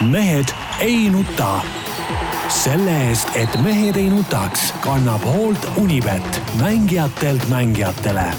mehed 0.00 0.48
ei 0.80 1.10
nuta. 1.10 1.60
selle 2.48 3.08
eest, 3.08 3.28
et 3.34 3.56
mehed 3.62 3.96
ei 3.96 4.10
nutaks, 4.10 4.74
kannab 4.80 5.24
hoolt 5.24 5.68
Unibet, 5.76 6.42
mängijatelt 6.60 7.48
mängijatele. 7.48 8.34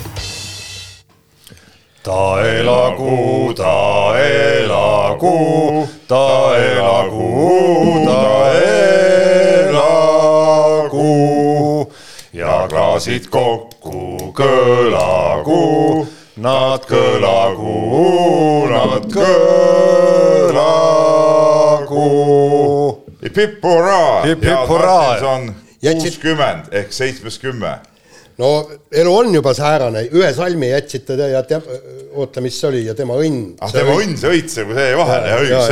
ta 2.03 2.41
elagu, 2.41 3.53
ta 3.53 4.17
elagu, 4.17 5.87
ta 6.07 6.55
elagu, 6.55 8.05
ta 8.05 8.51
elagu 8.53 10.27
ja 12.33 12.67
klaasid 12.69 13.27
kokku 13.29 14.31
kõlagu, 14.33 16.07
nad 16.37 16.85
kõlagu, 16.85 17.75
nad 18.69 19.11
kõlagu. 19.11 20.16
Hip-hip 23.23 23.63
hurraa. 23.63 24.25
Hip-hip 24.25 24.67
hurraa. 24.69 25.17
on 25.33 25.53
kuuskümmend 25.81 26.71
ehk 26.71 26.91
seitsmes 26.93 27.39
kümme. 27.39 27.77
no 28.37 28.69
elu 28.91 29.13
on 29.17 29.33
juba 29.33 29.53
säärane, 29.53 30.03
ühe 30.13 30.33
salmi 30.33 30.69
jätsite 30.69 31.17
te 31.17 31.29
ja 31.31 31.41
te, 31.43 31.57
oota, 32.13 32.41
mis 32.41 32.59
see 32.59 32.67
oli 32.69 32.83
ja 32.85 32.93
tema 32.95 33.17
õnn. 33.17 33.55
ah 33.61 33.71
tema 33.73 33.95
õnn, 33.97 34.17
see 34.17 34.29
õitse, 34.29 34.65
kui 34.65 34.77
see 34.77 34.91
jäi 34.91 34.97
vahele 34.99 35.39
õigus. 35.41 35.71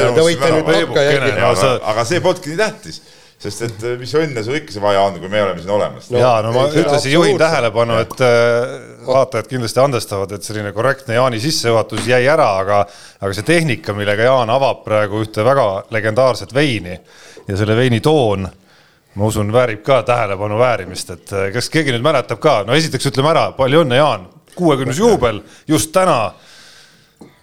aga 1.91 2.05
see 2.05 2.21
polnudki 2.25 2.53
nii 2.53 2.61
tähtis, 2.63 3.02
sest 3.41 3.62
et 3.67 3.84
eh, 3.84 3.95
mis 3.99 4.13
õnne 4.16 4.41
sul 4.45 4.57
ikka 4.57 4.73
see 4.73 4.84
vaja 4.84 5.02
on, 5.05 5.17
kui 5.20 5.30
me 5.30 5.41
oleme 5.44 5.62
siin 5.62 5.73
olemas 5.75 6.09
No. 6.09 6.20
ja 6.21 6.31
no 6.45 6.53
ma 6.55 6.66
ühtlasi 6.71 7.12
juhin 7.13 7.38
tähelepanu, 7.39 7.98
et 8.02 8.21
äh, 8.23 8.75
vaatajad 9.08 9.49
kindlasti 9.52 9.81
andestavad, 9.84 10.31
et 10.38 10.48
selline 10.48 10.71
korrektne 10.75 11.17
Jaani 11.17 11.39
sissejuhatus 11.44 12.08
jäi 12.08 12.23
ära, 12.31 12.48
aga, 12.61 12.81
aga 13.21 13.35
see 13.35 13.48
tehnika, 13.48 13.94
millega 13.98 14.30
Jaan 14.30 14.53
avab 14.53 14.84
praegu 14.85 15.21
ühte 15.25 15.45
väga 15.45 15.67
legendaarset 15.94 16.53
veini 16.55 16.95
ja 17.48 17.58
selle 17.59 17.75
veini 17.77 17.99
toon, 18.02 18.48
ma 19.16 19.30
usun, 19.30 19.52
väärib 19.53 19.83
ka 19.86 20.02
tähelepanu 20.08 20.58
väärimist, 20.59 21.11
et 21.17 21.36
äh, 21.36 21.50
kas 21.53 21.69
keegi 21.73 21.94
nüüd 21.95 22.06
mäletab 22.06 22.41
ka, 22.44 22.61
no 22.67 22.73
esiteks 22.78 23.11
ütleme 23.11 23.33
ära, 23.36 23.50
palju 23.58 23.83
õnne, 23.86 24.00
Jaan, 24.00 24.28
kuuekümnes 24.56 25.00
juubel 25.03 25.44
just 25.67 25.91
täna. 25.95 26.33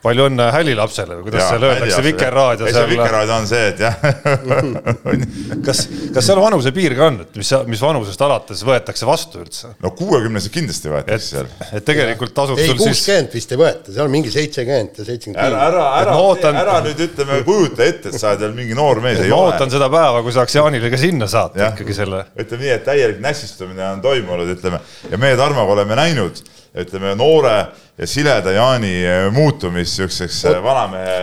Palju 0.03 0.25
õnne 0.29 0.49
hälilapsele 0.55 1.17
või 1.19 1.29
kuidas 1.29 1.49
seal 1.53 1.67
öeldakse, 1.69 2.03
Vikerraadio 2.07 2.67
ei, 2.67 2.75
see. 2.75 2.89
Vikerraadio 2.91 3.35
on 3.37 3.47
see, 3.51 3.67
et 3.71 3.83
jah 3.83 3.95
kas, 5.67 5.83
kas 6.15 6.27
seal 6.27 6.41
vanusepiir 6.43 6.95
ka 6.99 7.09
on, 7.11 7.21
et 7.25 7.39
mis, 7.39 7.53
mis 7.71 7.83
vanusest 7.85 8.25
alates 8.27 8.63
võetakse 8.67 9.07
vastu 9.09 9.43
üldse? 9.43 9.73
no 9.83 9.93
kuuekümnesed 9.99 10.53
kindlasti 10.55 10.91
et 10.91 10.95
võetakse 10.97 11.29
seal., 11.37 11.51
et 11.79 11.87
tegelikult 11.87 12.35
tasub 12.37 12.59
ei, 12.59 12.67
sul 12.71 12.79
siis 12.81 12.89
kuuskümmend 12.97 13.37
vist 13.39 13.55
ei 13.55 13.61
võeta, 13.63 13.95
seal 13.95 14.07
on 14.09 14.15
mingi 14.15 14.33
seitsekümmend 14.35 14.99
ja 15.03 15.07
seitsekümmend 15.09 15.43
ära, 15.47 15.61
ära, 15.69 15.85
Et 15.93 16.07
ära 16.07 16.17
ootan- 16.23 16.59
ära 16.63 16.79
nüüd 16.87 17.05
ütleme, 17.07 17.41
kujuta 17.47 17.87
ette, 17.87 18.13
et 18.13 18.19
sa 18.21 18.33
oled 18.33 18.43
veel 18.47 18.57
mingi 18.59 18.79
noor 18.79 19.03
mees, 19.05 19.21
ei 19.23 19.31
ma 19.33 19.39
ole 19.43 19.53
ootan. 19.55 19.71
seda 19.73 19.91
päeva, 19.93 20.23
kui 20.27 20.35
saaks 20.35 20.59
Jaanile 20.59 20.91
ka 20.93 21.01
sinna 21.01 21.29
saata 21.31 21.63
Jah. 21.63 21.77
ikkagi 21.77 21.95
selle. 21.97 22.25
ütleme 22.39 22.67
nii, 22.67 22.75
et 22.79 22.85
täielik 22.89 23.23
nässistumine 23.23 23.87
on 23.93 24.03
toimunud, 24.05 24.51
ütleme 24.57 24.83
ja 25.11 25.19
meie 25.21 25.39
Tarmoga 25.39 25.73
oleme 25.79 25.97
näinud, 25.99 26.43
ütleme 26.79 27.15
noore 27.19 27.57
ja 27.99 28.07
sileda 28.09 28.53
Jaani 28.57 28.93
eh, 29.05 29.25
muutumist 29.35 29.99
siukseks 29.99 30.45
eh, 30.49 30.61
vanamehe 30.65 31.17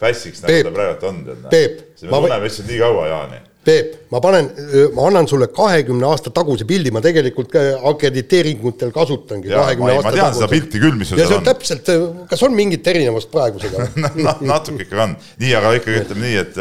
pässiks, 0.00 0.42
nagu 0.44 0.60
ta 0.68 0.74
praegu 0.76 1.08
on. 1.10 1.22
Peep, 1.50 1.80
me 2.04 2.12
ma 2.12 2.20
tunneme 2.22 2.46
lihtsalt 2.46 2.68
nii 2.70 2.78
kaua 2.82 3.08
Jaani. 3.10 3.40
Peep, 3.62 3.92
ma 4.10 4.18
panen, 4.18 4.48
ma 4.94 5.04
annan 5.06 5.28
sulle 5.30 5.46
kahekümne 5.54 6.06
aasta 6.08 6.32
taguse 6.34 6.64
pildi, 6.66 6.90
ma 6.94 6.98
tegelikult 7.04 7.54
akrediteeringutel 7.92 8.90
kasutangi 8.94 9.52
kahekümne 9.52 9.92
ma- 9.92 10.00
ma 10.00 10.02
aasta 10.02 10.14
tean 10.16 10.34
seda 10.34 10.48
pilti 10.50 10.80
küll, 10.82 10.96
mis 10.98 11.12
sul 11.12 11.20
seal 11.20 11.30
see 11.30 11.38
on 11.38 11.46
täpselt, 11.46 11.90
kas 12.30 12.42
on 12.42 12.56
mingit 12.58 12.86
erinevust 12.90 13.30
praegusega? 13.30 13.86
natuke 14.52 14.82
ikkagi 14.86 15.04
on, 15.06 15.14
nii, 15.42 15.52
aga 15.60 15.76
ikkagi 15.78 16.02
ütleme 16.02 16.26
nii, 16.26 16.40
et, 16.42 16.58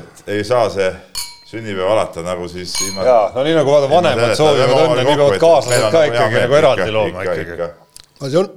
et 0.00 0.26
ei 0.38 0.42
saa 0.46 0.66
see 0.74 0.90
sünnipäev 1.56 1.90
alata 1.94 2.22
nagu 2.26 2.48
siis 2.52 2.74
ilma. 2.88 3.04
ja 3.08 3.16
no 3.34 3.44
nii 3.46 3.54
nagu 3.56 3.72
vaata 3.72 3.88
vanemad 3.90 4.34
soovivad 4.38 4.76
õnne, 4.84 5.04
nii 5.08 5.16
peavad 5.22 5.38
kaaslased 5.42 5.90
ka 5.94 6.04
ikkagi 6.10 6.42
nagu 6.44 6.58
eraldi 6.60 6.90
looma 6.94 7.24
ikkagi. 7.26 7.56
aga 8.20 8.30
see 8.30 8.40
on 8.42 8.50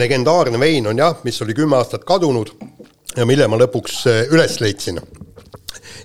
legendaarne 0.00 0.60
vein 0.60 0.86
on 0.86 0.98
jah, 1.00 1.16
mis 1.24 1.40
oli 1.42 1.54
kümme 1.56 1.76
aastat 1.80 2.04
kadunud 2.08 2.52
ja 3.16 3.24
mille 3.26 3.48
ma 3.48 3.58
lõpuks 3.60 4.02
eh, 4.10 4.20
üles 4.34 4.60
leidsin. 4.60 5.00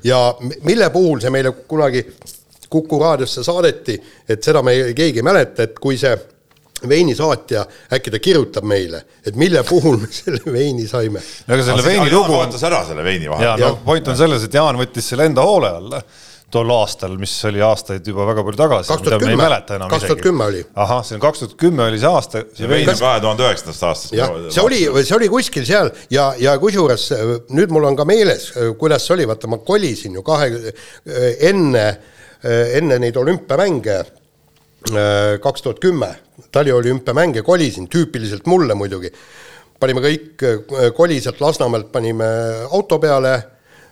ja 0.03 0.21
mille 0.63 0.89
puhul 0.89 1.19
see 1.23 1.29
meile 1.33 1.51
kunagi 1.67 2.05
Kuku 2.73 2.97
raadiosse 2.97 3.43
saadeti, 3.45 3.99
et 4.27 4.41
seda 4.41 4.63
me 4.65 4.71
ei- 4.73 4.93
keegi 4.97 5.19
ei 5.21 5.25
mäleta, 5.27 5.67
et 5.67 5.75
kui 5.79 5.93
see 6.01 6.15
veinisaatja, 6.89 7.65
äkki 7.93 8.13
ta 8.13 8.19
kirjutab 8.23 8.67
meile, 8.67 9.03
et 9.25 9.37
mille 9.39 9.63
puhul 9.67 9.97
me 10.01 10.11
selle 10.11 10.43
veini 10.45 10.87
saime. 10.89 11.23
no 11.47 11.55
aga 11.55 11.69
selle 11.69 11.85
veini 11.85 12.11
lugu 12.11 12.35
on, 12.35 12.45
ootas 12.47 12.63
ära 12.69 12.83
selle 12.87 13.05
veini 13.05 13.29
ja 13.29 13.33
vahel. 13.33 13.65
no 13.65 13.73
point 13.85 14.07
on 14.13 14.19
selles, 14.19 14.45
et 14.47 14.61
Jaan 14.61 14.79
võttis 14.79 15.13
selle 15.13 15.29
enda 15.31 15.45
hoole 15.45 15.73
alla 15.79 16.03
tol 16.53 16.69
aastal, 16.73 17.15
mis 17.17 17.33
oli 17.49 17.61
aastaid 17.65 18.05
juba 18.07 18.27
väga 18.29 18.43
palju 18.45 18.59
tagasi. 18.59 18.89
2010. 18.91 19.87
2010 19.89 20.45
oli. 20.45 20.63
ahah, 20.85 21.01
see 21.05 21.17
on 21.17 21.23
kaks 21.23 21.43
tuhat 21.43 21.55
kümme 21.59 21.85
oli 21.87 22.01
see 22.01 22.09
aasta, 22.09 22.43
see 22.57 22.69
vein 22.69 22.89
on 22.89 22.99
kahe 22.99 23.21
tuhande 23.23 23.45
üheksandast 23.47 23.85
aastast. 23.89 24.15
jah, 24.17 24.33
see 24.53 24.63
oli, 24.63 24.81
see 25.01 25.17
oli 25.17 25.29
kuskil 25.33 25.65
seal 25.67 25.89
ja, 26.13 26.29
ja 26.41 26.55
kusjuures 26.61 27.07
äh, 27.15 27.35
nüüd 27.57 27.73
mul 27.73 27.89
on 27.89 27.97
ka 27.97 28.05
meeles, 28.09 28.51
kuidas 28.79 29.07
see 29.07 29.17
oli, 29.17 29.27
vaata 29.29 29.49
ma 29.49 29.61
kolisin 29.65 30.19
ju 30.19 30.25
kahe, 30.25 30.51
enne, 31.49 31.87
enne 32.43 32.99
neid 33.01 33.17
olümpiamänge 33.17 33.97
kaks 35.43 35.61
tuhat 35.61 35.79
kümme, 35.79 36.09
taliolümpiamänge 36.51 37.41
kolisin, 37.41 37.87
tüüpiliselt 37.87 38.45
mulle 38.45 38.73
muidugi. 38.73 39.11
panime 39.79 39.99
kõik 39.99 40.43
äh, 40.47 40.91
kolised 40.95 41.41
Lasnamäelt 41.43 41.91
panime 41.91 42.25
auto 42.71 42.99
peale, 42.99 43.33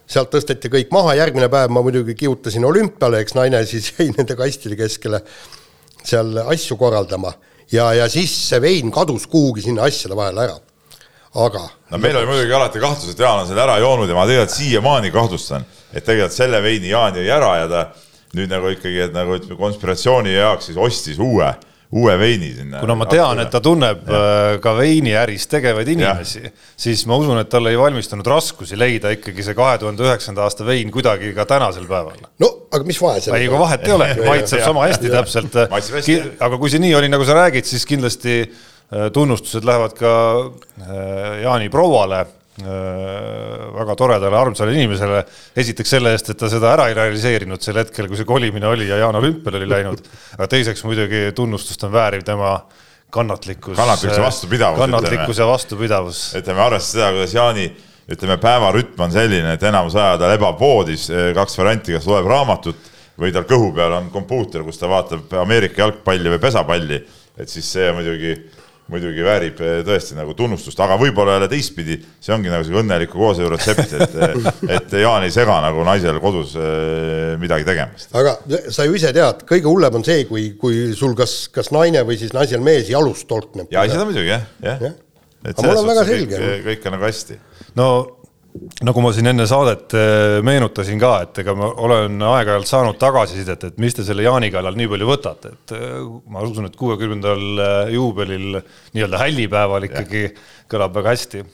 sealt 0.08 0.32
tõsteti 0.32 0.70
kõik 0.72 0.92
maha, 0.92 1.18
järgmine 1.20 1.50
päev 1.52 1.72
ma 1.72 1.82
muidugi 1.84 2.16
kihutasin 2.16 2.66
olümpiale, 2.66 3.20
eks 3.20 3.36
naine 3.36 3.66
siis 3.66 3.92
jäi 3.98 4.12
nende 4.16 4.36
kastide 4.36 4.76
keskele 4.80 5.22
seal 6.04 6.38
asju 6.46 6.78
korraldama. 6.78 7.34
Ja, 7.72 7.94
ja 7.94 8.10
siis 8.10 8.34
see 8.50 8.60
vein 8.62 8.92
kadus 8.92 9.28
kuhugi 9.32 9.62
sinna 9.68 9.88
asjade 9.88 10.16
vahele 10.16 10.44
ära. 10.44 10.60
aga 11.32 11.62
no 11.92 11.98
meil 11.98 12.18
oli 12.18 12.28
muidugi 12.28 12.54
alati 12.54 12.80
kahtlus, 12.80 13.14
et 13.14 13.20
Jaan 13.20 13.40
on 13.40 13.48
selle 13.48 13.62
ära 13.64 13.78
joonud 13.80 14.10
ja 14.10 14.16
ma 14.16 14.26
tegelikult 14.28 14.52
siiamaani 14.52 15.12
kahtlustan, 15.12 15.64
et 15.94 16.04
tegelikult 16.04 16.36
selle 16.36 16.60
veini 16.64 16.90
Jaan 16.92 17.16
jõi 17.16 17.30
ära 17.32 17.52
ja 17.62 17.70
ta 17.72 17.84
nüüd 18.38 18.52
nagu 18.52 18.72
ikkagi, 18.72 19.04
et 19.08 19.14
nagu 19.16 19.36
ütleme 19.36 19.60
konspiratsiooni 19.60 20.34
jaoks 20.38 20.70
siis 20.70 20.80
ostis 20.80 21.20
uue, 21.22 21.50
uue 21.92 22.14
veini 22.20 22.54
sinna. 22.56 22.80
kuna 22.80 22.96
ma 22.96 23.08
tean, 23.12 23.42
et 23.44 23.52
ta 23.52 23.60
tunneb 23.64 24.08
äh, 24.08 24.56
ka 24.64 24.74
veiniäris 24.78 25.50
tegevaid 25.52 25.92
inimesi, 25.92 26.46
siis 26.80 27.04
ma 27.10 27.20
usun, 27.20 27.42
et 27.42 27.52
tal 27.52 27.68
ei 27.68 27.80
valmistunud 27.80 28.28
raskusi 28.32 28.80
leida 28.80 29.12
ikkagi 29.18 29.44
see 29.44 29.58
kahe 29.58 29.82
tuhande 29.82 30.08
üheksanda 30.08 30.46
aasta 30.48 30.68
vein 30.68 30.92
kuidagi 30.94 31.34
ka 31.36 31.46
tänasel 31.50 31.88
päeval. 31.90 32.24
no 32.40 32.52
aga 32.72 32.88
mis 32.88 33.00
vahe 33.04 33.20
ei, 33.20 33.48
ega 33.48 33.60
vahet 33.60 33.88
ei 33.88 33.96
ole, 33.98 34.12
maitseb 34.30 34.64
sama 34.64 34.88
hästi 34.88 35.12
täpselt. 35.12 35.58
Hästi, 35.72 36.14
jah. 36.16 36.30
aga 36.48 36.60
kui 36.62 36.72
see 36.72 36.84
nii 36.84 36.94
oli, 37.02 37.12
nagu 37.12 37.28
sa 37.28 37.36
räägid, 37.42 37.68
siis 37.68 37.84
kindlasti 37.90 38.38
äh, 38.46 39.10
tunnustused 39.14 39.68
lähevad 39.68 39.98
ka 40.00 40.14
äh, 40.48 41.42
Jaani 41.44 41.68
prouale, 41.74 42.24
väga 42.62 43.96
toredale, 43.96 44.36
armsale 44.38 44.74
inimesele. 44.76 45.22
esiteks 45.56 45.94
selle 45.96 46.12
eest, 46.12 46.34
et 46.34 46.38
ta 46.38 46.50
seda 46.52 46.74
ära 46.74 46.90
ei 46.90 46.98
realiseerinud 46.98 47.62
sel 47.64 47.80
hetkel, 47.80 48.10
kui 48.12 48.20
see 48.20 48.28
kolimine 48.28 48.68
oli 48.68 48.90
ja 48.90 48.98
Jaan 49.00 49.16
olümpiale 49.16 49.62
oli 49.62 49.70
läinud. 49.70 50.04
aga 50.38 50.48
teiseks 50.52 50.84
muidugi 50.84 51.30
tunnustust 51.36 51.84
on 51.88 51.94
vääriv 51.96 52.26
tema 52.28 52.58
kannatlikkus. 53.12 53.78
Kannatlikkus 53.78 54.18
ja 54.18 54.24
vastupidavus, 54.24 54.80
kannatlikkus 54.84 55.40
ja 55.40 55.48
vastupidavus. 55.48 56.26
ütleme 56.36 56.62
arvestades 56.62 56.92
seda, 56.92 57.14
kuidas 57.16 57.34
Jaani 57.34 57.72
ütleme, 58.12 58.38
päevarütm 58.42 59.04
on 59.06 59.14
selline, 59.14 59.56
et 59.56 59.64
enamus 59.64 59.96
aja 59.96 60.18
ta 60.20 60.32
lebab 60.32 60.60
voodis, 60.60 61.08
kaks 61.36 61.58
varianti, 61.60 61.96
kas 61.96 62.08
loeb 62.10 62.28
raamatut 62.28 62.90
või 63.22 63.34
tal 63.36 63.46
kõhu 63.48 63.72
peal 63.76 63.96
on 64.00 64.10
kompuuter, 64.14 64.66
kus 64.66 64.80
ta 64.82 64.90
vaatab 64.92 65.32
Ameerika 65.42 65.84
jalgpalli 65.84 66.34
või 66.34 66.42
pesapalli, 66.42 67.00
et 67.38 67.52
siis 67.52 67.68
see 67.76 67.92
muidugi, 67.96 68.36
muidugi 68.92 69.24
väärib 69.24 69.60
eh, 69.64 69.82
tõesti 69.88 70.18
nagu 70.18 70.34
tunnustust, 70.36 70.80
aga 70.84 70.98
võib-olla 71.00 71.38
jälle 71.38 71.50
teistpidi, 71.52 72.00
see 72.20 72.34
ongi 72.36 72.50
nagu 72.52 72.66
see 72.68 72.76
õnneliku 72.82 73.20
kooselu 73.20 73.52
retsept, 73.54 73.94
et, 73.94 74.16
et 74.78 74.96
Jaan 75.04 75.24
ei 75.28 75.32
sega 75.32 75.60
nagu 75.64 75.86
naisel 75.88 76.20
kodus 76.24 76.56
eh, 76.60 77.36
midagi 77.42 77.68
tegemast. 77.68 78.10
aga 78.18 78.36
sa 78.74 78.88
ju 78.88 78.98
ise 78.98 79.14
tead, 79.16 79.46
kõige 79.48 79.70
hullem 79.70 80.00
on 80.02 80.08
see, 80.08 80.26
kui, 80.30 80.50
kui 80.60 80.90
sul 80.98 81.16
kas, 81.20 81.46
kas 81.54 81.72
naine 81.76 82.04
või 82.08 82.18
siis 82.20 82.34
naisel 82.36 82.64
mees 82.66 82.90
jalust 82.92 83.28
torkneb. 83.30 83.70
ja 83.72 83.86
ei, 83.86 83.94
seda 83.94 84.08
muidugi 84.10 84.34
jah, 84.34 84.48
jah 84.66 84.82
Jah. 84.90 84.98
et 85.46 85.58
selles 85.58 85.86
väga 85.86 86.04
suhtes 86.04 86.18
selge. 86.18 86.42
kõik, 86.42 86.66
kõik 86.72 86.90
on 86.90 86.98
nagu 86.98 87.08
hästi. 87.08 87.40
no 87.80 87.88
nagu 88.86 89.04
ma 89.04 89.12
siin 89.16 89.30
enne 89.32 89.46
saadet 89.50 89.94
eh, 89.98 90.38
meenutasin 90.46 91.00
ka, 91.02 91.12
et 91.26 91.42
ega 91.44 91.54
ma 91.58 91.70
olen 91.86 92.18
aeg-ajalt 92.32 92.70
saanud 92.70 92.98
tagasisidet, 93.02 93.68
et 93.70 93.82
mis 93.82 93.96
te 93.96 94.06
selle 94.08 94.26
Jaani 94.26 94.52
kallal 94.54 94.78
nii 94.78 94.90
palju 94.92 95.10
võtate, 95.10 95.54
et 95.56 95.76
eh, 95.78 96.00
ma 96.32 96.44
usun, 96.46 96.68
et 96.70 96.78
kuuekümnendal 96.80 97.92
juubelil 97.94 98.58
nii-öelda 98.96 99.22
hällipäeval 99.22 99.88
ikkagi 99.90 100.26
kõlab 100.72 100.96
väga 100.96 101.14
hästi. 101.16 101.46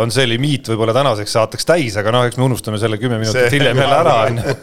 On 0.00 0.12
see 0.12 0.28
limiit 0.28 0.68
võib-olla 0.72 0.94
tänaseks 0.96 1.36
saateks 1.38 1.68
täis, 1.68 1.96
aga 2.00 2.14
noh, 2.14 2.28
eks 2.28 2.38
me 2.40 2.46
unustame 2.48 2.80
selle 2.80 3.00
kümme 3.00 3.20
minutit 3.20 3.52
hiljem 3.52 3.80
jälle 3.82 3.98
ära, 3.98 4.16
onju. 4.28 4.56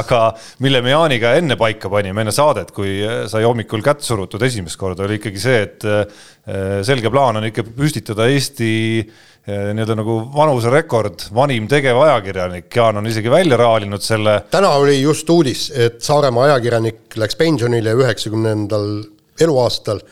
aga 0.00 0.20
mille 0.62 0.82
me 0.86 0.92
Jaaniga 0.92 1.32
enne 1.38 1.56
paika 1.58 1.90
panime, 1.90 2.22
enne 2.22 2.34
saadet, 2.34 2.70
kui 2.74 3.00
sai 3.30 3.42
hommikul 3.46 3.82
kätt 3.86 4.04
surutud 4.06 4.42
esimest 4.46 4.78
korda, 4.78 5.06
oli 5.06 5.18
ikkagi 5.18 5.42
see, 5.42 5.64
et 5.66 6.86
selge 6.86 7.10
plaan 7.10 7.40
on 7.40 7.48
ikka 7.48 7.64
püstitada 7.66 8.28
Eesti 8.30 8.70
nii-öelda 9.50 9.96
nagu 9.98 10.16
vanuserekord, 10.34 11.28
vanim 11.34 11.68
tegevajakirjanik, 11.70 12.68
Jaan 12.76 13.00
on 13.00 13.06
isegi 13.10 13.30
välja 13.32 13.58
raalinud 13.60 14.02
selle. 14.04 14.40
täna 14.50 14.72
oli 14.80 15.00
just 15.00 15.30
uudis, 15.30 15.68
et 15.74 16.00
Saaremaa 16.04 16.48
ajakirjanik 16.50 17.16
läks 17.20 17.38
pensionile 17.40 17.94
üheksakümnendal 17.98 18.90
eluaastal 19.40 20.02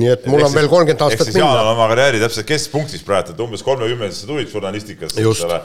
nii 0.00 0.12
et 0.12 0.26
mul 0.28 0.44
on 0.44 0.52
veel 0.52 0.68
kolmkümmend 0.68 1.02
aastat 1.06 1.30
minna. 1.30 1.40
Jaan 1.40 1.62
on 1.62 1.72
oma 1.72 1.88
karjääri 1.92 2.20
täpselt 2.20 2.48
keskpunktis 2.48 3.04
praegu, 3.06 3.32
et 3.32 3.40
umbes 3.40 3.64
kolmekümnendasse 3.64 4.28
tulid 4.28 4.50
žurnalistikasse, 4.52 5.22
eks 5.22 5.44
ole. 5.48 5.60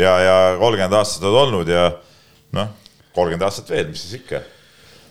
ja, 0.00 0.14
ja 0.24 0.36
kolmkümmend 0.60 0.98
aastat 1.00 1.26
oled 1.28 1.40
olnud 1.42 1.72
ja 1.72 1.86
noh, 2.56 2.70
kolmkümmend 3.16 3.44
aastat 3.48 3.72
veel, 3.74 3.90
mis 3.92 4.06
siis 4.06 4.22
ikka. 4.22 4.40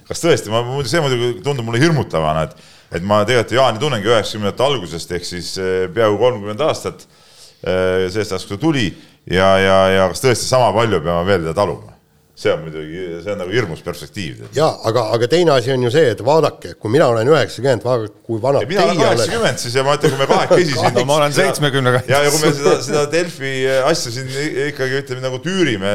kas 0.10 0.24
tõesti, 0.24 0.54
ma, 0.54 0.64
see 0.90 1.04
muidugi 1.04 1.44
tundub 1.46 1.70
mulle 1.70 1.82
hirmutavana, 1.84 2.48
et, 2.50 2.72
et 2.98 3.06
ma 3.06 3.22
tegelikult 3.28 3.60
Jaani 3.60 3.84
tunnengi 3.84 4.10
üheksakümnendate 4.10 4.66
algusest 4.66 5.14
ehk 5.20 5.28
siis 5.28 5.54
eh, 5.62 5.86
peaaegu 5.94 6.18
kolmkümmend 6.22 6.66
aastat 6.66 7.06
eh, 7.06 7.23
sellest 7.64 8.36
ajast, 8.36 8.50
kui 8.50 8.58
ta 8.58 8.62
tuli 8.66 8.86
ja, 9.32 9.50
ja, 9.62 9.80
ja 9.94 10.12
kas 10.12 10.24
tõesti 10.24 10.50
sama 10.50 10.74
palju 10.76 11.02
peame 11.04 11.26
veel 11.30 11.44
teda 11.46 11.58
taluma? 11.64 11.94
see 12.34 12.50
on 12.50 12.64
muidugi, 12.64 13.02
see 13.22 13.30
on 13.30 13.38
nagu 13.44 13.52
hirmus 13.54 13.84
perspektiiv. 13.86 14.40
jaa, 14.58 14.72
aga, 14.90 15.04
aga 15.14 15.28
teine 15.30 15.52
asi 15.54 15.70
on 15.70 15.84
ju 15.86 15.92
see, 15.94 16.08
et 16.16 16.22
vaadake, 16.26 16.72
kui 16.82 16.90
mina 16.90 17.06
olen 17.14 17.30
üheksakümmend, 17.30 17.84
vaadake, 17.86 18.24
kui 18.26 18.42
vana 18.42 18.64
mina 18.66 18.88
olen 18.88 18.98
kaheksakümmend 18.98 19.62
siis 19.62 19.76
ja 19.78 19.84
ma 19.86 19.94
ütlen, 20.00 20.16
kui 20.16 20.22
me 20.24 20.28
kahekesi 20.32 20.72
siin 20.72 20.96
no 20.98 21.04
ma 21.12 21.20
olen 21.20 21.36
seitsmekümnega. 21.38 22.02
ja, 22.10 22.24
ja 22.26 22.32
kui 22.34 22.42
me 22.42 22.50
seda, 22.58 22.74
seda 22.88 23.04
Delfi 23.14 23.54
asja 23.84 24.16
siin 24.16 24.34
ikkagi 24.72 24.98
ütleme 25.04 25.22
nagu 25.28 25.38
tüürime 25.46 25.94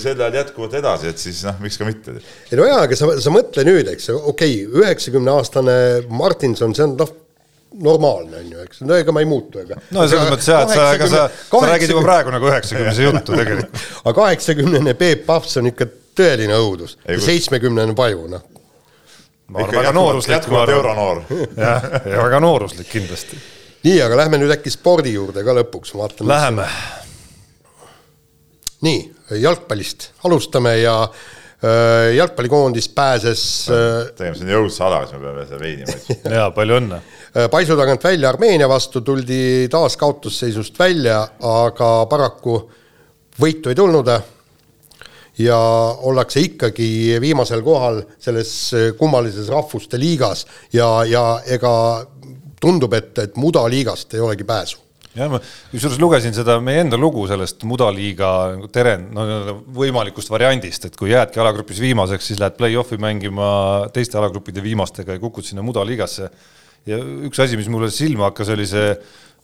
sel 0.00 0.16
ajal 0.16 0.40
jätkuvalt 0.40 0.78
edasi, 0.80 1.12
et 1.12 1.20
siis 1.20 1.44
noh, 1.44 1.60
miks 1.60 1.76
ka 1.76 1.90
mitte. 1.90 2.16
ei 2.48 2.56
no 2.56 2.70
jaa, 2.70 2.80
aga 2.88 2.96
sa, 2.96 3.12
sa 3.20 3.36
mõtle 3.36 3.68
nüüd, 3.68 3.92
eks, 3.92 4.08
okei 4.16 4.62
okay,, 4.64 4.80
üheksakümne 4.80 5.36
aastane 5.36 5.78
Martinson, 6.08 6.72
see 6.72 6.88
on 6.88 6.96
noh, 7.04 7.12
normaalne 7.82 8.36
on 8.36 8.50
ju, 8.52 8.62
eks, 8.64 8.80
no 8.86 8.96
ega 8.96 9.12
ma 9.12 9.22
ei 9.22 9.28
muutu, 9.28 9.60
ega. 9.60 9.78
no 9.92 10.06
selles 10.08 10.30
mõttes 10.32 10.48
jah, 10.48 10.64
et 10.64 10.72
sa, 10.72 10.86
ega 10.96 11.08
sa, 11.10 11.22
sa 11.50 11.62
räägid 11.68 11.92
juba 11.92 12.04
praegu 12.06 12.32
nagu 12.34 12.48
üheksakümnese 12.48 13.06
juttu 13.08 13.36
tegelikult. 13.36 13.80
aga 14.04 14.14
kaheksakümnene 14.20 14.94
Peep 14.98 15.24
Pahvs 15.28 15.58
on 15.60 15.70
ikka 15.72 15.88
tõeline 16.16 16.56
õudus, 16.62 16.96
seitsmekümnene 17.26 17.96
Paju, 17.98 18.26
noh. 18.32 18.44
ma 19.52 19.64
arvan, 19.64 19.80
väga 19.80 19.94
nooruslik. 19.96 20.36
jätkuvalt 20.38 20.74
euronoor. 20.76 21.22
jah, 21.66 21.88
ja 22.00 22.20
väga 22.24 22.42
nooruslik 22.44 22.90
kindlasti. 22.90 23.40
nii, 23.86 23.98
aga 24.06 24.22
lähme 24.24 24.40
nüüd 24.40 24.56
äkki 24.56 24.72
spordi 24.72 25.16
juurde 25.16 25.44
ka 25.44 25.56
lõpuks, 25.60 25.92
vaatame. 25.98 26.32
Läheme. 26.32 26.68
nii, 28.86 29.02
jalgpallist 29.42 30.12
alustame 30.24 30.78
ja 30.78 30.96
äh, 31.04 32.14
jalgpallikoondis 32.16 32.88
pääses 32.96 33.44
äh,. 33.68 34.08
teeme 34.16 34.38
siin 34.38 34.56
jõudsa 34.56 34.88
ala, 34.88 35.04
siis 35.04 35.20
me 35.20 35.28
peame 35.28 35.46
seda 35.50 35.60
veini 35.60 35.90
maitsma. 35.90 36.34
jaa, 36.40 36.50
palju 36.56 36.80
õnne 36.80 37.04
Äh, 37.25 37.25
paisu 37.50 37.76
tagant 37.76 38.04
välja 38.04 38.30
Armeenia 38.30 38.68
vastu, 38.68 39.02
tuldi 39.04 39.68
taas 39.70 39.96
kaotusseisust 40.00 40.78
välja, 40.78 41.20
aga 41.42 41.90
paraku 42.10 42.56
võitu 43.40 43.70
ei 43.72 43.76
tulnud. 43.76 44.10
ja 45.38 45.58
ollakse 46.08 46.40
ikkagi 46.40 47.18
viimasel 47.20 47.60
kohal 47.62 48.00
selles 48.18 48.72
kummalises 48.96 49.50
rahvuste 49.52 49.98
liigas 50.00 50.46
ja, 50.72 51.04
ja 51.04 51.40
ega 51.44 52.06
tundub, 52.60 52.94
et, 52.96 53.18
et 53.18 53.36
mudaliigast 53.36 54.14
ei 54.14 54.20
olegi 54.20 54.44
pääsu 54.48 54.78
jah, 55.16 55.28
ma 55.28 55.40
kusjuures 55.72 56.00
lugesin 56.00 56.34
seda 56.36 56.56
meie 56.64 56.84
enda 56.84 56.98
lugu 57.00 57.26
sellest 57.28 57.64
mudaliiga 57.68 58.30
teren-, 58.72 59.08
no 59.12 59.56
võimalikust 59.76 60.32
variandist, 60.32 60.88
et 60.88 60.96
kui 60.96 61.12
jäädki 61.12 61.40
alagrupis 61.42 61.80
viimaseks, 61.84 62.30
siis 62.30 62.40
lähed 62.40 62.56
play-off'i 62.58 62.98
mängima 63.00 63.48
teiste 63.94 64.20
alagruppide 64.20 64.64
viimastega 64.64 65.16
ja 65.16 65.22
kukud 65.22 65.44
sinna 65.44 65.64
mudaliigasse 65.66 66.30
ja 66.86 66.98
üks 67.28 67.40
asi, 67.42 67.58
mis 67.58 67.70
mulle 67.72 67.90
silma 67.94 68.30
hakkas, 68.30 68.52
oli 68.54 68.66
see 68.68 68.90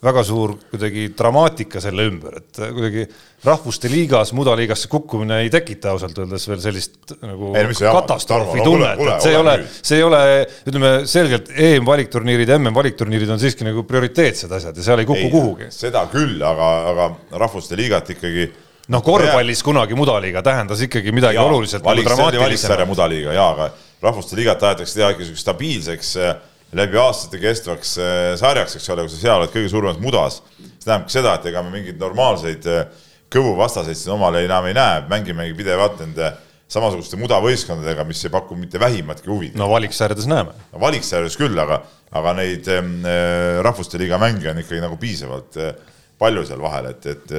väga 0.02 0.24
suur 0.26 0.56
kuidagi 0.70 1.04
dramaatika 1.14 1.80
selle 1.82 2.08
ümber, 2.10 2.40
et 2.40 2.58
kuidagi 2.58 3.04
rahvuste 3.46 3.90
liigas 3.90 4.32
mudaliigasse 4.34 4.90
kukkumine 4.90 5.38
ei 5.44 5.50
tekita 5.52 5.92
ausalt 5.92 6.18
öeldes 6.18 6.46
veel 6.50 6.58
sellist 6.64 7.14
nagu 7.20 7.52
ei, 7.58 7.68
katastroofi 7.78 8.64
tunnet, 8.66 8.98
et 8.98 9.22
see 9.22 9.34
ei 9.34 9.38
ole, 9.38 9.54
see 9.78 10.00
ei 10.00 10.06
ole, 10.06 10.22
ütleme 10.66 10.92
selgelt 11.10 11.52
EM-valikturniirid, 11.54 12.50
MM-valikturniirid 12.58 13.30
on 13.34 13.42
siiski 13.42 13.66
nagu 13.68 13.86
prioriteetsed 13.86 14.58
asjad 14.58 14.82
ja 14.82 14.88
seal 14.90 15.04
ei 15.04 15.08
kuku 15.08 15.28
ei, 15.28 15.32
kuhugi. 15.36 15.70
seda 15.74 16.02
küll, 16.10 16.34
aga, 16.50 16.74
aga 16.90 17.08
rahvuste 17.44 17.78
liigat 17.78 18.10
ikkagi 18.16 18.50
noh, 18.90 19.06
korvpallis 19.06 19.62
kunagi 19.62 19.98
mudaliiga 19.98 20.42
tähendas 20.42 20.82
ikkagi 20.82 21.14
midagi 21.14 21.38
jaa, 21.38 21.46
oluliselt 21.46 21.86
valik, 21.86 22.10
nagu 22.10 22.16
dramaatilisemat. 22.16 22.88
mudaliiga 22.90 23.38
jaa, 23.38 23.50
aga 23.54 23.70
rahvuste 24.02 24.34
liigat 24.38 24.58
tahetakse 24.58 24.98
teha 24.98 25.14
ikka 25.14 25.30
stabiilseks 25.46 26.16
äh, 26.18 26.40
läbi 26.76 26.98
aastate 27.00 27.40
kestvaks 27.42 27.96
äh, 28.00 28.20
sarjaks, 28.40 28.76
eks 28.78 28.88
ole, 28.94 29.04
kui 29.04 29.12
sa 29.12 29.20
seal 29.20 29.40
oled 29.40 29.52
kõige 29.52 29.70
suuremas 29.72 29.98
mudas, 30.00 30.40
see 30.56 30.86
tähendabki 30.86 31.14
seda, 31.14 31.34
et 31.36 31.50
ega 31.50 31.64
me 31.64 31.72
mingeid 31.74 32.00
normaalseid 32.00 32.68
äh, 32.70 33.10
kõvu 33.32 33.52
vastaseid 33.58 33.98
siin 33.98 34.14
omale 34.16 34.44
enam 34.46 34.66
ei 34.68 34.76
näe, 34.76 35.02
mängimegi 35.10 35.56
pidevalt 35.58 36.00
nende 36.00 36.32
samasuguste 36.72 37.18
mudavõistkondadega, 37.20 38.06
mis 38.08 38.22
ei 38.24 38.32
paku 38.32 38.56
mitte 38.56 38.80
vähimatki 38.80 39.28
huvi. 39.28 39.50
no 39.58 39.68
valiksarjades 39.68 40.28
näeme. 40.30 40.56
no 40.72 40.80
valiksarjades 40.80 41.36
küll, 41.40 41.58
aga, 41.60 41.82
aga 42.20 42.34
neid 42.40 42.68
ähm, 42.72 42.94
äh, 43.04 43.60
rahvuste 43.64 44.00
liiga 44.00 44.20
mänge 44.22 44.48
on 44.52 44.62
ikkagi 44.64 44.80
nagu 44.84 44.96
piisavalt 45.00 45.60
äh, 45.60 45.74
palju 46.22 46.46
seal 46.48 46.60
vahel, 46.62 46.92
et, 46.92 47.06
et 47.10 47.32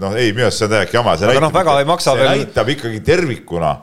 noh, 0.00 0.12
ei, 0.18 0.32
minu 0.34 0.48
arust 0.48 0.58
see 0.58 0.66
on 0.66 0.72
täiesti 0.72 0.96
jama. 0.98 1.12
aga 1.14 1.42
noh, 1.44 1.52
väga 1.54 1.80
ei 1.80 1.86
maksa 1.88 2.16
veel. 2.18 2.32
näitab 2.34 2.72
ikkagi 2.74 3.00
tervikuna 3.06 3.76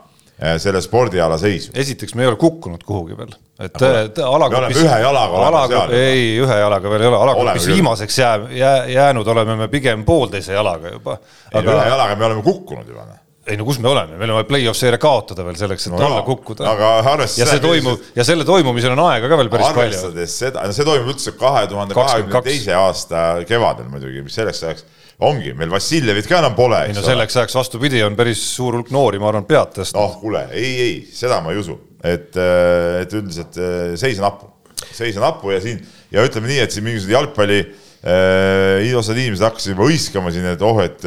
selle 0.58 0.80
spordiala 0.82 1.38
seisu. 1.38 1.72
esiteks, 1.74 2.14
me 2.14 2.24
ei 2.24 2.30
ole 2.30 2.36
kukkunud 2.40 2.82
kuhugi 2.86 3.16
veel, 3.16 3.32
et 3.62 4.18
alagrupis. 4.26 4.80
ühe 4.82 5.00
jalaga 5.04 5.40
oleme 5.40 5.64
seal. 5.70 5.96
ei, 5.96 6.22
ühe 6.42 6.60
jalaga 6.64 6.92
veel 6.92 7.04
ei 7.04 7.10
ole, 7.10 7.18
alagrupis 7.26 7.66
viimaseks 7.70 8.18
jää, 8.18 8.38
jää, 8.58 8.78
jäänud 8.90 9.26
oleme 9.34 9.56
me 9.64 9.68
pigem 9.72 10.04
poolteise 10.04 10.56
jalaga 10.56 10.94
juba. 10.96 11.18
aga 11.52 11.76
ühe 11.76 11.90
jalaga 11.92 12.16
me 12.16 12.30
oleme 12.30 12.42
kukkunud 12.46 12.88
juba. 12.88 13.04
Noh. 13.06 13.20
ei 13.46 13.58
no 13.58 13.66
kus 13.68 13.78
me 13.82 13.90
oleme, 13.90 14.16
meil 14.16 14.32
on 14.32 14.40
vaja 14.40 14.48
play-off 14.48 14.78
seeria 14.78 14.98
kaotada 15.02 15.44
veel 15.46 15.60
selleks, 15.60 15.86
et 15.86 15.94
no, 15.94 16.00
alla 16.06 16.24
kukkuda. 16.26 16.66
aga 16.72 16.90
arvestades. 17.12 17.38
ja 17.38 17.50
see 17.50 17.62
toimub 17.62 18.10
ja 18.16 18.26
selle 18.26 18.48
toimumisel 18.48 18.96
on 18.96 19.04
aega 19.10 19.30
ka 19.30 19.38
veel 19.42 19.52
päris 19.52 19.68
palju. 19.68 19.84
arvestades 19.84 20.38
seda, 20.44 20.66
see 20.72 20.88
toimub 20.88 21.14
üldse 21.14 21.36
kahe 21.38 21.68
tuhande 21.70 21.98
kahekümne 21.98 22.42
teise 22.48 22.74
aasta 22.78 23.28
kevadel 23.46 23.92
muidugi, 23.92 24.24
mis 24.26 24.40
selleks 24.40 24.64
ajaks 24.66 24.88
ongi, 25.20 25.52
meil 25.58 25.70
Vassiljevit 25.72 26.28
ka 26.28 26.40
enam 26.40 26.54
pole. 26.56 26.80
ei 26.88 26.96
no 26.96 27.04
selleks 27.04 27.36
ajaks 27.38 27.56
vastupidi, 27.58 28.02
on 28.06 28.16
päris 28.18 28.42
suur 28.54 28.78
hulk 28.78 28.92
noori, 28.94 29.20
ma 29.22 29.30
arvan, 29.30 29.46
pead 29.48 29.76
tõsta. 29.78 29.98
noh, 29.98 30.16
kuule, 30.20 30.46
ei, 30.56 30.72
ei, 30.86 30.96
seda 31.14 31.40
ma 31.44 31.52
ei 31.52 31.60
usu, 31.60 31.76
et, 32.00 32.32
äh, 32.36 33.02
et 33.02 33.16
üldiselt 33.18 33.58
äh, 33.60 33.94
seis 34.00 34.20
on 34.22 34.28
hapu, 34.30 34.50
seis 34.90 35.18
on 35.20 35.26
hapu 35.28 35.52
ja 35.54 35.60
siin 35.64 35.82
ja 36.12 36.24
ütleme 36.26 36.50
nii, 36.50 36.60
et 36.64 36.74
siin 36.74 36.86
mingisugused 36.86 37.16
jalgpalli 37.16 37.60
äh, 37.62 38.94
osad 38.98 39.18
inimesed 39.18 39.46
hakkasid 39.46 39.74
juba 39.74 39.88
hõiskama 39.90 40.32
siin, 40.34 40.48
et 40.54 40.64
oh, 40.66 40.80
et, 40.84 41.04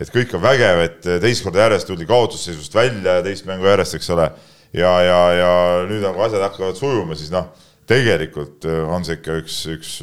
et 0.00 0.14
kõik 0.14 0.36
on 0.38 0.44
vägev, 0.44 0.84
et 0.86 1.10
teist 1.22 1.44
korda 1.44 1.66
järjest 1.66 1.90
tuldi 1.90 2.08
kaotusseisust 2.08 2.76
välja 2.76 3.18
teist 3.26 3.48
mängu 3.48 3.68
järjest, 3.68 3.98
eks 3.98 4.14
ole. 4.16 4.30
ja, 4.76 4.94
ja, 5.04 5.18
ja 5.36 5.50
nüüd 5.90 6.04
nagu 6.06 6.22
asjad 6.24 6.46
hakkavad 6.46 6.78
sujuma, 6.78 7.18
siis 7.18 7.34
noh 7.34 7.50
tegelikult 7.90 8.62
on 8.86 9.02
see 9.02 9.16
ikka 9.18 9.34
üks, 9.40 9.54
üks 9.72 9.94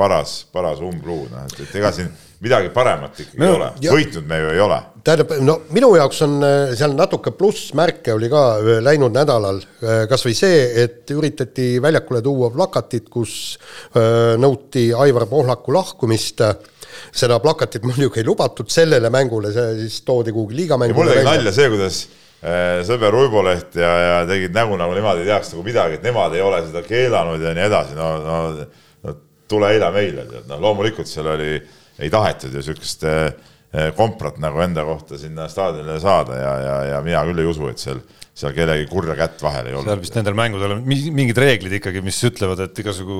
paras, 0.00 0.46
paras 0.48 0.78
umbluu, 0.80 1.26
noh, 1.28 1.42
et, 1.44 1.58
et 1.60 1.74
ega 1.76 1.90
siin 1.92 2.08
midagi 2.42 2.72
paremat 2.74 3.20
ikkagi 3.22 3.38
no, 3.38 3.46
ei 3.46 3.54
ole, 3.56 3.68
võitnud 3.94 4.26
me 4.26 4.38
ju 4.40 4.48
ei 4.50 4.62
ole. 4.64 4.78
tähendab, 5.06 5.34
no 5.46 5.54
minu 5.74 5.92
jaoks 5.98 6.22
on 6.26 6.36
äh, 6.46 6.72
seal 6.78 6.96
natuke 6.98 7.32
plussmärke 7.38 8.14
oli 8.16 8.30
ka 8.32 8.42
äh, 8.58 8.80
läinud 8.82 9.14
nädalal, 9.14 9.60
äh, 9.82 10.02
kas 10.10 10.26
või 10.26 10.34
see, 10.36 10.64
et 10.82 11.12
üritati 11.14 11.76
väljakule 11.82 12.22
tuua 12.24 12.50
plakatit, 12.54 13.06
kus 13.12 13.34
nõuti 14.42 14.88
Aivar 14.96 15.26
Pohlaku 15.30 15.74
lahkumist. 15.74 16.42
Seda 17.12 17.38
plakatit 17.40 17.84
muidugi 17.86 18.20
ei 18.20 18.26
lubatud 18.26 18.68
sellele 18.70 19.08
mängule, 19.12 19.52
see 19.54 19.84
siis 19.84 20.02
toodi 20.04 20.32
kuhugi 20.34 20.58
liigamängule. 20.58 21.06
mul 21.06 21.12
tegi 21.14 21.24
nalja 21.24 21.52
see, 21.54 21.68
kuidas 21.72 22.00
sõber 22.88 23.16
Uiboleht 23.16 23.78
ja, 23.78 23.92
ja 24.02 24.16
tegid 24.28 24.54
nägu, 24.56 24.76
nagu 24.80 24.96
nemad 24.96 25.20
ei 25.22 25.28
teaks 25.28 25.54
nagu 25.54 25.64
midagi, 25.66 26.00
et 26.00 26.04
nemad 26.04 26.34
ei 26.36 26.42
ole 26.44 26.58
seda 26.66 26.82
keelanud 26.84 27.44
ja 27.46 27.54
nii 27.56 27.64
edasi, 27.68 27.96
no, 27.96 28.08
no, 28.26 28.40
no 29.06 29.14
tule 29.48 29.70
eile 29.72 29.92
meile, 29.94 30.26
tead, 30.28 30.50
noh 30.50 30.60
loomulikult 30.60 31.08
seal 31.08 31.30
oli 31.32 31.54
äh, 31.54 31.78
ei 32.02 32.10
tahetud 32.10 32.54
ju 32.54 32.62
sihukest 32.66 33.04
eh, 33.06 33.22
eh, 33.72 33.90
komprat 33.96 34.40
nagu 34.42 34.60
enda 34.64 34.84
kohta 34.86 35.18
sinna 35.18 35.48
staadionile 35.48 36.00
saada 36.02 36.38
ja, 36.38 36.52
ja, 36.60 36.76
ja 36.92 37.00
mina 37.04 37.22
küll 37.28 37.42
ei 37.42 37.50
usu, 37.50 37.68
et 37.70 37.82
seal 37.82 38.02
seal 38.32 38.54
kellegi 38.56 38.86
kurja 38.88 39.12
kätt 39.12 39.42
vahel 39.44 39.66
ei 39.68 39.74
olnud. 39.76 39.90
seal 39.90 40.00
vist 40.00 40.14
nendel 40.16 40.36
mängudel 40.36 40.72
on 40.72 40.78
mingid 40.88 41.36
reeglid 41.36 41.74
ikkagi, 41.76 42.00
mis 42.04 42.16
ütlevad, 42.24 42.62
et 42.64 42.78
igasugu 42.80 43.16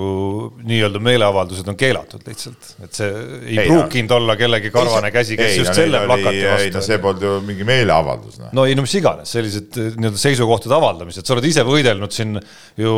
nii-öelda 0.65 1.03
meeleavaldused 1.05 1.69
on 1.69 1.77
keelatud 1.77 2.25
lihtsalt, 2.31 2.71
et 2.87 2.97
see 2.97 3.11
ei, 3.11 3.59
ei 3.61 3.67
pruukinud 3.69 4.09
no. 4.09 4.21
olla 4.23 4.39
kellegi 4.41 4.71
karvane 4.73 5.11
ei, 5.11 5.15
käsi, 5.19 5.37
kes 5.37 5.51
ei, 5.51 5.59
just 5.61 5.69
no, 5.69 5.77
selle 5.77 6.01
plakati 6.07 6.41
vastu. 6.47 6.65
ei 6.65 6.73
no 6.73 6.85
see 6.87 6.99
polnud 7.05 7.27
ju 7.29 7.35
mingi 7.45 7.69
meeleavaldus 7.69 8.41
no.. 8.41 8.49
no 8.57 8.67
ei 8.71 8.79
no 8.79 8.87
mis 8.87 8.97
iganes, 9.03 9.37
sellised 9.37 9.79
eh, 9.85 9.93
nii-öelda 10.01 10.25
seisukohtade 10.25 10.79
avaldamised, 10.79 11.29
sa 11.29 11.37
oled 11.37 11.51
ise 11.51 11.67
võidelnud 11.69 12.17
siin 12.17 12.41
ju 12.81 12.97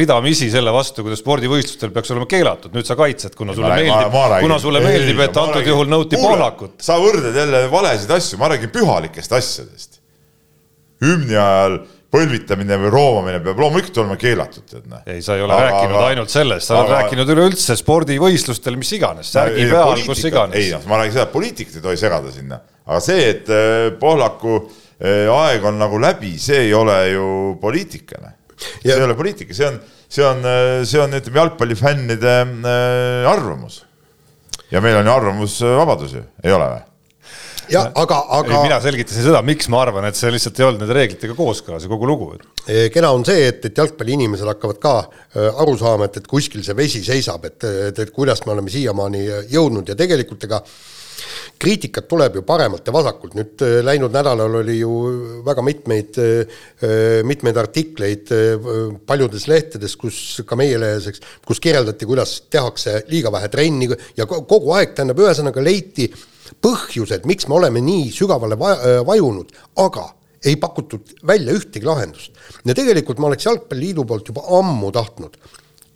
ridamisi 0.00 0.48
selle 0.56 0.72
vastu, 0.72 1.04
kuidas 1.04 1.20
spordivõistlustel 1.20 1.92
peaks 1.92 2.16
olema 2.16 2.30
keelatud, 2.30 2.72
nüüd 2.72 2.88
sa 2.88 2.96
kaitsed, 2.96 3.36
kuna 3.36 3.52
sulle 3.52 3.68
ma, 3.68 3.82
meeldib, 3.84 4.20
kuna 4.48 4.60
sulle 4.64 4.80
meeldib, 4.88 5.24
et 5.28 5.44
antud 5.44 5.72
juhul 5.74 5.92
nõuti 5.92 6.24
Pohlakut. 6.24 6.80
sa 6.80 6.96
võrdled 7.04 7.36
jälle 7.36 7.66
valesid 7.68 8.16
asju, 8.16 8.40
ma 8.40 8.54
räägin 8.54 8.72
pühalikest 8.72 9.36
asjadest 9.36 9.99
hümni 11.04 11.36
ajal 11.36 11.80
põlvitamine 12.10 12.78
või 12.82 12.90
roomamine 12.90 13.38
peab 13.44 13.60
loomulikult 13.62 14.00
olema 14.02 14.16
keelatud, 14.18 14.64
tead 14.66 14.86
noh. 14.90 15.02
ei, 15.06 15.22
sa 15.22 15.36
ei 15.38 15.44
ole 15.44 15.54
aga, 15.54 15.68
rääkinud 15.68 15.94
aga, 15.94 16.08
ainult 16.10 16.32
sellest, 16.32 16.66
sa 16.66 16.80
oled 16.80 16.90
rääkinud 16.96 17.30
üleüldse 17.36 17.76
spordivõistlustel, 17.78 18.78
mis 18.80 18.90
iganes, 18.96 19.30
särgi 19.30 19.68
no, 19.68 19.76
peal, 19.76 20.02
kus 20.08 20.24
iganes. 20.26 20.58
ei 20.58 20.72
noh, 20.74 20.82
ma 20.90 20.98
räägin 20.98 21.14
seda, 21.14 21.28
et 21.28 21.34
poliitikat 21.36 21.78
ei 21.78 21.84
tohi 21.84 22.00
segada 22.00 22.34
sinna, 22.34 22.58
aga 22.82 23.00
see, 23.04 23.28
et 23.30 23.52
äh, 23.54 23.92
Pohlaku 24.02 24.56
äh, 24.58 25.30
aeg 25.30 25.70
on 25.70 25.78
nagu 25.78 26.02
läbi, 26.02 26.34
see 26.42 26.64
ei 26.66 26.74
ole 26.74 26.98
ju 27.12 27.30
poliitika, 27.62 28.18
noh. 28.26 28.36
see 28.58 28.90
ei 28.90 29.06
ole 29.06 29.18
poliitika, 29.18 29.54
see 29.54 29.70
on, 29.70 29.80
see 30.10 30.26
on, 30.26 30.42
äh, 30.42 30.74
see 30.90 31.02
on, 31.04 31.14
ütleme, 31.14 31.44
jalgpallifännide 31.44 32.36
arvamus. 33.30 33.84
ja 34.74 34.82
meil 34.82 34.98
on 34.98 35.06
ju 35.06 35.14
arvamusvabadus 35.14 36.18
ju, 36.18 36.26
ei 36.42 36.58
ole 36.58 36.72
või? 36.74 36.86
Jah, 37.72 37.90
aga, 38.02 38.20
aga. 38.38 38.60
mina 38.64 38.78
selgitasin 38.82 39.26
seda, 39.28 39.42
miks 39.46 39.70
ma 39.72 39.82
arvan, 39.84 40.06
et 40.08 40.18
see 40.18 40.30
lihtsalt 40.32 40.60
ei 40.60 40.68
olnud 40.68 40.84
nende 40.84 40.96
reeglitega 40.96 41.36
kooskõlas 41.38 41.86
ja 41.86 41.90
kogu 41.92 42.08
lugu. 42.10 42.30
kena 42.94 43.12
on 43.16 43.26
see, 43.26 43.48
et, 43.48 43.64
et 43.70 43.82
jalgpalliinimesed 43.82 44.52
hakkavad 44.52 44.80
ka 44.82 44.94
äh, 45.00 45.50
aru 45.50 45.76
saama, 45.80 46.10
et, 46.10 46.20
et 46.20 46.30
kuskil 46.30 46.64
see 46.66 46.76
vesi 46.76 47.02
seisab, 47.06 47.44
et, 47.50 47.60
et, 47.90 48.06
et 48.06 48.14
kuidas 48.14 48.44
me 48.46 48.56
oleme 48.56 48.72
siiamaani 48.72 49.26
jõudnud 49.52 49.92
ja 49.92 49.98
tegelikult 49.98 50.48
ega 50.48 50.64
kriitikat 51.60 52.06
tuleb 52.08 52.38
ju 52.38 52.42
paremalt 52.48 52.86
ja 52.86 52.94
vasakult, 52.94 53.34
nüüd 53.36 53.62
läinud 53.84 54.14
nädalal 54.14 54.54
oli 54.62 54.78
ju 54.78 54.92
väga 55.44 55.64
mitmeid, 55.64 56.16
mitmeid 57.28 57.60
artikleid 57.60 58.32
paljudes 59.06 59.44
lehtedes, 59.50 59.96
kus 60.00 60.40
ka 60.48 60.56
meie 60.56 60.78
lehes, 60.80 61.10
eks, 61.12 61.24
kus 61.46 61.60
kirjeldati, 61.60 62.08
kuidas 62.08 62.38
tehakse 62.48 63.02
liiga 63.12 63.32
vähe 63.34 63.52
trenni 63.52 63.90
ja 64.16 64.28
kogu 64.30 64.72
aeg, 64.78 64.94
tähendab, 64.96 65.20
ühesõnaga 65.20 65.64
leiti 65.64 66.08
põhjused, 66.64 67.26
miks 67.28 67.48
me 67.48 67.58
oleme 67.60 67.82
nii 67.84 68.08
sügavale 68.14 68.58
äh, 68.58 69.00
vajunud, 69.06 69.52
aga 69.80 70.10
ei 70.44 70.56
pakutud 70.56 71.16
välja 71.26 71.52
ühtegi 71.56 71.86
lahendust. 71.86 72.32
ja 72.64 72.74
tegelikult 72.74 73.18
ma 73.18 73.28
oleks 73.28 73.46
Jalgpalliliidu 73.46 74.04
poolt 74.08 74.28
juba 74.32 74.46
ammu 74.58 74.92
tahtnud 74.92 75.36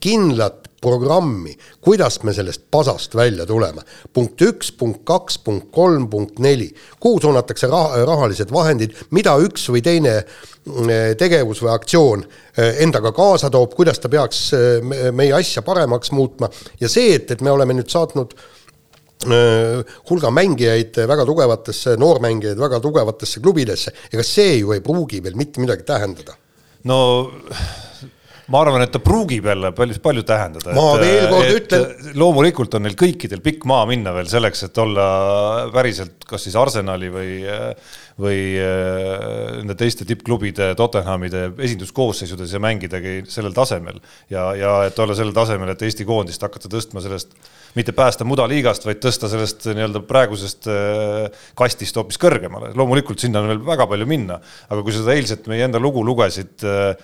kindlat 0.05 0.67
programmi, 0.85 1.55
kuidas 1.81 2.19
me 2.23 2.35
sellest 2.37 2.67
pasast 2.71 3.15
välja 3.17 3.47
tuleme. 3.47 3.81
punkt 4.13 4.43
üks, 4.43 4.73
punkt 4.77 5.01
kaks, 5.05 5.39
punkt 5.39 5.71
kolm, 5.73 6.11
punkt 6.13 6.39
neli, 6.39 6.69
kuhu 7.01 7.21
suunatakse 7.21 7.67
raha, 7.67 8.05
rahalised 8.05 8.53
vahendid, 8.53 8.93
mida 9.11 9.33
üks 9.41 9.65
või 9.73 9.81
teine 9.83 10.19
äh, 10.21 11.15
tegevus 11.17 11.63
või 11.65 11.73
aktsioon 11.73 12.27
äh, 12.27 12.83
endaga 12.85 13.15
kaasa 13.17 13.49
toob, 13.51 13.73
kuidas 13.75 13.99
ta 13.99 14.13
peaks 14.13 14.51
meie 15.13 15.33
asja 15.33 15.65
paremaks 15.65 16.13
muutma 16.13 16.53
ja 16.81 16.89
see, 16.93 17.15
et, 17.17 17.31
et 17.33 17.41
me 17.41 17.55
oleme 17.55 17.81
nüüd 17.81 17.89
saatnud 17.89 18.37
Äh, 18.37 18.54
hulga 20.11 20.31
mängijaid 20.35 21.00
väga 21.11 21.26
tugevatesse, 21.28 21.97
noormängijaid 22.00 22.61
väga 22.61 22.81
tugevatesse 22.85 23.43
klubidesse, 23.45 23.95
ega 24.12 24.26
see 24.26 24.61
ju 24.61 24.75
ei 24.75 24.85
pruugi 24.85 25.23
veel 25.25 25.38
mitte 25.38 25.62
midagi 25.62 25.87
tähendada. 25.88 26.37
no 26.85 26.99
ma 28.52 28.61
arvan, 28.61 28.83
et 28.85 28.93
ta 28.93 29.00
pruugib 29.00 29.47
jälle 29.49 29.71
palju, 29.76 29.97
palju 30.04 30.25
tähendada. 30.28 30.75
ma 30.76 30.87
et, 30.99 31.04
veel 31.04 31.28
kord 31.31 31.52
ütlen. 31.54 32.12
loomulikult 32.21 32.76
on 32.76 32.85
neil 32.85 32.97
kõikidel 32.99 33.40
pikk 33.45 33.64
maa 33.71 33.87
minna 33.88 34.12
veel 34.16 34.28
selleks, 34.31 34.66
et 34.66 34.81
olla 34.83 35.07
päriselt 35.73 36.26
kas 36.28 36.45
siis 36.45 36.57
Arsenali 36.61 37.09
või, 37.12 37.33
või 38.21 38.38
äh, 38.61 39.61
nende 39.61 39.78
teiste 39.81 40.07
tippklubide, 40.09 40.73
Tottenhamide 40.78 41.47
esinduskoosseisudes 41.57 42.52
ja 42.52 42.61
mängidagi 42.62 43.23
sellel 43.33 43.57
tasemel. 43.57 44.02
ja, 44.33 44.50
ja 44.59 44.76
et 44.88 44.99
olla 44.99 45.16
sellel 45.16 45.37
tasemel, 45.37 45.73
et 45.73 45.87
Eesti 45.88 46.09
koondist 46.09 46.45
hakata 46.45 46.69
tõstma 46.73 47.04
sellest 47.04 47.33
mitte 47.75 47.95
päästa 47.97 48.26
mudaliigast, 48.26 48.87
vaid 48.87 49.00
tõsta 49.02 49.28
sellest 49.31 49.66
nii-öelda 49.71 50.04
praegusest 50.07 50.69
äh, 50.71 51.43
kastist 51.59 51.97
hoopis 51.99 52.21
kõrgemale. 52.23 52.73
loomulikult 52.78 53.23
sinna 53.23 53.43
on 53.43 53.50
veel 53.50 53.62
väga 53.66 53.88
palju 53.90 54.07
minna, 54.09 54.38
aga 54.69 54.83
kui 54.83 54.95
sa 54.95 55.02
seda 55.02 55.16
eilset 55.19 55.49
meie 55.50 55.66
enda 55.66 55.83
lugu 55.83 56.04
lugesid, 56.07 56.54
äh, 56.62 56.95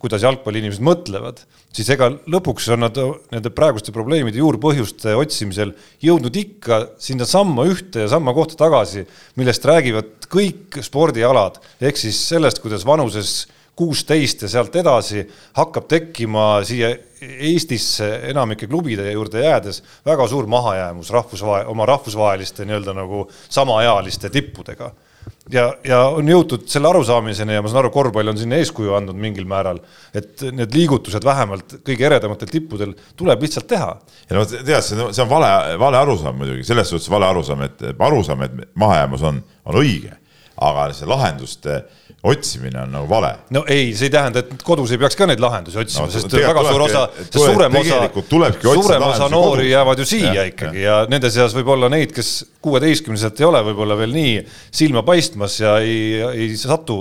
kuidas 0.00 0.22
jalgpalliinimesed 0.24 0.80
mõtlevad, 0.84 1.42
siis 1.76 1.90
ega 1.92 2.08
lõpuks 2.32 2.70
on 2.72 2.80
nad 2.86 2.96
nende 3.34 3.52
praeguste 3.52 3.92
probleemide 3.92 4.40
juurpõhjuste 4.40 5.12
otsimisel 5.20 5.74
jõudnud 6.00 6.38
ikka 6.40 6.78
sinnasamma 7.02 7.66
ühte 7.68 8.06
ja 8.06 8.12
samma 8.14 8.32
kohta 8.36 8.56
tagasi, 8.62 9.04
millest 9.36 9.68
räägivad 9.68 10.30
kõik 10.32 10.80
spordialad, 10.80 11.60
ehk 11.84 12.00
siis 12.00 12.22
sellest, 12.30 12.62
kuidas 12.64 12.88
vanuses 12.88 13.42
kuusteist 13.76 14.42
ja 14.42 14.48
sealt 14.48 14.76
edasi 14.76 15.26
hakkab 15.58 15.88
tekkima 15.88 16.46
siia 16.64 16.94
Eestisse 17.26 18.06
enamike 18.28 18.66
klubide 18.68 19.08
juurde 19.12 19.40
jäädes 19.40 19.82
väga 20.04 20.26
suur 20.28 20.46
mahajäämus 20.52 21.10
rahvusvahe-, 21.10 21.64
oma 21.72 21.86
rahvusvaheliste 21.88 22.66
nii-öelda 22.68 22.92
nagu 22.96 23.24
samaealiste 23.48 24.30
tippudega. 24.30 24.90
ja, 25.50 25.64
ja 25.84 26.00
on 26.12 26.28
jõutud 26.28 26.68
selle 26.70 26.88
arusaamiseni 26.88 27.56
ja 27.56 27.62
ma 27.62 27.70
saan 27.72 27.80
aru, 27.82 27.90
korvpall 27.94 28.32
on 28.32 28.38
sinna 28.38 28.60
eeskuju 28.60 28.94
andnud 28.94 29.16
mingil 29.16 29.48
määral, 29.48 29.80
et 30.14 30.44
need 30.52 30.76
liigutused 30.76 31.24
vähemalt 31.24 31.78
kõige 31.86 32.06
eredamatel 32.06 32.52
tippudel 32.52 32.94
tuleb 33.16 33.42
lihtsalt 33.42 33.66
teha. 33.72 33.90
ja 34.30 34.36
no 34.36 34.44
tead, 34.44 34.76
see 34.84 35.24
on, 35.24 35.30
vale, 35.32 35.50
vale 35.80 36.00
arusaam 36.04 36.36
muidugi, 36.36 36.64
selles 36.68 36.92
suhtes 36.92 37.10
vale 37.10 37.28
arusaam, 37.32 37.64
et 37.64 37.88
arusaam, 37.98 38.44
et 38.44 38.60
mahajäämus 38.74 39.24
on, 39.32 39.42
on 39.64 39.80
õige, 39.82 40.12
aga 40.56 40.90
see 40.96 41.08
lahenduste 41.08 41.80
otsimine 42.26 42.80
on 42.82 42.92
nagu 42.92 43.08
vale. 43.10 43.32
no 43.54 43.62
ei, 43.68 43.92
see 43.96 44.08
ei 44.08 44.14
tähenda, 44.14 44.42
et 44.42 44.62
kodus 44.66 44.92
ei 44.94 45.00
peaks 45.00 45.16
ka 45.18 45.28
neid 45.30 45.40
lahendusi 45.42 45.78
otsima 45.82 46.06
no,, 46.06 46.12
sest 46.12 46.32
väga 46.34 46.64
suur 46.66 46.84
osa, 46.86 47.02
suurem 47.30 47.78
osa, 47.80 48.00
suurem 48.62 49.06
osa 49.06 49.28
noori 49.30 49.62
kodus. 49.62 49.72
jäävad 49.72 50.02
ju 50.02 50.06
siia 50.08 50.32
ja, 50.40 50.46
ikkagi 50.50 50.82
ja. 50.82 50.96
ja 51.02 51.10
nende 51.12 51.30
seas 51.34 51.54
võib 51.56 51.70
olla 51.76 51.90
neid, 51.92 52.14
kes 52.16 52.32
kuueteistkümneselt 52.66 53.40
ei 53.40 53.46
ole 53.46 53.62
võib-olla 53.68 53.98
veel 53.98 54.14
nii 54.16 54.32
silma 54.74 55.04
paistmas 55.06 55.60
ja 55.60 55.76
ei, 55.84 56.18
ei 56.26 56.48
satu 56.58 56.98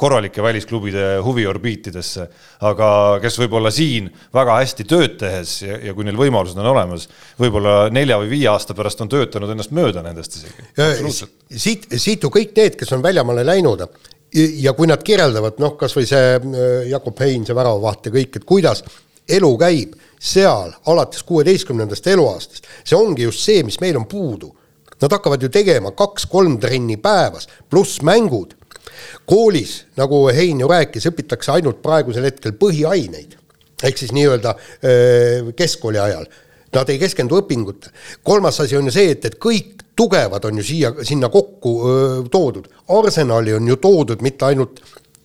korralike 0.00 0.42
välisklubide 0.42 1.06
huviorbiitidesse. 1.24 2.28
aga 2.66 2.90
kes 3.22 3.38
võib-olla 3.44 3.70
siin 3.74 4.10
väga 4.34 4.58
hästi 4.62 4.88
tööd 4.88 5.16
tehes 5.20 5.60
ja, 5.62 5.78
ja 5.90 5.94
kui 5.94 6.06
neil 6.06 6.18
võimalused 6.18 6.58
on 6.58 6.72
olemas, 6.72 7.06
võib-olla 7.40 7.86
nelja 7.94 8.18
või 8.22 8.32
viie 8.34 8.50
aasta 8.50 8.74
pärast 8.74 9.00
on 9.04 9.12
töötanud 9.12 9.52
ennast 9.54 9.74
mööda 9.76 10.02
nendest 10.02 10.40
isegi. 10.40 11.30
siit, 11.54 11.88
siit 11.94 12.22
ju 12.22 12.32
kõik 12.32 12.56
need, 12.56 12.78
kes 12.80 12.92
on 12.96 13.04
väljamaale 13.04 13.46
läinud 13.46 13.86
ja 14.36 14.72
kui 14.76 14.88
nad 14.90 15.02
kirjeldavad, 15.04 15.60
noh, 15.62 15.76
kas 15.80 15.96
või 15.96 16.06
see 16.08 16.36
äh, 16.36 16.88
Jakob 16.90 17.20
Hein, 17.24 17.46
see 17.46 17.56
väravavaht 17.56 18.08
ja 18.08 18.14
kõik, 18.14 18.36
et 18.36 18.48
kuidas 18.48 18.84
elu 19.28 19.50
käib 19.58 19.96
seal 20.22 20.72
alates 20.90 21.24
kuueteistkümnendast 21.26 22.06
eluaastast, 22.12 22.68
see 22.84 22.98
ongi 22.98 23.26
just 23.26 23.42
see, 23.44 23.64
mis 23.66 23.80
meil 23.82 23.98
on 24.00 24.06
puudu. 24.10 24.52
Nad 25.02 25.12
hakkavad 25.12 25.42
ju 25.42 25.50
tegema 25.52 25.92
kaks-kolm 25.92 26.56
trenni 26.60 26.96
päevas, 26.96 27.48
pluss 27.70 28.00
mängud. 28.02 28.54
koolis, 29.26 29.84
nagu 29.96 30.28
Hein 30.32 30.60
ju 30.60 30.68
rääkis, 30.68 31.06
õpitakse 31.10 31.52
ainult 31.52 31.82
praegusel 31.82 32.24
hetkel 32.24 32.54
põhiaineid, 32.56 33.34
ehk 33.82 33.98
siis 33.98 34.12
nii-öelda 34.14 34.54
äh, 34.56 35.50
keskkooli 35.56 35.98
ajal. 35.98 36.26
Nad 36.76 36.92
ei 36.92 37.00
keskendu 37.00 37.40
õpingute. 37.40 37.92
kolmas 38.22 38.60
asi 38.60 38.76
on 38.76 38.90
ju 38.90 38.94
see, 38.94 39.10
et, 39.16 39.24
et 39.24 39.38
kõik 39.40 39.86
tugevad 39.96 40.44
on 40.44 40.60
ju 40.60 40.64
siia, 40.66 40.92
sinna 41.08 41.30
kokku 41.32 41.76
öö, 41.88 42.22
toodud. 42.32 42.68
Arsenali 42.98 43.54
on 43.56 43.68
ju 43.68 43.76
toodud 43.80 44.24
mitte 44.24 44.50
ainult 44.50 44.82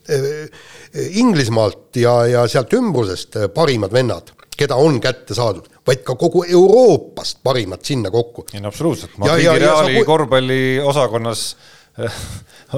öö, 0.10 0.46
Inglismaalt 0.92 1.96
ja, 1.96 2.14
ja 2.28 2.46
sealt 2.52 2.74
ümbrusest 2.76 3.38
parimad 3.56 3.94
vennad, 3.96 4.34
keda 4.60 4.76
on 4.76 4.98
kätte 5.04 5.36
saadud, 5.38 5.70
vaid 5.88 6.02
ka 6.08 6.18
kogu 6.20 6.44
Euroopast 6.44 7.40
parimad 7.44 7.86
sinna 7.88 8.12
kokku. 8.12 8.46
ei 8.54 8.60
no 8.60 8.72
absoluutselt, 8.72 9.16
Madridi 9.18 9.60
Reali 9.64 10.00
sa... 10.00 10.06
korvpalliosakonnas 10.10 11.46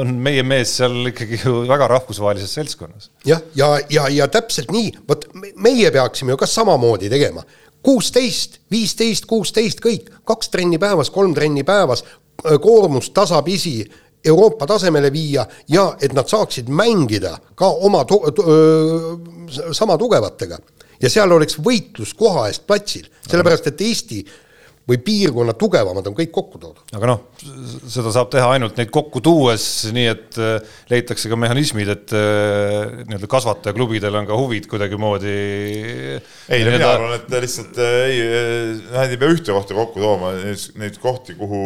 on 0.01 0.13
meie 0.25 0.43
mees 0.45 0.75
seal 0.77 1.09
ikkagi 1.09 1.39
ju 1.41 1.63
väga 1.69 1.87
rahvusvahelises 1.91 2.53
seltskonnas. 2.53 3.09
jah, 3.25 3.41
ja, 3.55 3.73
ja, 3.77 4.05
ja, 4.05 4.07
ja 4.21 4.29
täpselt 4.29 4.71
nii, 4.73 4.93
vot 5.09 5.25
meie 5.55 5.91
peaksime 5.93 6.33
ju 6.33 6.39
ka 6.41 6.49
samamoodi 6.49 7.09
tegema 7.13 7.41
kuusteist, 7.83 8.59
viisteist, 8.71 9.25
kuusteist, 9.25 9.81
kõik, 9.83 10.09
kaks 10.25 10.49
trenni 10.49 10.79
päevas, 10.79 11.11
kolm 11.11 11.33
trenni 11.33 11.63
päevas, 11.67 12.03
koormust 12.61 13.13
tasapisi 13.13 13.83
Euroopa 14.25 14.67
tasemele 14.67 15.11
viia 15.11 15.45
ja 15.67 15.89
et 16.01 16.13
nad 16.15 16.27
saaksid 16.27 16.69
mängida 16.71 17.35
ka 17.59 17.67
oma 17.67 18.05
tu 18.07 18.21
sama 19.71 19.97
tugevatega. 19.97 20.57
ja 21.01 21.09
seal 21.09 21.31
oleks 21.31 21.57
võitlus 21.59 22.13
koha 22.15 22.47
eest 22.47 22.63
platsil, 22.67 23.07
sellepärast 23.27 23.67
et 23.67 23.81
Eesti 23.81 24.23
või 24.89 24.99
piirkonna 24.99 25.53
tugevamad 25.55 26.07
on 26.09 26.15
kõik 26.17 26.31
kokku 26.35 26.59
toodud. 26.59 26.83
aga 26.97 27.07
noh, 27.07 27.21
seda 27.91 28.11
saab 28.11 28.31
teha 28.33 28.49
ainult 28.55 28.75
neid 28.79 28.91
kokku 28.93 29.21
tuues, 29.23 29.65
nii 29.95 30.09
et 30.11 30.39
äh, 30.43 30.73
leitakse 30.91 31.31
ka 31.31 31.39
mehhanismid, 31.39 31.91
et 31.93 32.15
äh, 32.17 32.99
nii-öelda 33.05 33.29
kasvatajaklubidel 33.31 34.19
on 34.19 34.27
ka 34.27 34.39
huvid 34.39 34.67
kuidagimoodi. 34.71 35.37
ei 36.49 36.67
no 36.67 36.75
mina 36.75 36.91
arvan, 36.97 37.15
et 37.21 37.39
lihtsalt 37.45 37.79
äh, 37.79 37.97
ei, 38.09 38.21
nad 38.91 39.15
ei 39.15 39.21
pea 39.21 39.31
ühte 39.37 39.55
kohta 39.55 39.77
kokku 39.77 40.03
tooma, 40.03 40.35
neid 40.81 40.99
kohti, 41.01 41.39
kuhu 41.39 41.65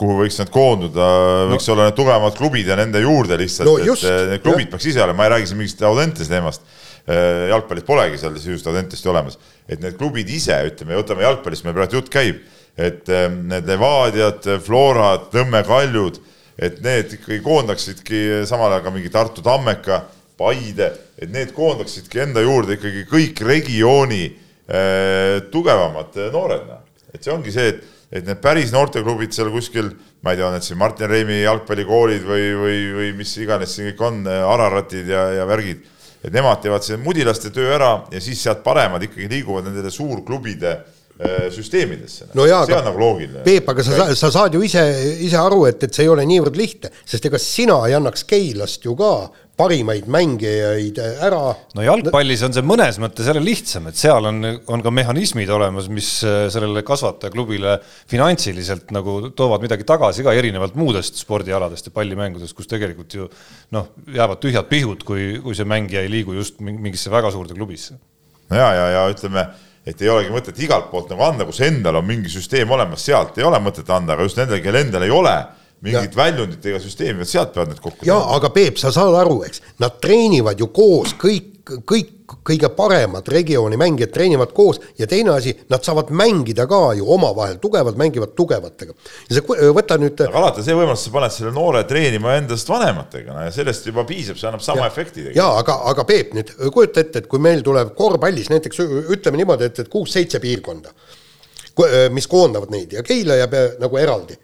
kuhu 0.00 0.14
võiks 0.22 0.38
nad 0.40 0.48
koonduda, 0.48 1.06
võiks 1.50 1.66
no. 1.68 1.74
olla 1.74 1.86
need 1.90 1.96
tugevamad 1.98 2.38
klubid 2.38 2.70
ja 2.72 2.76
nende 2.78 3.02
juurde 3.04 3.36
lihtsalt 3.36 3.68
no, 3.68 3.74
et 3.76 4.30
need 4.32 4.40
klubid 4.40 4.70
peaks 4.72 4.86
ise 4.88 5.02
olema, 5.04 5.18
ma 5.18 5.26
ei 5.26 5.34
räägi 5.34 5.50
siin 5.50 5.60
mingist 5.60 5.82
Audentese 5.84 6.32
teemast 6.32 6.64
Äh, 6.64 6.79
jalgpallis 7.06 7.86
polegi 7.86 8.18
seal 8.20 8.34
sisuliselt 8.36 8.70
Audentest 8.70 9.06
olemas, 9.10 9.38
et 9.68 9.80
need 9.82 9.96
klubid 9.98 10.28
ise, 10.30 10.56
ütleme, 10.68 10.98
võtame 10.98 11.24
jalgpallist, 11.24 11.64
meil 11.66 11.76
praegu 11.78 11.98
jutt 11.98 12.10
käib, 12.12 12.42
et 12.80 13.08
ähm, 13.12 13.42
need 13.50 13.68
Levadiad, 13.68 14.46
Florad, 14.64 15.28
Nõmme 15.34 15.62
Kaljud, 15.66 16.20
et 16.60 16.80
need 16.84 17.16
ikkagi 17.16 17.40
koondaksidki 17.44 18.42
samal 18.48 18.74
ajal 18.74 18.84
ka 18.84 18.94
mingi 18.94 19.12
Tartu 19.12 19.44
Tammeka 19.44 20.02
Paide, 20.40 20.90
et 21.20 21.30
need 21.32 21.54
koondaksidki 21.56 22.22
enda 22.24 22.44
juurde 22.44 22.76
ikkagi 22.78 23.06
kõik 23.08 23.40
regiooni 23.44 24.22
äh, 24.26 25.40
tugevamad 25.52 26.16
noored. 26.32 26.68
noh. 26.68 26.84
et 27.12 27.24
see 27.24 27.32
ongi 27.32 27.52
see, 27.52 27.72
et, 27.74 27.80
et 28.20 28.26
need 28.26 28.40
päris 28.42 28.72
noorteklubid 28.72 29.34
seal 29.36 29.50
kuskil, 29.52 29.90
ma 30.24 30.32
ei 30.32 30.40
tea, 30.40 30.48
on 30.48 30.56
need 30.56 30.66
siin 30.66 30.78
Martin 30.80 31.10
Reimi 31.10 31.40
jalgpallikoolid 31.42 32.24
või, 32.28 32.50
või, 32.56 32.78
või 32.96 33.10
mis 33.18 33.34
iganes 33.40 33.74
siin 33.76 33.90
kõik 33.90 34.04
on, 34.08 34.22
Araratid 34.28 35.08
ja, 35.10 35.26
ja 35.40 35.48
värgid, 35.48 35.84
et 36.24 36.32
nemad 36.32 36.60
teevad 36.62 36.84
selle 36.84 37.02
mudilaste 37.02 37.50
töö 37.54 37.74
ära 37.74 37.92
ja 38.12 38.20
siis 38.20 38.42
sealt 38.42 38.64
paremad 38.64 39.02
ikkagi 39.06 39.28
liiguvad 39.30 39.68
nendele 39.68 39.90
suurklubide 39.90 40.78
Äh, 41.20 41.50
süsteemidesse. 41.52 42.30
no 42.32 42.46
jaa, 42.48 42.62
on 42.64 42.84
nagu 42.86 42.96
loogiline. 42.96 43.42
Peep, 43.44 43.66
aga 43.68 43.82
sa, 43.84 44.06
sa 44.16 44.30
saad 44.32 44.54
ju 44.56 44.62
ise, 44.64 44.80
ise 45.20 45.36
aru, 45.36 45.66
et, 45.68 45.82
et 45.84 45.92
see 45.92 46.06
ei 46.06 46.08
ole 46.08 46.24
niivõrd 46.24 46.56
lihtne, 46.56 46.88
sest 47.04 47.26
ega 47.28 47.36
sina 47.36 47.76
ei 47.84 47.92
annaks 47.98 48.24
Keilast 48.30 48.86
ju 48.88 48.94
ka 48.96 49.10
parimaid 49.60 50.08
mängijaid 50.10 50.98
ära. 51.00 51.42
no 51.76 51.84
jalgpallis 51.84 52.44
on 52.46 52.56
see 52.56 52.64
mõnes 52.66 52.98
mõttes 53.02 53.28
jälle 53.28 53.42
lihtsam, 53.44 53.88
et 53.90 54.00
seal 54.00 54.28
on, 54.30 54.42
on 54.72 54.84
ka 54.84 54.92
mehhanismid 54.94 55.50
olemas, 55.52 55.90
mis 55.92 56.10
äh, 56.24 56.42
sellele 56.52 56.82
kasvatajaklubile 56.86 57.78
finantsiliselt 58.10 58.92
nagu 58.96 59.18
toovad 59.36 59.64
midagi 59.66 59.86
tagasi 59.88 60.24
ka 60.26 60.34
erinevalt 60.36 60.78
muudest 60.80 61.20
spordialadest 61.20 61.90
ja 61.90 61.96
pallimängudest, 61.96 62.56
kus 62.56 62.70
tegelikult 62.70 63.16
ju 63.16 63.30
noh, 63.76 63.90
jäävad 64.10 64.42
tühjad 64.42 64.70
pihud, 64.70 65.04
kui, 65.06 65.32
kui 65.44 65.56
see 65.56 65.68
mängija 65.68 66.04
ei 66.04 66.12
liigu 66.12 66.36
just 66.38 66.60
mingisse 66.64 67.12
väga 67.12 67.32
suurde 67.34 67.56
klubisse. 67.56 67.98
ja, 68.50 68.70
ja, 68.74 68.86
ja 68.96 69.08
ütleme 69.12 69.46
et 69.86 70.02
ei 70.02 70.10
olegi 70.12 70.32
mõtet 70.32 70.58
igalt 70.60 70.90
poolt 70.90 71.10
nagu 71.12 71.24
anda, 71.24 71.46
kus 71.48 71.62
endal 71.64 72.00
on 72.00 72.06
mingi 72.06 72.30
süsteem 72.32 72.70
olemas, 72.70 73.04
sealt 73.04 73.38
ei 73.40 73.46
ole 73.48 73.60
mõtet 73.62 73.88
anda, 73.92 74.14
aga 74.14 74.26
just 74.26 74.40
nendel, 74.40 74.60
kellel 74.64 74.84
endal 74.84 75.06
ei 75.06 75.14
ole 75.14 75.36
mingit 75.84 76.16
väljundit 76.16 76.66
ega 76.66 76.80
süsteemi, 76.82 77.26
sealt 77.28 77.54
peavad 77.54 77.72
need 77.72 77.82
kokku. 77.82 78.06
jaa, 78.08 78.22
aga 78.36 78.52
Peep, 78.54 78.80
sa 78.80 78.92
saad 78.94 79.16
aru, 79.22 79.42
eks, 79.48 79.62
nad 79.82 80.00
treenivad 80.02 80.60
ju 80.60 80.70
koos 80.74 81.14
kõik, 81.20 81.74
kõik 81.88 82.16
kõige 82.46 82.68
paremad 82.74 83.28
regiooni 83.28 83.76
mängijad 83.80 84.12
treenivad 84.14 84.52
koos 84.54 84.80
ja 84.98 85.06
teine 85.10 85.32
asi, 85.34 85.52
nad 85.70 85.84
saavad 85.84 86.10
mängida 86.14 86.66
ka 86.70 86.92
ju 86.98 87.06
omavahel, 87.10 87.58
tugevad 87.62 87.98
mängivad 87.98 88.34
tugevatega. 88.36 88.94
ja 89.28 89.36
see, 89.36 89.70
võta 89.74 89.98
nüüd. 90.00 90.20
aga 90.26 90.42
alati 90.42 90.64
see 90.66 90.76
võimalus, 90.76 91.04
sa 91.06 91.14
paned 91.14 91.34
selle 91.34 91.52
noore 91.54 91.84
treenima 91.90 92.36
endast 92.38 92.70
vanematega, 92.70 93.34
no 93.34 93.46
ja 93.46 93.54
sellest 93.54 93.86
juba 93.90 94.04
piisab, 94.08 94.38
see 94.40 94.50
annab 94.50 94.64
sama 94.64 94.84
ja, 94.84 94.90
efekti. 94.92 95.26
jaa, 95.36 95.56
aga, 95.58 95.80
aga 95.92 96.04
Peep 96.08 96.36
nüüd 96.38 96.52
kujuta 96.74 97.04
ette, 97.04 97.24
et 97.24 97.30
kui 97.30 97.42
meil 97.42 97.64
tuleb 97.66 97.94
korvpallis 97.98 98.50
näiteks 98.52 98.84
ütleme 99.16 99.42
niimoodi, 99.42 99.70
et, 99.70 99.82
et 99.84 99.90
kuus-seitse 99.90 100.42
piirkonda, 100.42 100.94
mis 102.14 102.30
koondavad 102.30 102.72
neid 102.72 102.94
ja 102.98 103.02
Keila 103.06 103.38
jääb 103.40 103.58
nagu 103.80 103.98
eraldi 104.00 104.38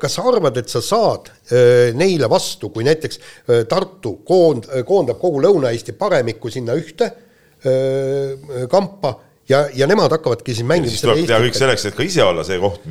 kas 0.00 0.18
sa 0.18 0.26
arvad, 0.28 0.60
et 0.60 0.70
sa 0.72 0.82
saad 0.84 1.30
äh, 1.30 1.90
neile 1.96 2.28
vastu, 2.30 2.70
kui 2.74 2.84
näiteks 2.86 3.20
äh, 3.20 3.64
Tartu 3.70 4.18
koond-, 4.26 4.68
koondab 4.88 5.20
kogu 5.22 5.42
Lõuna-Eesti 5.44 5.96
paremikku 5.98 6.52
sinna 6.52 6.76
ühte 6.78 7.10
äh, 7.10 8.66
kampa 8.70 9.16
ja, 9.50 9.64
ja 9.74 9.88
nemad 9.90 10.12
hakkavadki 10.14 10.54
siis 10.54 10.68
mängima 10.68 10.92
siis 10.92 11.04
tuleb 11.04 11.24
teha 11.24 11.40
kõik 11.42 11.58
selleks, 11.58 11.88
et 11.88 11.96
ka 11.96 12.06
ise 12.06 12.22
olla 12.24 12.44
see 12.46 12.60
koht, 12.62 12.86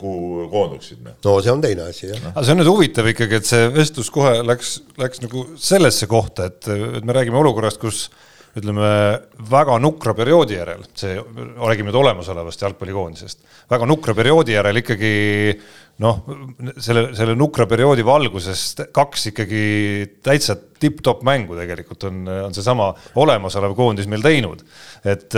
kuhu 0.00 0.46
koonduksid. 0.52 1.02
Noh. 1.04 1.18
no 1.26 1.36
see 1.44 1.52
on 1.52 1.62
teine 1.64 1.90
asi, 1.90 2.08
jah. 2.08 2.24
aga 2.32 2.46
see 2.46 2.56
on 2.56 2.62
nüüd 2.62 2.72
huvitav 2.72 3.10
ikkagi, 3.12 3.40
et 3.40 3.50
see 3.50 3.68
vestlus 3.74 4.10
kohe 4.14 4.40
läks, 4.46 4.78
läks 5.00 5.24
nagu 5.26 5.46
sellesse 5.60 6.08
kohta, 6.10 6.50
et, 6.50 6.70
et 6.70 7.06
me 7.06 7.16
räägime 7.16 7.40
olukorrast, 7.42 7.82
kus 7.82 8.06
ütleme, 8.58 8.86
väga 9.50 9.76
nukra 9.78 10.14
perioodi 10.18 10.56
järel, 10.56 10.82
see, 10.98 11.20
räägime 11.60 11.90
nüüd 11.90 12.00
olemasolevast 12.00 12.64
jalgpallikoondisest, 12.64 13.44
väga 13.70 13.86
nukra 13.86 14.14
perioodi 14.18 14.56
järel 14.56 14.80
ikkagi 14.80 15.12
noh, 16.00 16.22
selle, 16.80 17.10
selle 17.16 17.36
nukra 17.38 17.66
perioodi 17.70 18.04
valguses 18.06 18.64
kaks 18.96 19.30
ikkagi 19.32 19.64
täitsa 20.24 20.56
tipp-topp 20.80 21.24
mängu 21.26 21.58
tegelikult 21.58 22.06
on, 22.08 22.22
on 22.48 22.56
seesama 22.56 22.90
olemasolev 23.20 23.74
koondis 23.78 24.08
meil 24.10 24.24
teinud. 24.24 24.62
et, 25.04 25.34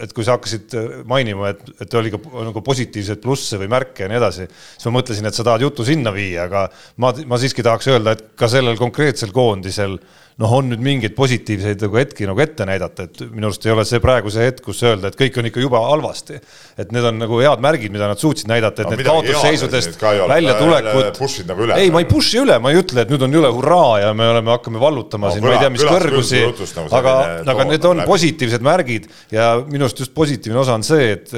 et 0.00 0.12
kui 0.16 0.24
sa 0.24 0.38
hakkasid 0.38 0.74
mainima, 1.10 1.52
et, 1.54 1.62
et 1.84 1.96
oli 2.00 2.12
ka 2.14 2.20
nagu 2.48 2.64
positiivseid 2.64 3.22
plusse 3.22 3.60
või 3.60 3.70
märke 3.72 4.06
ja 4.06 4.10
nii 4.10 4.20
edasi, 4.20 4.48
siis 4.48 4.88
ma 4.88 4.98
mõtlesin, 4.98 5.28
et 5.28 5.36
sa 5.36 5.46
tahad 5.46 5.64
jutu 5.66 5.86
sinna 5.86 6.12
viia, 6.14 6.48
aga 6.48 6.66
ma, 7.02 7.12
ma 7.28 7.40
siiski 7.40 7.64
tahaks 7.66 7.90
öelda, 7.92 8.16
et 8.16 8.28
ka 8.38 8.50
sellel 8.50 8.80
konkreetsel 8.80 9.34
koondisel 9.34 9.98
noh, 10.42 10.54
on 10.58 10.68
nüüd 10.72 10.82
mingeid 10.82 11.14
positiivseid 11.14 11.82
nagu 11.84 11.98
hetki 11.98 12.26
nagu 12.26 12.42
ette 12.42 12.66
näidata, 12.66 13.06
et 13.06 13.20
minu 13.28 13.48
arust 13.50 13.66
ei 13.66 13.74
ole 13.74 13.84
see 13.86 14.00
praegu 14.02 14.32
see 14.34 14.48
hetk, 14.48 14.64
kus 14.66 14.80
öelda, 14.86 15.10
et 15.10 15.18
kõik 15.18 15.38
on 15.38 15.48
ikka 15.50 15.62
jube 15.62 15.78
halvasti. 15.78 16.40
et 16.78 16.90
need 16.94 17.06
on 17.06 17.20
nagu 17.22 17.38
head 17.38 17.62
märgid, 17.62 17.92
mida 17.94 18.08
nad 18.10 18.18
suutsid 18.18 18.50
näidata, 18.50 18.82
et 18.82 18.90
no, 18.90 18.96
need 18.96 19.06
kaotusseisudest 19.06 20.02
väljatulekud. 20.02 21.20
Nagu 21.46 21.68
ei, 21.76 21.92
ma 21.94 22.02
ei 22.02 22.08
push'i 22.10 22.40
üle, 22.42 22.58
ma 22.62 22.72
ei 22.74 22.80
ütle, 22.82 23.04
et 23.04 23.12
nüüd 23.14 23.22
on 23.26 23.38
üle 23.42 23.52
hurraa 23.54 24.00
ja 24.02 24.10
me 24.16 24.26
oleme, 24.34 24.52
hakkame 24.54 24.82
vallutama 24.82 25.30
no, 25.30 25.34
siin, 25.34 25.46
ma 25.46 25.54
ei 25.54 25.62
tea, 25.62 25.70
mis 25.74 25.86
kõrgusi, 25.88 26.42
nagu 26.76 26.94
aga, 26.98 27.14
aga 27.54 27.66
need 27.70 27.88
on 27.88 28.04
positiivsed 28.08 28.64
märgid 28.66 29.08
ja 29.34 29.48
minu 29.62 29.86
arust 29.86 30.04
just 30.04 30.14
positiivne 30.16 30.60
osa 30.60 30.76
on 30.78 30.86
see, 30.86 31.10
et, 31.14 31.34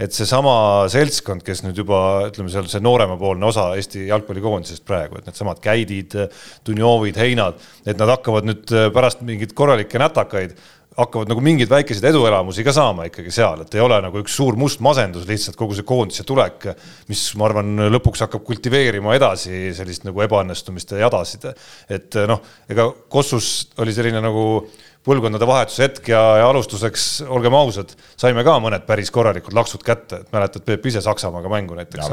et 0.00 0.16
seesama 0.16 0.54
seltskond, 0.92 1.44
kes 1.46 1.64
nüüd 1.66 1.82
juba 1.82 2.00
ütleme 2.30 2.52
seal 2.52 2.68
see 2.70 2.82
nooremapoolne 2.84 3.48
osa 3.50 3.70
Eesti 3.78 4.06
jalgpallikoondisest 4.08 4.86
praegu, 4.88 5.20
et 5.20 5.28
needsamad 5.28 5.62
Käidid, 5.64 6.16
Dunjovid, 6.66 7.20
Heinad, 7.20 7.60
et 7.84 7.98
nad 8.00 8.14
hakkavad 8.16 8.48
nüüd 8.48 8.76
pärast 8.94 9.24
mingeid 9.26 9.54
korralikke 9.58 10.00
nätakaid, 10.00 10.56
hakkavad 11.00 11.30
nagu 11.30 11.42
mingeid 11.44 11.70
väikeseid 11.70 12.10
eduelamusi 12.10 12.64
ka 12.66 12.74
saama 12.76 13.08
ikkagi 13.08 13.32
seal, 13.34 13.64
et 13.64 13.74
ei 13.76 13.82
ole 13.84 14.00
nagu 14.04 14.20
üks 14.22 14.36
suur 14.36 14.58
must 14.60 14.82
masendus 14.84 15.26
lihtsalt 15.28 15.58
kogu 15.58 15.76
see 15.76 15.86
koondise 15.88 16.26
tulek, 16.28 16.70
mis 17.10 17.24
ma 17.40 17.48
arvan, 17.48 17.72
lõpuks 17.96 18.24
hakkab 18.26 18.44
kultiveerima 18.46 19.16
edasi 19.18 19.72
sellist 19.76 20.06
nagu 20.08 20.22
ebaõnnestumiste 20.26 21.00
jadasid. 21.00 21.50
et 21.88 22.20
noh, 22.28 22.40
ega 22.70 22.90
Kossus 23.10 23.70
oli 23.80 23.94
selline 23.96 24.22
nagu 24.22 24.44
põlvkondade 25.06 25.46
vahetuse 25.48 25.86
hetk 25.86 26.10
ja, 26.12 26.20
ja 26.42 26.48
alustuseks, 26.50 27.04
olgem 27.32 27.54
ausad, 27.56 27.94
saime 28.20 28.44
ka 28.44 28.58
mõned 28.60 28.84
päris 28.88 29.08
korralikud 29.14 29.54
laksud 29.56 29.84
kätte, 29.84 30.20
et 30.20 30.34
mäletad, 30.34 30.64
Peep 30.66 30.84
ise 30.90 31.00
Saksamaaga 31.04 31.48
mängu 31.52 31.78
näiteks. 31.78 32.04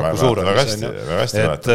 et, 1.68 1.70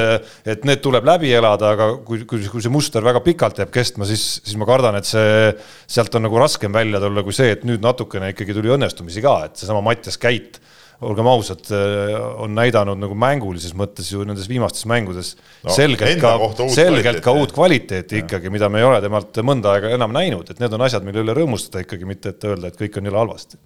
et 0.55 0.65
need 0.69 0.81
tuleb 0.85 1.05
läbi 1.07 1.35
elada, 1.37 1.75
aga 1.77 1.91
kui, 2.07 2.25
kui, 2.29 2.41
kui 2.49 2.65
see 2.65 2.73
muster 2.73 3.05
väga 3.05 3.21
pikalt 3.25 3.61
jääb 3.61 3.75
kestma, 3.75 4.09
siis, 4.09 4.25
siis 4.41 4.57
ma 4.61 4.69
kardan, 4.69 4.97
et 5.03 5.09
see, 5.09 5.53
sealt 5.91 6.17
on 6.17 6.25
nagu 6.31 6.41
raskem 6.41 6.73
välja 6.73 7.03
tulla 7.03 7.27
kui 7.27 7.37
see, 7.37 7.53
et 7.59 7.69
nüüd 7.69 7.85
natukene 7.85 8.33
ikkagi 8.33 8.57
tuli 8.57 8.73
õnnestumisi 8.73 9.25
ka, 9.25 9.37
et 9.51 9.61
seesama 9.61 9.85
Mattias 9.85 10.17
Käit 10.23 10.63
olgem 11.03 11.29
ausad, 11.31 11.67
äh, 11.75 12.15
on 12.43 12.55
näidanud 12.57 13.01
nagu 13.01 13.17
mängulises 13.19 13.75
mõttes 13.79 14.09
ju 14.13 14.25
nendes 14.29 14.49
viimastes 14.51 14.87
mängudes 14.91 15.35
no, 15.65 15.75
selgelt 15.75 16.23
ka, 16.23 16.35
selgelt 16.73 17.21
ka 17.25 17.35
uut 17.37 17.55
kvaliteeti 17.57 18.21
ja. 18.21 18.25
ikkagi, 18.25 18.53
mida 18.55 18.71
me 18.73 18.83
ei 18.83 18.89
ole 18.89 19.03
temalt 19.05 19.43
mõnda 19.47 19.77
aega 19.77 19.93
enam 19.97 20.15
näinud, 20.15 20.49
et 20.51 20.63
need 20.63 20.75
on 20.77 20.87
asjad, 20.87 21.05
mille 21.07 21.25
üle 21.25 21.37
rõõmustada 21.37 21.85
ikkagi, 21.85 22.09
mitte 22.09 22.35
et 22.35 22.49
öelda, 22.49 22.71
et 22.71 22.81
kõik 22.81 22.99
on 22.99 23.11
jälle 23.11 23.23
halvasti. 23.25 23.61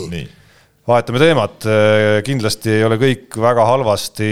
nii. 0.00 0.26
vahetame 0.88 1.22
teemat, 1.22 1.68
äh, 1.68 2.18
kindlasti 2.26 2.76
ei 2.78 2.84
ole 2.88 3.00
kõik 3.00 3.40
väga 3.40 3.66
halvasti 3.68 4.30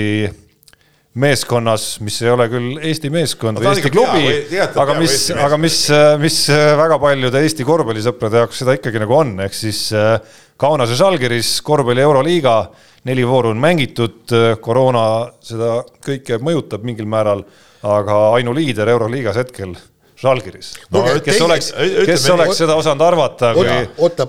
meeskonnas, 1.19 1.87
mis 2.05 2.19
ei 2.23 2.31
ole 2.33 2.47
küll 2.51 2.79
Eesti 2.91 3.11
meeskond 3.13 3.61
või 3.61 3.71
Eesti 3.73 3.93
klubi, 3.93 4.59
aga 4.59 4.97
mis, 4.99 5.17
aga 5.35 5.59
mis, 5.61 5.79
mis 6.23 6.39
väga 6.79 6.99
paljude 7.03 7.43
Eesti 7.45 7.67
korvpallisõprade 7.69 8.43
jaoks 8.43 8.63
seda 8.63 8.77
ikkagi 8.79 9.03
nagu 9.03 9.17
on, 9.19 9.35
ehk 9.47 9.57
siis 9.57 9.89
äh, 9.97 10.17
Kaunas 10.59 10.91
ja 10.91 10.99
Žalgiris 10.99 11.53
korvpalli 11.67 12.03
Euroliiga, 12.03 12.57
neli 13.07 13.27
vooru 13.27 13.53
on 13.55 13.61
mängitud, 13.63 14.33
koroona 14.63 15.05
seda 15.45 15.77
kõike 16.05 16.41
mõjutab 16.43 16.83
mingil 16.87 17.07
määral, 17.11 17.45
aga 17.87 18.19
ainuliider 18.39 18.91
Euroliigas 18.91 19.39
hetkel 19.39 19.77
Žalgiris 20.19 20.73
no,. 20.91 21.05
kes 21.23 21.41
oleks, 21.47 21.73
kes 22.07 22.27
oleks 22.35 22.59
seda 22.59 22.75
osanud 22.79 23.07
arvata, 23.07 23.53
kui 23.55 23.69
oota, 24.03 24.27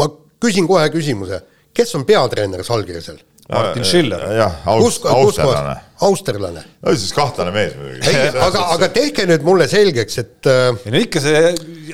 ma 0.00 0.10
küsin 0.44 0.68
kohe 0.68 0.90
küsimuse, 0.92 1.40
kes 1.72 1.96
on 1.96 2.04
peatreener 2.08 2.64
Žalgirisel? 2.66 3.22
Martin 3.48 3.84
Schiller. 3.84 4.22
jah, 4.32 4.52
aust-, 4.66 5.04
austerlane. 5.04 5.74
austerlane. 6.00 6.62
no 6.80 6.94
siis 6.96 7.12
kahtlane 7.12 7.52
mees 7.52 7.74
muidugi. 7.76 8.14
aga, 8.46 8.62
aga 8.72 8.88
tehke 8.94 9.26
nüüd 9.28 9.44
mulle 9.44 9.66
selgeks, 9.68 10.18
et 10.22 10.48
äh.... 10.48 10.70
ei 10.86 10.94
no 10.94 11.02
ikka 11.04 11.22
see 11.24 11.42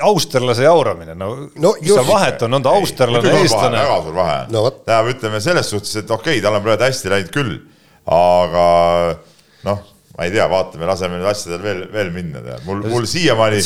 austerlase 0.06 0.66
jauramine, 0.66 1.16
no, 1.18 1.32
no 1.58 1.72
mis 1.80 1.90
seal 1.90 2.06
vahet 2.06 2.44
on, 2.46 2.58
on 2.60 2.66
ta 2.66 2.74
austerlane, 2.78 3.32
eestlane? 3.42 3.80
väga 3.82 4.00
suur 4.04 4.18
vahe 4.20 4.36
on 4.44 4.54
no,. 4.54 4.66
tähendab, 4.78 5.10
ütleme 5.16 5.40
selles 5.42 5.72
suhtes, 5.74 5.96
et 5.98 6.10
okei 6.10 6.36
okay,, 6.38 6.44
tal 6.44 6.58
on 6.58 6.66
praegu 6.66 6.86
hästi 6.86 7.14
läinud 7.14 7.32
küll, 7.34 7.56
aga 8.18 8.66
noh 9.66 9.88
ma 10.20 10.26
ei 10.28 10.34
tea, 10.34 10.44
vaatame, 10.52 10.84
laseme 10.84 11.16
nüüd 11.16 11.30
asjadel 11.30 11.62
veel, 11.64 11.82
veel 11.94 12.10
minna, 12.12 12.42
tead, 12.44 12.62
mul, 12.66 12.82
mul 12.92 13.06
siiamaani 13.08 13.62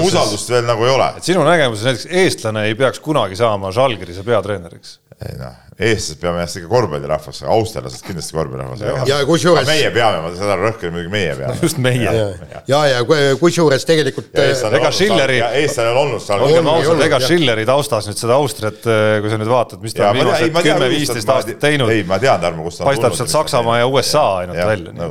usaldust 0.00 0.50
veel 0.50 0.64
nagu 0.66 0.86
ei 0.86 0.94
ole. 0.94 1.08
sinu 1.26 1.44
nägemuses 1.46 1.86
näiteks 1.86 2.10
eestlane 2.22 2.64
ei 2.70 2.76
peaks 2.78 3.02
kunagi 3.04 3.38
saama 3.38 3.70
Žalgirise 3.74 4.24
peatreeneriks? 4.26 4.99
Ei 5.20 5.34
noh, 5.36 5.56
eestlased 5.76 6.16
peame 6.20 6.40
ennast 6.40 6.56
ikka 6.56 6.68
korvpallirahvaks, 6.70 7.42
aga 7.42 7.52
austerlased 7.52 8.04
kindlasti 8.06 8.36
korvpallirahvas. 8.36 9.08
ja 9.08 9.18
kusjuures. 9.28 9.66
meie 9.68 9.90
peame, 9.92 10.22
ma 10.24 10.30
seda 10.36 10.56
rõhkan 10.56 10.94
muidugi 10.94 11.12
meie 11.12 11.34
peame. 11.36 11.56
just 11.66 11.80
meie. 11.82 12.06
ja, 12.06 12.62
ja, 12.70 12.80
ja 12.88 13.02
kusjuures 13.40 13.84
tegelikult. 13.88 14.32
ega 14.40 14.92
Schilleri. 14.96 15.42
eestlane 15.60 15.92
on 15.92 16.00
olnud 16.06 16.24
seal. 16.24 16.44
olgem 16.46 16.72
ausad, 16.72 17.04
ega 17.04 17.20
Schilleri 17.24 17.68
taustas 17.68 18.08
nüüd 18.08 18.22
seda 18.22 18.38
Austriat, 18.40 18.80
eh, 18.88 19.18
kui 19.20 19.32
sa 19.32 19.40
nüüd 19.40 19.52
vaatad, 19.52 19.84
mis 19.84 19.96
ta 19.96 20.08
on 20.08 20.20
viimased 20.22 20.56
kümme-viisteist 20.56 21.36
aastat 21.36 21.60
teinud. 21.68 21.92
ei, 21.92 22.06
ma 22.08 22.20
tean, 22.22 22.40
Tarmo, 22.40 22.64
kust 22.64 22.80
ta 22.80 22.86
on 22.86 22.88
tulnud. 22.88 23.04
paistab 23.10 23.20
sealt 23.20 23.36
Saksamaa 23.36 23.82
ja 23.82 23.90
USA 23.92 24.26
ainult 24.40 24.64
välja. 24.72 25.10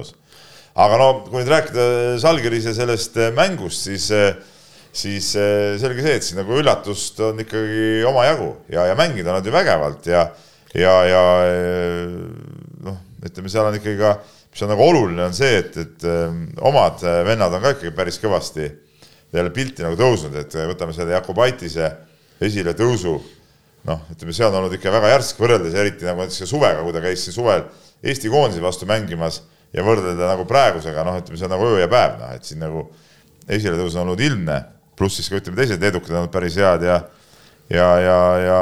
aga 0.74 1.02
no 1.04 1.12
kui 1.28 1.44
nüüd 1.44 1.54
rääkida 1.54 1.90
Žalgirise 2.26 2.74
sellest 2.78 3.22
mängust, 3.38 3.86
siis 3.86 4.10
siis 4.96 5.32
selge 5.34 6.02
see, 6.04 6.16
et 6.18 6.26
siin 6.26 6.40
nagu 6.42 6.56
üllatust 6.58 7.20
on 7.24 7.40
ikkagi 7.44 8.04
omajagu 8.10 8.50
ja, 8.74 8.88
ja 8.90 8.98
mängida 8.98 9.36
nad 9.36 9.46
ju 9.46 9.54
vägevalt 9.54 10.08
ja 10.10 10.24
ja, 10.74 10.94
ja 11.06 11.22
noh, 12.86 12.98
ütleme, 13.26 13.50
seal 13.52 13.70
on 13.70 13.78
ikkagi 13.78 13.98
ka, 14.02 14.16
mis 14.50 14.64
on 14.66 14.72
nagu 14.74 14.86
oluline, 14.86 15.24
on 15.30 15.36
see, 15.38 15.60
et, 15.62 15.78
et 15.82 16.06
omad 16.66 17.02
vennad 17.28 17.54
on 17.58 17.64
ka 17.64 17.74
ikkagi 17.78 17.94
päris 17.96 18.20
kõvasti 18.22 18.70
jälle 19.34 19.54
pilti 19.54 19.86
nagu 19.86 19.98
tõusnud, 19.98 20.36
et 20.42 20.58
võtame 20.72 20.96
selle 20.96 21.14
Jakobaitise 21.14 21.92
esiletõusu 22.42 23.14
noh, 23.88 24.02
ütleme, 24.14 24.34
see 24.36 24.48
on 24.48 24.58
olnud 24.60 24.74
ikka 24.78 24.94
väga 24.94 25.14
järsk 25.14 25.40
võrreldes 25.42 25.78
eriti 25.78 26.08
nagu 26.08 26.24
näiteks 26.24 26.50
suvega, 26.50 26.82
kui 26.84 26.96
ta 26.96 27.04
käis 27.04 27.24
siin 27.26 27.36
suvel 27.36 27.68
Eesti 28.00 28.32
koondise 28.32 28.64
vastu 28.64 28.88
mängimas 28.88 29.42
ja 29.76 29.84
võrrelda 29.86 30.30
nagu 30.32 30.46
praegusega, 30.50 31.04
noh, 31.08 31.20
ütleme, 31.20 31.40
see 31.40 31.48
on 31.48 31.54
nagu 31.56 31.68
öö 31.68 31.80
ja 31.82 31.90
päev, 31.92 32.18
noh, 32.22 32.34
et 32.36 32.48
siin 32.48 32.62
nagu 32.64 32.86
esiletõus 33.50 33.98
on 33.98 34.06
olnud 34.06 34.24
ilmne, 34.24 34.60
pluss 35.00 35.20
siis 35.20 35.32
ka 35.32 35.40
ütleme, 35.40 35.60
teised 35.60 35.82
leedukad 35.82 36.14
on 36.14 36.24
olnud 36.24 36.34
päris 36.34 36.60
head 36.60 36.86
ja 36.88 37.02
ja, 37.70 37.90
ja, 38.02 38.20
ja 38.46 38.62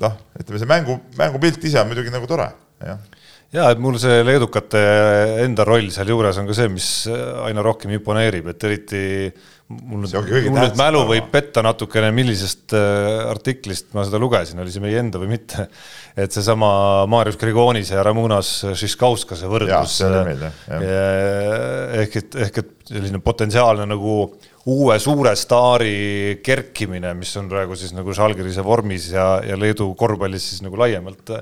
noh, 0.00 0.18
ütleme 0.40 0.60
see 0.62 0.70
mängu, 0.70 1.00
mängupilt 1.18 1.64
ise 1.64 1.80
on 1.82 1.90
muidugi 1.92 2.12
nagu 2.14 2.28
tore, 2.30 2.50
jah 2.84 3.00
ja 3.50 3.70
et 3.72 3.80
mul 3.82 3.96
see 3.98 4.20
leedukate 4.22 4.80
enda 5.42 5.64
roll 5.66 5.90
sealjuures 5.90 6.38
on 6.38 6.46
ka 6.46 6.54
see, 6.54 6.70
mis 6.70 6.90
aina 7.10 7.64
rohkem 7.66 7.90
imponeerib, 7.96 8.52
et 8.52 8.66
eriti 8.68 9.00
mul 9.70 10.04
nüüd, 10.04 10.14
mul 10.50 10.58
nüüd 10.58 10.78
mälu 10.78 11.02
võib 11.08 11.28
petta 11.30 11.62
natukene, 11.62 12.10
millisest 12.14 12.74
äh, 12.78 13.20
artiklist 13.30 13.92
ma 13.94 14.04
seda 14.06 14.18
lugesin, 14.22 14.58
oli 14.62 14.74
see 14.74 14.82
meie 14.82 14.98
enda 15.02 15.20
või 15.22 15.32
mitte. 15.34 15.66
et 16.18 16.34
seesama 16.34 16.70
Marius 17.10 17.38
Grigonis 17.40 17.92
ja 17.92 18.02
Ramunas 18.06 18.52
Šiškauskase 18.78 19.50
võrdlus. 19.50 19.98
ehk 22.02 22.20
et, 22.22 22.38
ehk 22.46 22.62
et 22.64 22.74
selline 22.90 23.20
potentsiaalne 23.22 23.84
nagu 23.86 24.14
uue 24.70 24.96
suure 25.00 25.32
staari 25.38 26.40
kerkimine, 26.44 27.12
mis 27.16 27.30
on 27.40 27.48
praegu 27.50 27.76
siis 27.78 27.94
nagu 27.96 28.12
Žalgirise 28.16 28.64
vormis 28.66 29.08
ja, 29.14 29.26
ja 29.46 29.56
Leedu 29.58 29.88
korvpallis 29.98 30.48
siis 30.50 30.64
nagu 30.64 30.78
laiemalt 30.80 31.32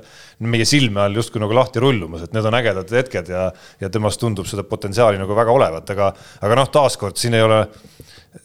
meie 0.45 0.67
silme 0.69 1.03
all 1.03 1.17
justkui 1.19 1.41
nagu 1.41 1.55
lahti 1.57 1.81
rullumas, 1.83 2.23
et 2.25 2.35
need 2.37 2.47
on 2.47 2.59
ägedad 2.59 2.93
hetked 2.99 3.33
ja, 3.33 3.49
ja 3.81 3.89
temast 3.91 4.21
tundub 4.21 4.47
seda 4.49 4.63
potentsiaali 4.67 5.19
nagu 5.19 5.35
väga 5.37 5.55
olevat, 5.55 5.89
aga, 5.95 6.13
aga 6.45 6.61
noh, 6.61 6.71
taaskord 6.71 7.19
siin 7.19 7.35
ei 7.39 7.43
ole 7.45 7.63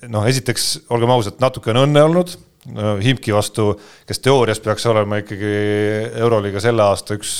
noh, 0.08 0.26
esiteks 0.26 0.88
olgem 0.96 1.12
ausad, 1.14 1.38
natuke 1.44 1.74
on 1.74 1.84
õnne 1.84 2.08
olnud 2.08 2.34
Himki 2.64 3.32
vastu, 3.34 3.74
kes 4.08 4.22
teoorias 4.24 4.60
peaks 4.64 4.86
olema 4.88 5.18
ikkagi 5.20 5.48
Euroliiga 6.22 6.62
selle 6.64 6.80
aasta 6.86 7.16
üks 7.18 7.32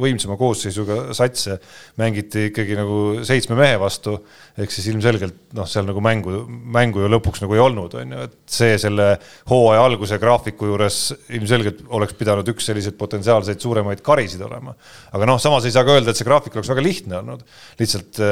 võimsama 0.00 0.38
koosseisuga 0.40 1.12
satse, 1.16 1.58
mängiti 2.00 2.46
ikkagi 2.48 2.78
nagu 2.78 3.00
seitsme 3.28 3.58
mehe 3.58 3.74
vastu, 3.82 4.14
ehk 4.56 4.72
siis 4.72 4.88
ilmselgelt 4.88 5.52
noh, 5.58 5.68
seal 5.68 5.84
nagu 5.84 6.00
mängu, 6.04 6.46
mängu 6.48 7.04
ju 7.04 7.10
lõpuks 7.12 7.44
nagu 7.44 7.58
ei 7.58 7.62
olnud, 7.66 7.98
on 8.00 8.16
ju, 8.16 8.22
et 8.30 8.56
see 8.56 8.78
selle 8.80 9.10
hooaja 9.52 9.84
alguse 9.84 10.16
graafiku 10.22 10.70
juures 10.72 11.02
ilmselgelt 11.28 11.84
oleks 12.00 12.16
pidanud 12.16 12.48
üks 12.54 12.70
selliseid 12.72 12.96
potentsiaalseid 13.00 13.60
suuremaid 13.60 14.00
karisid 14.06 14.40
olema. 14.48 14.72
aga 15.12 15.28
noh, 15.28 15.42
samas 15.42 15.68
ei 15.68 15.76
saa 15.76 15.84
ka 15.84 15.98
öelda, 15.98 16.14
et 16.14 16.22
see 16.22 16.28
graafik 16.28 16.56
oleks 16.56 16.72
väga 16.72 16.86
lihtne 16.88 17.20
olnud, 17.20 17.44
lihtsalt 17.82 18.24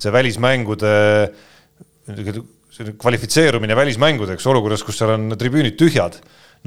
see 0.00 0.16
välismängude 0.16 0.96
kvalifitseerumine 3.00 3.76
välismängudeks 3.78 4.46
olukorras, 4.50 4.84
kus 4.86 5.00
seal 5.00 5.14
on 5.16 5.36
tribüünid 5.40 5.76
tühjad, 5.80 6.18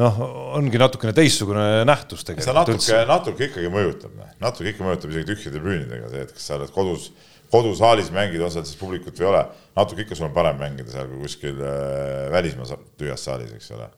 noh, 0.02 0.20
ongi 0.60 0.82
natukene 0.82 1.14
teistsugune 1.18 1.84
nähtus 1.90 2.26
tegelikult. 2.28 2.82
see 2.86 3.00
natuke, 3.00 3.02
natuke 3.10 3.50
ikkagi 3.50 3.74
mõjutab, 3.74 4.14
noh. 4.18 4.30
natuke 4.44 4.74
ikka 4.74 4.88
mõjutab 4.88 5.14
isegi 5.14 5.30
tühja 5.32 5.56
tribüünidega 5.56 6.14
see, 6.14 6.28
et 6.28 6.36
kas 6.36 6.50
sa 6.50 6.60
oled 6.60 6.74
kodus, 6.76 7.10
kodusaalis 7.54 8.14
mängid, 8.14 8.42
on 8.42 8.54
seal 8.54 8.66
siis 8.66 8.80
publikut 8.80 9.18
või 9.18 9.28
ei 9.28 9.32
ole, 9.34 9.44
natuke 9.78 10.06
ikka 10.06 10.18
sul 10.18 10.30
on 10.30 10.38
parem 10.38 10.58
mängida 10.62 10.94
seal 10.94 11.12
kui 11.12 11.26
kuskil 11.26 11.60
äh, 11.60 12.32
välismaa 12.34 12.80
tühjas 12.98 13.28
saalis, 13.30 13.54
eks 13.58 13.76
ole 13.78 13.92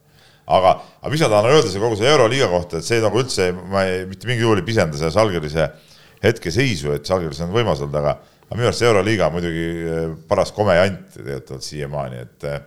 aga, 0.46 0.76
aga 1.02 1.12
mis 1.12 1.22
ma 1.24 1.30
tahan 1.32 1.50
öelda 1.50 1.70
selle 1.70 1.82
kogu 1.82 1.98
selle 1.98 2.14
Euroliiga 2.14 2.48
kohta, 2.50 2.80
et 2.80 2.86
see 2.86 3.02
nagu 3.02 3.20
üldse, 3.20 3.50
ma 3.72 3.82
ei, 3.88 4.04
mitte 4.08 4.28
mingil 4.28 4.46
juhul 4.46 4.62
ei 4.62 4.66
pisenda 4.66 4.98
selle 4.98 5.12
Žalgirise 5.14 5.68
hetkeseisu, 6.22 6.94
et 6.96 7.08
Žalgiris 7.08 7.42
on 7.44 7.52
võimas 7.54 7.82
olnud, 7.82 7.98
aga 8.00 8.16
aga 8.46 8.58
minu 8.58 8.68
arust 8.70 8.82
Euroliiga 8.86 9.28
muidugi 9.34 9.66
eh, 9.90 10.08
paras 10.28 10.52
komejant 10.54 11.16
tegelikult 11.16 11.64
siiamaani, 11.66 12.22
et 12.22 12.46
eh, 12.46 12.58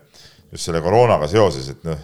just 0.52 0.68
selle 0.68 0.82
koroonaga 0.84 1.30
seoses, 1.32 1.70
et 1.72 1.86
noh, 1.88 2.00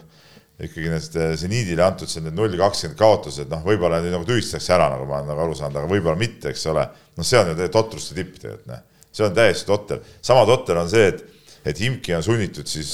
ikkagi 0.55 0.91
need 0.91 1.17
eh, 1.19 1.33
seniidile 1.39 1.83
antud 1.83 2.11
see 2.11 2.23
need 2.23 2.37
null 2.37 2.55
kakskümmend 2.59 2.99
kaotused, 2.99 3.49
noh, 3.51 3.63
võib-olla 3.67 3.99
nüüd 4.03 4.15
nagu 4.15 4.27
tühistatakse 4.27 4.75
ära, 4.77 4.87
nagu 4.93 5.07
ma 5.09 5.19
olen 5.19 5.31
nagu 5.33 5.43
aru 5.43 5.57
saanud, 5.59 5.81
aga 5.81 5.91
võib-olla 5.91 6.19
mitte, 6.19 6.53
eks 6.53 6.63
ole. 6.71 6.85
noh, 7.17 7.27
see 7.27 7.41
on 7.41 7.51
ju 7.51 7.71
totruste 7.73 8.15
tipp 8.15 8.37
tegelikult, 8.39 8.69
noh, 8.71 9.09
see 9.11 9.25
on 9.27 9.35
täiesti 9.35 9.67
totter. 9.67 9.99
sama 10.23 10.45
totter 10.47 10.79
on 10.79 10.91
see, 10.91 11.09
et, 11.11 11.49
et 11.67 11.81
Imki 11.83 12.15
on 12.15 12.23
sunnitud 12.23 12.69
siis, 12.71 12.93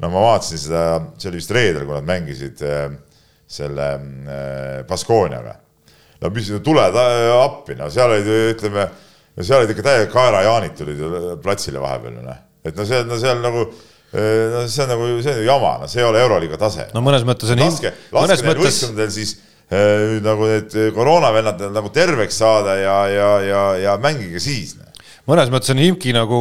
no 0.00 0.10
ma 0.12 0.24
vaatasin 0.30 0.62
seda, 0.62 0.84
see 1.20 1.28
oli 1.28 1.42
vist 1.42 1.52
reedel, 1.52 1.84
kui 1.84 1.96
nad 1.98 2.08
mängisid 2.08 2.62
selle 3.48 3.88
Baskooniaga. 4.88 5.54
no 6.22 6.32
mis, 6.32 6.48
tuled 6.64 6.96
appi, 6.96 7.76
no 7.76 7.90
seal 7.92 8.16
olid, 8.16 8.32
ütleme 8.54 8.88
no 9.38 9.46
seal 9.46 9.62
olid 9.62 9.74
ikka 9.74 9.86
täiega 9.86 10.08
kaerajaanid 10.12 10.74
tulid 10.78 11.04
platsile 11.44 11.82
vahepeal, 11.82 12.18
noh. 12.24 12.40
et 12.66 12.78
no 12.78 12.88
see, 12.88 13.04
no 13.06 13.20
seal 13.22 13.38
nagu 13.44 13.68
no 14.12 14.64
see 14.68 14.82
on 14.84 14.88
nagu, 14.88 15.10
see 15.22 15.34
on 15.34 15.42
ju 15.42 15.44
jama, 15.44 15.74
no 15.82 15.90
see 15.90 16.00
ei 16.00 16.08
ole 16.08 16.22
Euroliiga 16.24 16.58
tase. 16.60 16.88
no 16.94 17.04
mõnes 17.04 17.26
mõttes 17.28 17.52
on 17.52 17.60
laske, 17.60 17.92
laske 18.12 18.34
neil 18.34 18.44
mõttes... 18.48 18.64
võistkondadel 18.64 19.12
siis 19.12 19.34
äh, 19.68 20.18
nagu 20.24 20.48
need 20.48 20.76
koroonavennad 20.96 21.66
nagu 21.74 21.92
terveks 21.94 22.40
saada 22.40 22.78
ja, 22.80 22.98
ja, 23.12 23.30
ja, 23.44 23.64
ja 23.84 23.96
mängige 24.02 24.40
siis 24.42 24.78
no 24.78 24.87
mõnes 25.28 25.50
mõttes 25.52 25.72
on 25.74 25.80
Himki 25.82 26.12
nagu 26.16 26.38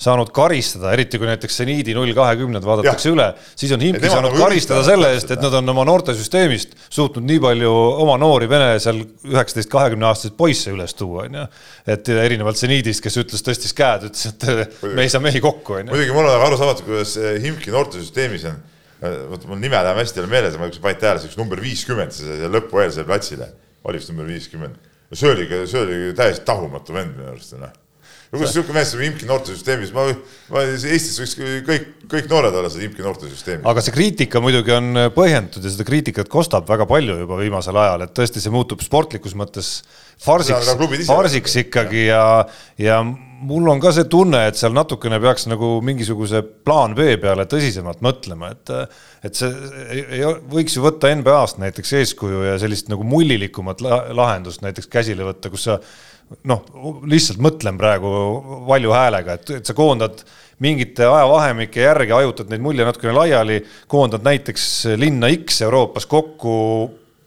saanud 0.00 0.30
karistada, 0.34 0.92
eriti 0.94 1.20
kui 1.20 1.28
näiteks 1.28 1.58
seniidi 1.60 1.94
null 1.96 2.14
kahekümned 2.16 2.64
vaadatakse 2.64 3.10
ja. 3.10 3.14
üle, 3.14 3.26
siis 3.58 3.74
on 3.76 3.84
Himki 3.84 4.08
saanud 4.08 4.30
nagu 4.30 4.40
karistada 4.40 4.84
selle 4.86 5.12
eest, 5.16 5.30
et 5.34 5.42
nad 5.44 5.56
on 5.58 5.72
oma 5.74 5.84
noortesüsteemist 5.88 6.76
suutnud 6.88 7.26
nii 7.28 7.42
palju 7.44 7.72
oma 8.04 8.16
noori 8.20 8.48
vene 8.50 8.70
seal 8.82 9.02
üheksateist, 9.04 9.70
kahekümne 9.72 10.08
aastaseid 10.08 10.36
poisse 10.38 10.72
üles 10.72 10.96
tuua, 10.96 11.26
onju. 11.28 11.46
et 11.94 12.12
erinevalt 12.14 12.60
seniidist, 12.60 13.04
kes 13.04 13.20
ütles, 13.24 13.44
tõstis 13.44 13.76
käed, 13.76 14.08
ütles, 14.08 14.30
et 14.32 14.86
me 14.88 15.04
ei 15.04 15.12
saa 15.12 15.24
mehi 15.24 15.42
kokku, 15.44 15.80
onju. 15.80 15.92
muidugi 15.92 16.16
mul 16.16 16.30
on 16.30 16.46
arusaamatu, 16.48 16.86
kuidas 16.88 17.18
Himki 17.44 17.74
noortesüsteemis 17.74 18.48
on, 18.48 18.62
vot 19.34 19.44
mul 19.50 19.60
nime 19.60 19.76
läheb 19.76 20.00
hästi 20.00 20.24
meeles, 20.30 20.56
ma 20.56 20.70
panite 20.72 21.04
tähele, 21.04 21.20
see 21.20 21.32
üks 21.32 21.40
number 21.40 21.60
viiskümmend, 21.60 22.16
see 22.16 22.48
lõpueelsele 22.48 23.04
platsile, 23.08 23.52
oli 23.84 24.00
vist 24.00 24.14
number 24.14 24.30
viiskümmend. 24.30 24.90
see 25.12 25.28
oli, 25.28 25.48
see 25.68 25.80
oli 25.84 26.02
täiesti 26.16 26.46
tahumatu 26.48 26.94
vend 26.96 27.18
minu 27.18 27.32
arust, 27.34 27.58
noh 27.60 27.81
no 28.32 28.40
kuidas 28.40 28.54
niisugune 28.54 28.78
mees 28.78 28.92
saab 28.94 29.02
Imki 29.04 29.26
noortesüsteemis, 29.28 29.90
ma, 29.92 30.06
ma 30.52 30.62
Eestis 30.64 31.18
võiks 31.20 31.34
kõik, 31.66 31.88
kõik 32.14 32.30
noored 32.30 32.54
olla 32.56 32.70
seda 32.72 32.86
Imki 32.86 33.04
noortesüsteemi. 33.04 33.60
aga 33.68 33.84
see 33.84 33.92
kriitika 33.92 34.40
muidugi 34.40 34.72
on 34.72 35.02
põhjendatud 35.12 35.66
ja 35.66 35.72
seda 35.74 35.84
kriitikat 35.88 36.30
kostab 36.32 36.64
väga 36.70 36.86
palju 36.88 37.18
juba 37.20 37.36
viimasel 37.42 37.76
ajal, 37.82 38.06
et 38.06 38.14
tõesti, 38.16 38.40
see 38.40 38.54
muutub 38.54 38.80
sportlikus 38.84 39.36
mõttes 39.36 39.74
farsiks, 40.22 40.72
farsiks 41.10 41.58
ikkagi 41.66 42.06
ja, 42.08 42.24
ja 42.80 43.02
mul 43.04 43.68
on 43.68 43.82
ka 43.82 43.92
see 43.92 44.06
tunne, 44.10 44.40
et 44.48 44.56
seal 44.56 44.72
natukene 44.76 45.18
peaks 45.20 45.44
nagu 45.50 45.74
mingisuguse 45.84 46.40
plaan 46.64 46.96
B 46.96 47.12
peale 47.20 47.44
tõsisemalt 47.50 48.00
mõtlema, 48.04 48.54
et 48.54 48.72
et 49.28 49.38
see 49.38 50.24
võiks 50.50 50.78
ju 50.78 50.82
võtta 50.82 51.12
NBA-st 51.20 51.60
näiteks 51.62 51.92
eeskuju 52.00 52.46
ja 52.48 52.56
sellist 52.58 52.88
nagu 52.90 53.04
mullilikumat 53.06 53.84
lahendust 54.16 54.64
näiteks 54.64 54.88
käsile 54.90 55.28
võtta, 55.28 55.52
kus 55.52 55.68
sa 55.68 55.76
noh, 56.48 56.64
lihtsalt 57.08 57.42
mõtlen 57.42 57.78
praegu 57.80 58.12
valju 58.68 58.94
häälega, 58.94 59.38
et, 59.38 59.52
et 59.58 59.68
sa 59.68 59.76
koondad 59.76 60.24
mingite 60.62 61.06
ajavahemike 61.08 61.82
järgi, 61.82 62.14
hajutad 62.14 62.50
neid 62.52 62.62
mulje 62.62 62.86
natukene 62.86 63.14
laiali, 63.16 63.60
koondad 63.90 64.24
näiteks 64.26 64.66
linna 65.00 65.30
X 65.34 65.62
Euroopas 65.66 66.06
kokku 66.10 66.52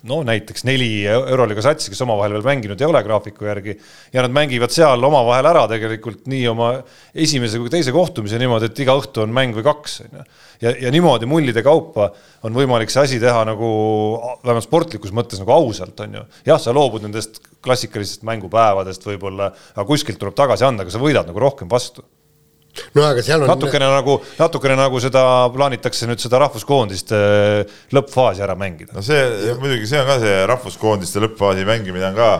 no 0.05 0.19
näiteks 0.25 0.65
neli 0.67 0.89
Euroliiga 1.07 1.63
satsi, 1.65 1.89
kes 1.91 2.01
omavahel 2.05 2.35
veel 2.35 2.45
mänginud 2.45 2.81
ei 2.81 2.87
ole 2.87 3.01
graafiku 3.05 3.47
järgi 3.47 3.75
ja 4.13 4.23
nad 4.25 4.33
mängivad 4.33 4.73
seal 4.73 5.01
omavahel 5.07 5.49
ära 5.49 5.65
tegelikult 5.71 6.27
nii 6.29 6.43
oma 6.51 6.71
esimese 7.25 7.59
kui 7.61 7.71
teise 7.73 7.93
kohtumise 7.95 8.39
niimoodi, 8.41 8.69
et 8.69 8.83
iga 8.85 8.95
õhtu 8.99 9.23
on 9.25 9.33
mäng 9.35 9.55
või 9.57 9.65
kaks, 9.65 9.97
on 10.05 10.19
ju. 10.19 10.25
ja, 10.67 10.75
ja 10.85 10.93
niimoodi 10.93 11.29
mullide 11.29 11.65
kaupa 11.65 12.11
on 12.45 12.57
võimalik 12.57 12.93
see 12.93 13.05
asi 13.07 13.21
teha 13.21 13.41
nagu 13.49 13.69
vähemalt 14.45 14.67
sportlikus 14.67 15.13
mõttes 15.15 15.41
nagu 15.41 15.55
ausalt, 15.57 15.97
on 16.05 16.19
ju. 16.19 16.25
jah, 16.51 16.61
sa 16.61 16.75
loobud 16.75 17.07
nendest 17.07 17.41
klassikalistest 17.65 18.25
mängupäevadest 18.27 19.07
võib-olla, 19.07 19.51
aga 19.75 19.87
kuskilt 19.89 20.21
tuleb 20.21 20.37
tagasi 20.37 20.67
anda, 20.67 20.85
aga 20.85 20.93
sa 20.93 21.01
võidad 21.01 21.27
nagu 21.29 21.41
rohkem 21.43 21.71
vastu 21.71 22.05
no 22.95 23.05
aga 23.07 23.23
seal 23.23 23.43
on 23.43 23.49
natukene 23.49 23.87
nagu, 23.87 24.17
natukene 24.39 24.75
nagu 24.79 24.99
seda 25.03 25.23
plaanitakse 25.53 26.09
nüüd 26.09 26.21
seda 26.23 26.41
rahvuskoondiste 26.43 27.21
lõppfaasi 27.95 28.43
ära 28.45 28.57
mängida. 28.59 28.95
no 28.95 29.03
see 29.05 29.55
muidugi, 29.61 29.87
see 29.89 30.01
on 30.01 30.09
ka 30.09 30.19
see 30.23 30.43
rahvuskoondiste 30.51 31.23
lõppfaasi 31.23 31.65
mängimine 31.67 32.09
on 32.11 32.19
ka 32.19 32.31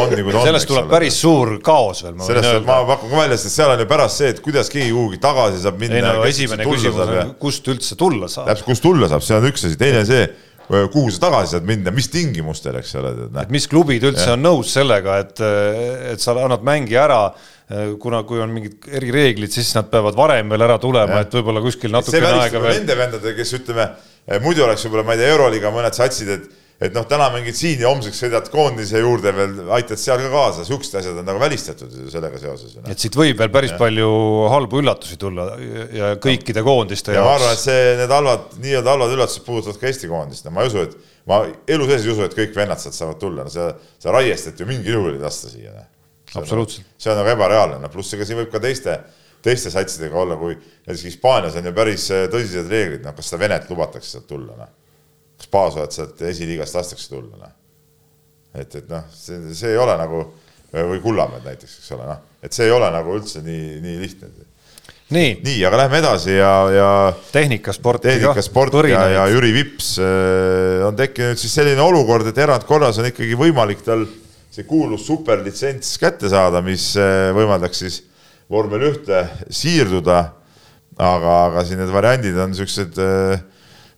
on 0.00 0.10
nagu 0.10 0.32
ta 0.32 0.40
on. 0.40 0.48
sellest 0.48 0.70
tuleb 0.70 0.88
päris 0.90 1.18
suur 1.20 1.56
kaos 1.64 2.02
veel. 2.06 2.16
sellest 2.26 2.66
ma 2.66 2.80
pakun 2.88 3.12
ka 3.12 3.20
välja, 3.20 3.38
sest 3.40 3.60
seal 3.60 3.74
on 3.74 3.82
ju 3.84 3.88
pärast 3.90 4.22
see, 4.22 4.32
et 4.34 4.42
kuidas 4.44 4.72
keegi 4.72 4.92
kuhugi 4.94 5.20
tagasi 5.22 5.62
saab 5.62 5.78
minna. 5.82 6.00
ei 6.00 6.06
no 6.06 6.26
esimene 6.30 6.66
küsimus 6.68 7.04
on, 7.06 7.32
kust 7.42 7.70
üldse 7.72 7.98
tulla 8.00 8.30
saab. 8.32 8.50
täpselt, 8.50 8.68
kust 8.70 8.86
tulla 8.86 9.10
saab, 9.12 9.24
see 9.26 9.38
on 9.38 9.48
üks 9.50 9.68
asi, 9.68 9.78
teine 9.80 10.02
see, 10.08 10.26
kuhu 10.66 11.10
sa 11.14 11.26
tagasi 11.26 11.56
saad 11.56 11.66
minna, 11.68 11.92
mis 11.94 12.08
tingimustel, 12.12 12.80
eks 12.80 12.94
ole. 13.00 13.12
et 13.42 13.52
mis 13.54 13.68
klubid 13.70 14.06
üldse 14.08 14.30
ja. 14.30 14.34
on 14.34 14.42
nõus 14.42 14.72
sellega, 14.74 15.20
et, 15.22 15.42
et 16.12 16.22
sa 16.22 16.34
annad 16.36 16.64
mängija 16.66 17.04
ära 17.06 17.20
kuna, 17.98 18.22
kui 18.26 18.38
on 18.42 18.52
mingid 18.54 18.86
erireeglid, 18.94 19.50
siis 19.50 19.72
nad 19.74 19.88
peavad 19.90 20.14
varem 20.18 20.52
veel 20.52 20.64
ära 20.68 20.76
tulema, 20.82 21.22
et 21.24 21.32
võib-olla 21.34 21.62
kuskil 21.64 21.90
natukene 21.94 22.28
aega 22.30 22.62
veel. 22.62 22.78
Nende 22.78 22.98
vendadega, 22.98 23.34
kes 23.40 23.56
ütleme, 23.58 23.88
muidu 24.44 24.62
oleks 24.66 24.86
võib-olla, 24.86 25.06
ma 25.08 25.16
ei 25.16 25.22
tea, 25.22 25.32
Euroliiga 25.34 25.72
mõned 25.74 25.98
satsid, 25.98 26.30
et 26.36 26.46
et 26.76 26.92
noh, 26.92 27.06
täna 27.08 27.30
mängid 27.32 27.56
siin 27.56 27.80
ja 27.80 27.88
homseks 27.88 28.18
sõidad 28.20 28.48
koondise 28.52 29.00
juurde 29.00 29.32
veel, 29.32 29.54
aitad 29.78 30.00
seal 30.00 30.20
ka 30.20 30.28
kaasa, 30.32 30.64
siuksed 30.68 30.98
asjad 31.00 31.16
on 31.22 31.24
nagu 31.28 31.40
välistatud 31.40 31.94
sellega 32.12 32.40
seoses. 32.40 32.74
Noh. 32.76 32.90
et 32.92 33.00
siit 33.00 33.16
võib 33.16 33.40
veel 33.40 33.52
päris 33.54 33.72
ja. 33.72 33.78
palju 33.80 34.10
halbu 34.52 34.82
üllatusi 34.82 35.16
tulla 35.20 35.48
ja 35.96 36.12
kõikide 36.22 36.64
koondiste 36.66 37.16
ja 37.16 37.22
jaoks. 37.22 37.30
ma 37.30 37.34
arvan, 37.38 37.56
et 37.56 37.64
see, 37.64 37.96
need 38.02 38.14
halvad, 38.18 38.46
nii-öelda 38.60 38.92
halvad 38.92 39.16
üllatused 39.16 39.46
puudutavad 39.48 39.80
ka 39.80 39.90
Eesti 39.90 40.12
koondist, 40.12 40.44
no 40.44 40.52
ma 40.52 40.66
ei 40.66 40.72
usu, 40.72 40.84
et 40.84 41.26
ma 41.32 41.42
elu 41.78 41.90
sees 41.90 42.04
ei 42.04 42.12
usu, 42.12 42.28
et 42.28 42.38
kõik 42.44 42.56
vennad 42.60 42.84
sealt 42.84 43.00
saavad 43.00 43.20
tulla, 43.24 43.48
no 43.48 43.56
seda, 43.56 43.72
seda 43.96 44.16
Raiestet 44.18 44.60
ju 44.60 44.68
mingil 44.68 44.98
juhul 45.00 45.14
ei 45.16 45.22
lasta 45.24 45.52
siia. 45.52 45.72
Noh. 45.72 45.92
absoluutselt. 46.42 46.84
see 47.00 47.14
on 47.14 47.22
nagu 47.22 47.32
ebareaalne, 47.32 47.80
no 47.80 47.88
pluss 47.88 48.12
ega 48.12 48.26
siin 48.28 48.42
võib 48.42 48.52
ka 48.52 48.60
teiste, 48.60 49.00
teiste 49.46 49.72
satsidega 49.72 50.18
olla, 50.20 50.36
kui 50.36 50.58
näiteks 50.58 51.08
Hispaanias 51.08 51.56
on 51.56 51.70
ju 51.70 51.72
päris 51.72 52.10
tõsised 52.32 52.68
reeglid, 52.68 53.06
noh, 53.06 53.16
kas 53.16 53.30
seda 53.30 53.46
Venet 53.46 53.70
lubatakse 53.72 54.18
sealt 54.18 54.28
tulla, 54.28 54.58
noh 54.58 54.74
kas 55.36 55.52
Paasojat 55.52 55.92
sealt 55.92 56.26
esiliigast 56.30 56.78
lastakse 56.78 57.12
tulla, 57.12 57.36
noh. 57.40 57.54
et, 58.54 58.74
et 58.74 58.90
noh, 58.90 59.06
see, 59.12 59.38
see 59.54 59.74
ei 59.74 59.80
ole 59.80 59.96
nagu 60.00 60.24
või 60.72 60.98
Kullamäed 61.00 61.46
näiteks, 61.46 61.78
eks 61.80 61.94
ole, 61.96 62.08
noh, 62.08 62.20
et 62.42 62.52
see 62.56 62.66
ei 62.68 62.74
ole 62.74 62.90
nagu 62.92 63.16
üldse 63.16 63.42
nii, 63.44 63.78
nii 63.84 63.96
lihtne. 64.02 64.30
nii, 65.14 65.30
nii, 65.44 65.58
aga 65.68 65.82
lähme 65.84 66.00
edasi 66.02 66.36
ja, 66.36 66.52
ja 66.74 66.90
tehnikasport. 67.32 68.02
tehnikasport 68.02 68.74
ja, 68.90 69.06
ja 69.12 69.26
Jüri 69.30 69.52
Vips 69.54 69.96
äh, 70.02 70.84
on 70.86 70.96
tekkinud 70.98 71.38
siis 71.40 71.54
selline 71.54 71.82
olukord, 71.82 72.26
et 72.26 72.38
erandkorras 72.38 72.98
on 73.00 73.10
ikkagi 73.12 73.38
võimalik 73.38 73.84
tal 73.86 74.06
see 74.56 74.64
kuulus 74.64 75.04
superlitsents 75.06 75.98
kätte 76.00 76.30
saada, 76.32 76.62
mis 76.64 76.94
äh, 77.00 77.30
võimaldaks 77.36 77.84
siis 77.84 78.00
vormel 78.50 78.88
ühte 78.90 79.26
siirduda. 79.50 80.32
aga, 80.96 81.32
aga 81.50 81.62
siin 81.68 81.76
need 81.76 81.92
variandid 81.92 82.38
on 82.40 82.54
siuksed 82.56 82.96
äh, 83.04 83.40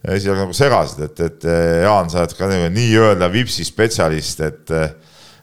esialgu 0.06 0.44
nagu 0.44 0.54
segasid, 0.56 1.02
et, 1.08 1.20
et 1.26 1.46
eh, 1.48 1.82
Jaan, 1.84 2.10
sa 2.10 2.22
oled 2.22 2.34
ka 2.38 2.48
nagu 2.50 2.70
nii-öelda 2.74 3.28
vipsi 3.32 3.66
spetsialist, 3.66 4.42
et 4.46 4.72
eh, 4.74 4.86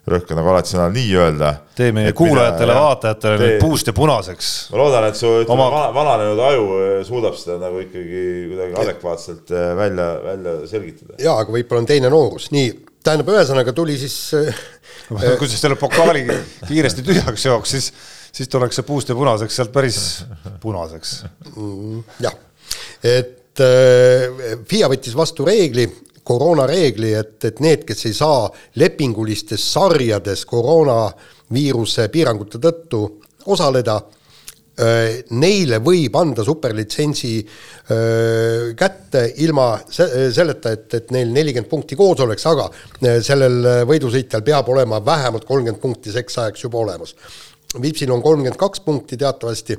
rõhk 0.10 0.32
on 0.32 0.40
nagu 0.40 0.52
alati 0.54 0.72
sõnal 0.72 0.94
nii-öelda. 0.96 1.52
tee 1.76 1.92
meie 1.96 2.14
kuulajatele-vaatajatele 2.16 3.40
nüüd 3.42 3.56
puust 3.64 3.90
ja 3.90 3.96
punaseks. 3.98 4.52
ma 4.72 4.82
loodan, 4.84 5.10
et 5.10 5.20
su 5.20 5.32
ütleme 5.42 5.68
Oma... 5.68 5.84
vananenud 5.96 6.42
aju 6.48 6.66
eh, 6.80 6.98
suudab 7.08 7.38
seda 7.40 7.60
nagu 7.66 7.84
ikkagi 7.84 8.26
kuidagi 8.54 8.82
adekvaatselt 8.86 9.56
välja, 9.82 10.10
välja 10.24 10.58
selgitada. 10.72 11.20
jaa, 11.20 11.40
aga 11.44 11.58
võib-olla 11.58 11.84
on 11.84 11.92
teine 11.92 12.14
noorus, 12.14 12.50
nii, 12.56 12.74
tähendab, 13.06 13.36
ühesõnaga 13.36 13.76
tuli 13.76 14.00
siis 14.00 14.20
kui 15.40 15.50
sa 15.50 15.58
selle 15.60 15.78
pokaali 15.80 16.26
kiiresti 16.66 17.04
tühjaks 17.06 17.50
jooks, 17.50 17.76
siis, 17.76 17.92
siis 18.32 18.52
tuleks 18.52 18.80
see 18.80 18.88
puust 18.88 19.12
ja 19.12 19.18
punaseks 19.18 19.60
sealt 19.60 19.76
päris 19.76 20.00
punaseks 20.64 21.18
mm,. 21.52 22.06
jah, 22.24 22.40
et 23.04 23.42
et 23.56 23.64
äh, 23.64 24.58
FIA 24.68 24.90
võttis 24.92 25.16
vastu 25.16 25.46
reegli, 25.48 25.86
koroonareegli, 26.26 27.14
et, 27.16 27.38
et 27.46 27.62
need, 27.64 27.86
kes 27.88 28.08
ei 28.10 28.18
saa 28.18 28.50
lepingulistes 28.82 29.62
sarjades 29.76 30.44
koroonaviiruse 30.50 32.10
piirangute 32.12 32.60
tõttu 32.60 33.02
osaleda, 33.54 33.96
äh, 34.82 35.22
neile 35.38 35.80
võib 35.86 36.18
anda 36.20 36.44
superlitsentsi 36.44 37.34
äh, 37.40 38.76
kätte 38.76 39.24
ilma 39.46 39.72
selleta, 39.88 40.76
et, 40.76 41.00
et 41.00 41.16
neil 41.16 41.32
nelikümmend 41.32 41.72
punkti 41.72 41.96
koos 41.96 42.26
oleks, 42.26 42.48
aga 42.52 42.68
sellel 43.24 43.88
võidusõitjal 43.88 44.44
peab 44.44 44.72
olema 44.74 45.00
vähemalt 45.06 45.48
kolmkümmend 45.48 45.82
punkti 45.82 46.12
seks 46.12 46.42
ajaks 46.44 46.68
juba 46.68 46.84
olemas. 46.84 47.16
Vipsil 47.82 48.12
on 48.12 48.24
kolmkümmend 48.24 48.60
kaks 48.60 48.84
punkti 48.84 49.18
teatavasti 49.20 49.78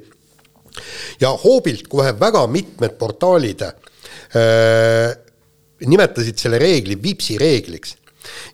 ja 1.21 1.33
hoobilt 1.45 1.89
kohe 1.89 2.13
väga 2.21 2.47
mitmed 2.51 2.97
portaalid 3.01 3.63
äh, 3.67 5.13
nimetasid 5.87 6.39
selle 6.41 6.61
reegli 6.63 6.99
Vipsi 7.03 7.39
reegliks 7.41 7.97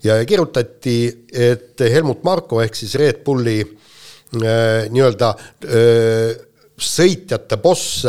ja 0.05 0.19
kirjutati, 0.29 0.97
et 1.33 1.81
Helmut 1.81 2.25
Marko 2.27 2.61
ehk 2.63 2.77
siis 2.77 2.95
Red 3.01 3.23
Bulli 3.25 3.61
äh, 3.63 4.91
nii-öelda 4.93 5.33
äh, 5.33 6.37
sõitjate 6.83 7.59
boss 7.63 8.07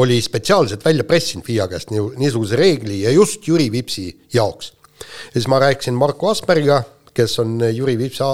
oli 0.00 0.18
spetsiaalselt 0.22 0.84
välja 0.84 1.04
pressinud 1.08 1.46
FIA 1.46 1.68
käest 1.70 1.92
niisuguse 1.92 2.56
reegli 2.58 3.02
ja 3.04 3.12
just 3.14 3.46
Jüri 3.48 3.70
Vipsi 3.72 4.10
jaoks. 4.32 4.72
ja 5.00 5.40
siis 5.40 5.48
ma 5.48 5.60
rääkisin 5.62 5.94
Marko 5.94 6.30
Aspergiga 6.30 6.82
kes 7.18 7.38
on 7.42 7.58
Jüri 7.74 7.96
Vipsa 7.98 8.30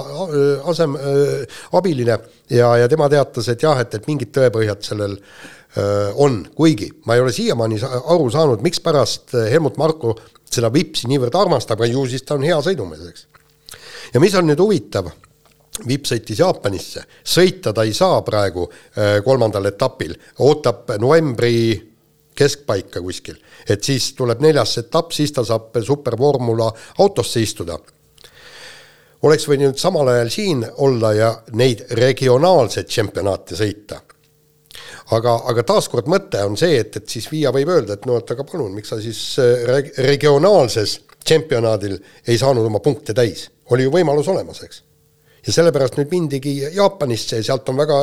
asem 0.69 0.95
äh,, 0.95 1.61
abiline 1.73 2.17
ja, 2.49 2.77
ja 2.77 2.87
tema 2.89 3.09
teatas, 3.09 3.49
et 3.49 3.63
jah, 3.63 3.79
et, 3.81 3.93
et 3.97 4.07
mingid 4.09 4.31
tõepõhjad 4.35 4.83
sellel 4.85 5.17
äh, 5.17 6.11
on, 6.21 6.41
kuigi 6.55 6.91
ma 7.05 7.17
ei 7.17 7.23
ole 7.23 7.33
siiamaani 7.35 7.79
aru 7.85 8.29
saanud, 8.33 8.63
mikspärast 8.65 9.35
Helmut 9.51 9.79
Marko 9.81 10.15
seda 10.45 10.71
Vipsi 10.73 11.09
niivõrd 11.11 11.35
armastab, 11.39 11.81
aga 11.81 11.91
ju 11.91 12.05
siis 12.09 12.25
ta 12.25 12.37
on 12.37 12.45
hea 12.45 12.57
sõidumees, 12.63 13.07
eks. 13.09 13.27
ja 14.13 14.23
mis 14.23 14.35
on 14.37 14.49
nüüd 14.49 14.61
huvitav, 14.61 15.11
Vips 15.85 16.13
sõitis 16.13 16.39
Jaapanisse, 16.39 17.01
sõita 17.27 17.73
ta 17.75 17.83
ei 17.83 17.91
saa 17.93 18.21
praegu 18.23 18.63
äh, 18.69 19.17
kolmandal 19.25 19.67
etapil, 19.67 20.13
ootab 20.45 20.93
novembri 21.03 21.57
keskpaika 22.35 23.01
kuskil, 23.03 23.35
et 23.67 23.83
siis 23.83 24.13
tuleb 24.15 24.39
neljas 24.43 24.77
etapp, 24.83 25.11
siis 25.15 25.33
ta 25.35 25.43
saab 25.43 25.75
supervormula 25.83 26.69
autosse 27.03 27.43
istuda 27.43 27.77
oleks 29.25 29.47
võinud 29.49 29.79
samal 29.81 30.09
ajal 30.13 30.29
siin 30.33 30.65
olla 30.85 31.13
ja 31.15 31.31
neid 31.57 31.85
regionaalseid 31.97 32.89
tšempionaate 32.89 33.57
sõita. 33.57 34.01
aga, 35.15 35.35
aga 35.51 35.63
taaskord 35.63 36.07
mõte 36.09 36.41
on 36.45 36.57
see, 36.57 36.79
et, 36.81 36.95
et 36.97 37.09
siis 37.09 37.27
FIA 37.29 37.51
võib 37.53 37.69
öelda, 37.69 37.97
et 37.97 38.05
no 38.09 38.17
et 38.17 38.31
aga 38.31 38.43
palun, 38.43 38.73
miks 38.73 38.89
sa 38.89 38.99
siis 39.01 39.19
äh, 39.41 39.65
reg 39.69 39.91
regionaalses 40.01 40.99
tšempionaadil 41.25 41.97
ei 42.27 42.37
saanud 42.37 42.65
oma 42.65 42.81
punkte 42.85 43.13
täis, 43.17 43.47
oli 43.73 43.85
ju 43.85 43.93
võimalus 43.93 44.29
olemas, 44.33 44.61
eks. 44.65 44.81
ja 45.47 45.57
sellepärast 45.57 45.97
nüüd 45.99 46.13
mindigi 46.13 46.55
Jaapanisse 46.77 47.41
ja 47.41 47.49
sealt 47.49 47.69
on 47.69 47.81
väga 47.81 48.01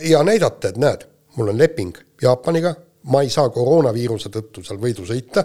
hea 0.00 0.22
näidata, 0.24 0.72
et 0.72 0.80
näed, 0.80 1.06
mul 1.36 1.52
on 1.52 1.60
leping 1.60 1.96
Jaapaniga, 2.22 2.74
ma 3.12 3.24
ei 3.24 3.32
saa 3.32 3.52
koroonaviiruse 3.52 4.32
tõttu 4.32 4.64
seal 4.64 4.80
võidu 4.80 5.04
sõita, 5.08 5.44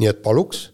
nii 0.00 0.08
et 0.08 0.22
paluks 0.24 0.70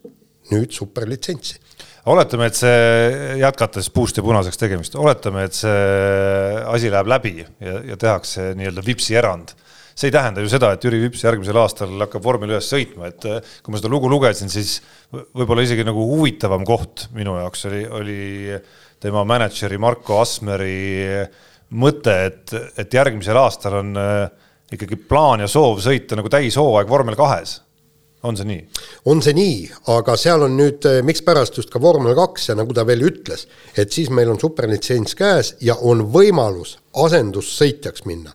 nüüd 0.51 0.71
superlitsentsi 0.71 1.66
oletame, 2.07 2.49
et 2.49 2.57
see, 2.57 3.37
jätkates 3.41 3.89
puust 3.93 4.17
ja 4.17 4.23
punaseks 4.25 4.59
tegemist, 4.59 4.95
oletame, 4.99 5.47
et 5.47 5.57
see 5.57 6.61
asi 6.67 6.91
läheb 6.93 7.09
läbi 7.11 7.33
ja, 7.41 7.79
ja 7.91 7.97
tehakse 7.99 8.53
nii-öelda 8.57 8.85
Vipsi 8.85 9.17
erand. 9.19 9.53
see 9.97 10.11
ei 10.11 10.13
tähenda 10.13 10.43
ju 10.43 10.49
seda, 10.51 10.69
et 10.75 10.83
Jüri 10.85 10.99
Vips 11.01 11.23
järgmisel 11.25 11.57
aastal 11.57 11.95
hakkab 12.03 12.21
vormel 12.21 12.51
ühes 12.53 12.67
sõitma, 12.69 13.09
et 13.09 13.25
eh, 13.25 13.53
kui 13.65 13.73
ma 13.73 13.79
seda 13.79 13.89
lugu 13.89 14.09
lugesin, 14.11 14.49
siis 14.53 14.75
võib-olla 15.09 15.63
isegi 15.65 15.85
nagu 15.87 16.03
huvitavam 16.11 16.65
koht 16.67 17.07
minu 17.17 17.33
jaoks 17.39 17.65
oli, 17.65 17.81
oli 17.89 18.59
tema 19.01 19.25
mänedžeri 19.25 19.79
Marko 19.81 20.19
Asmeri 20.21 21.23
mõte, 21.81 22.13
et, 22.29 22.53
et 22.77 22.93
järgmisel 22.93 23.41
aastal 23.41 23.79
on 23.81 23.97
eh, 23.97 24.27
ikkagi 24.77 25.01
plaan 25.09 25.41
ja 25.41 25.49
soov 25.49 25.81
sõita 25.81 26.19
nagu 26.19 26.29
täishooaeg 26.29 26.93
vormel 26.93 27.17
kahes 27.17 27.57
on 28.23 28.37
see 28.37 28.45
nii? 28.45 28.63
on 29.05 29.21
see 29.21 29.35
nii, 29.37 29.57
aga 29.93 30.15
seal 30.19 30.45
on 30.47 30.57
nüüd, 30.57 30.85
eh, 30.89 30.99
mikspärast 31.05 31.59
just 31.59 31.71
ka 31.73 31.81
vormel 31.81 32.15
kaks 32.17 32.49
ja 32.49 32.57
nagu 32.57 32.73
ta 32.73 32.85
veel 32.87 33.05
ütles, 33.09 33.47
et 33.77 33.93
siis 33.93 34.09
meil 34.09 34.31
on 34.31 34.39
superlitsents 34.41 35.15
käes 35.17 35.53
ja 35.61 35.77
on 35.81 36.05
võimalus 36.13 36.77
asendussõitjaks 37.05 38.05
minna. 38.05 38.33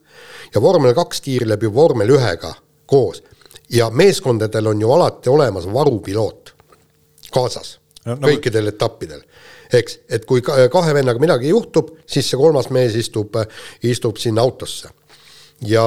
ja 0.55 0.63
vormel 0.63 0.95
kaks 0.95 1.21
tiirleb 1.21 1.63
ju 1.63 1.75
vormel 1.75 2.15
ühega 2.19 2.55
koos 2.87 3.23
ja 3.71 3.91
meeskondadel 3.91 4.67
on 4.67 4.81
ju 4.81 4.93
alati 4.93 5.31
olemas 5.31 5.67
varupiloot 5.67 6.55
kaasas 7.33 7.79
no, 8.05 8.15
no, 8.15 8.29
kõikidel 8.29 8.69
etappidel 8.69 9.23
eks, 9.73 9.99
et 10.11 10.25
kui 10.29 10.43
kahe 10.45 10.95
vennaga 10.95 11.21
midagi 11.21 11.49
juhtub, 11.49 11.95
siis 12.07 12.29
see 12.29 12.39
kolmas 12.39 12.69
mees 12.71 12.97
istub, 12.99 13.39
istub 13.83 14.21
sinna 14.21 14.45
autosse 14.45 14.93
ja, 15.69 15.85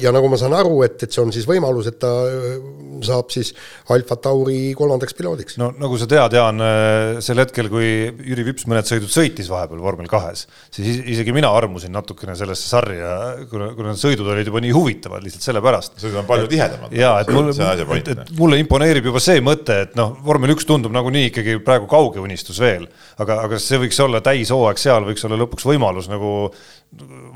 ja 0.00 0.12
nagu 0.14 0.28
ma 0.30 0.38
saan 0.40 0.56
aru, 0.56 0.80
et, 0.86 1.00
et 1.04 1.14
see 1.14 1.22
on 1.22 1.32
siis 1.34 1.46
võimalus, 1.48 1.88
et 1.90 1.98
ta 2.00 2.10
äh, 2.28 2.58
saab 3.04 3.30
siis 3.32 3.52
Alfa 3.94 4.16
Tauri 4.22 4.72
kolmandaks 4.78 5.16
piloodiks. 5.18 5.58
no 5.60 5.70
nagu 5.78 5.98
sa 6.00 6.08
tead, 6.10 6.36
Jaan, 6.38 6.62
äh, 6.64 7.20
sel 7.24 7.42
hetkel, 7.42 7.68
kui 7.72 7.88
Jüri 8.08 8.46
Vips 8.48 8.66
mõned 8.70 8.88
sõidud 8.88 9.12
sõitis 9.12 9.50
vahepeal 9.52 9.82
vormel 9.82 10.08
kahes, 10.10 10.46
siis 10.74 11.02
isegi 11.14 11.34
mina 11.36 11.50
armusin 11.54 11.92
natukene 11.94 12.36
sellesse 12.38 12.70
sarja, 12.70 13.12
kuna, 13.50 13.70
kuna 13.76 13.92
need 13.92 14.02
sõidud 14.02 14.32
olid 14.32 14.48
juba 14.48 14.62
nii 14.64 14.74
huvitavad 14.74 15.24
lihtsalt 15.24 15.46
sellepärast. 15.50 15.98
sõidud 16.00 16.22
on 16.22 16.30
palju 16.30 16.50
tihedamad. 16.52 16.96
ja, 16.96 17.14
et 17.22 17.32
mulle, 17.34 17.54
et, 17.98 18.12
et 18.14 18.34
mulle 18.38 18.60
imponeerib 18.62 19.10
juba 19.10 19.22
see 19.22 19.42
mõte, 19.44 19.82
et 19.88 19.98
noh, 19.98 20.16
vormel 20.24 20.56
üks 20.56 20.66
tundub 20.68 20.94
nagunii 20.94 21.28
ikkagi 21.32 21.58
praegu 21.64 21.90
kauge 21.90 22.22
unistus 22.22 22.60
veel, 22.62 22.88
aga, 23.20 23.42
aga 23.44 23.60
see 23.62 23.80
võiks 23.84 24.00
olla 24.04 24.22
täishooaeg 24.24 24.80
seal, 24.80 25.06
võiks 25.08 25.28
olla 25.28 25.40
lõpuks 25.44 25.68
võimalus 25.68 26.08
nagu 26.10 26.50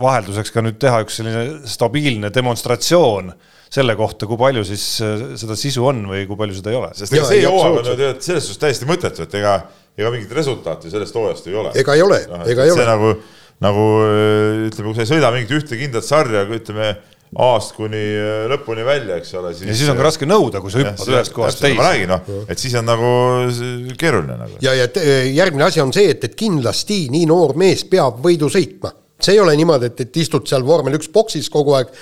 vahelduseks 0.00 0.52
ka 0.55 0.62
nüüd 0.64 0.78
teha 0.81 1.02
üks 1.05 1.18
selline 1.20 1.68
stabiilne 1.83 2.33
demonstratsioon 2.35 3.35
selle 3.73 3.97
kohta, 3.97 4.29
kui 4.29 4.40
palju 4.40 4.64
siis 4.68 4.87
äh, 5.05 5.29
seda 5.40 5.57
sisu 5.59 5.87
on 5.90 6.05
või 6.11 6.25
kui 6.29 6.38
palju 6.40 6.59
seda 6.61 6.73
ei 6.73 6.81
ole. 6.81 6.90
sest 6.97 7.14
ega 7.16 7.29
see 7.29 7.45
hooaeg 7.45 7.79
on 7.79 7.87
ju 7.92 7.95
tegelikult 7.99 8.29
selles 8.31 8.49
suhtes 8.49 8.64
täiesti 8.64 8.88
mõttetu, 8.88 9.27
et 9.27 9.38
ega, 9.40 9.55
ega 9.99 10.12
mingit 10.14 10.35
resultaati 10.37 10.92
sellest 10.92 11.16
hooajast 11.16 11.49
ei 11.51 11.57
ole. 11.62 11.77
ega 11.83 11.97
ei 11.97 12.05
ole 12.05 12.21
no,, 12.31 12.42
ega 12.49 12.68
ei 12.68 12.75
ole. 12.75 12.88
nagu, 12.88 13.14
nagu 13.64 13.88
ütleme, 14.68 14.87
kui 14.90 14.99
sa 14.99 15.07
ei 15.07 15.14
sõida 15.14 15.33
mingit 15.35 15.57
ühte 15.61 15.81
kindlat 15.81 16.09
sarja, 16.09 16.47
ütleme 16.49 16.95
A-st 17.33 17.73
kuni 17.79 17.97
äh, 17.97 18.42
lõpuni 18.53 18.83
välja, 18.85 19.16
eks 19.16 19.31
ole, 19.40 19.55
siis. 19.57 19.71
ja 19.71 19.75
siis 19.79 19.88
on 19.88 19.97
ka 19.97 20.05
raske 20.05 20.27
nõuda, 20.29 20.61
kui 20.61 20.73
sa 20.73 20.83
hüppad 20.83 21.12
ühest 21.14 21.33
kohast 21.33 21.62
teise. 21.64 21.79
ma 21.79 21.87
räägin, 21.88 22.11
noh, 22.12 22.42
et 22.53 22.61
siis 22.61 22.75
on 22.77 22.85
nagu 22.85 23.12
keeruline 23.97 24.37
nagu. 24.37 24.59
ja, 24.61 24.75
ja 24.77 24.88
järgmine 25.33 25.64
asi 25.64 25.81
on 25.81 25.95
see, 25.97 26.11
et, 26.12 26.27
et 26.29 26.35
kindlasti 26.37 27.07
nii 27.12 27.25
noor 27.31 27.57
mees 27.57 27.87
peab 27.88 28.21
võidu 28.21 28.53
sõitma. 28.53 28.92
See 29.24 29.37
ei 29.37 29.40
ole 29.42 29.54
niimoodi, 29.58 29.90
et, 29.92 30.04
et 30.06 30.20
istud 30.22 30.46
seal 30.48 30.64
vormel 30.66 30.98
üks 30.98 31.11
boksis 31.12 31.50
kogu 31.52 31.76
aeg, 31.78 31.92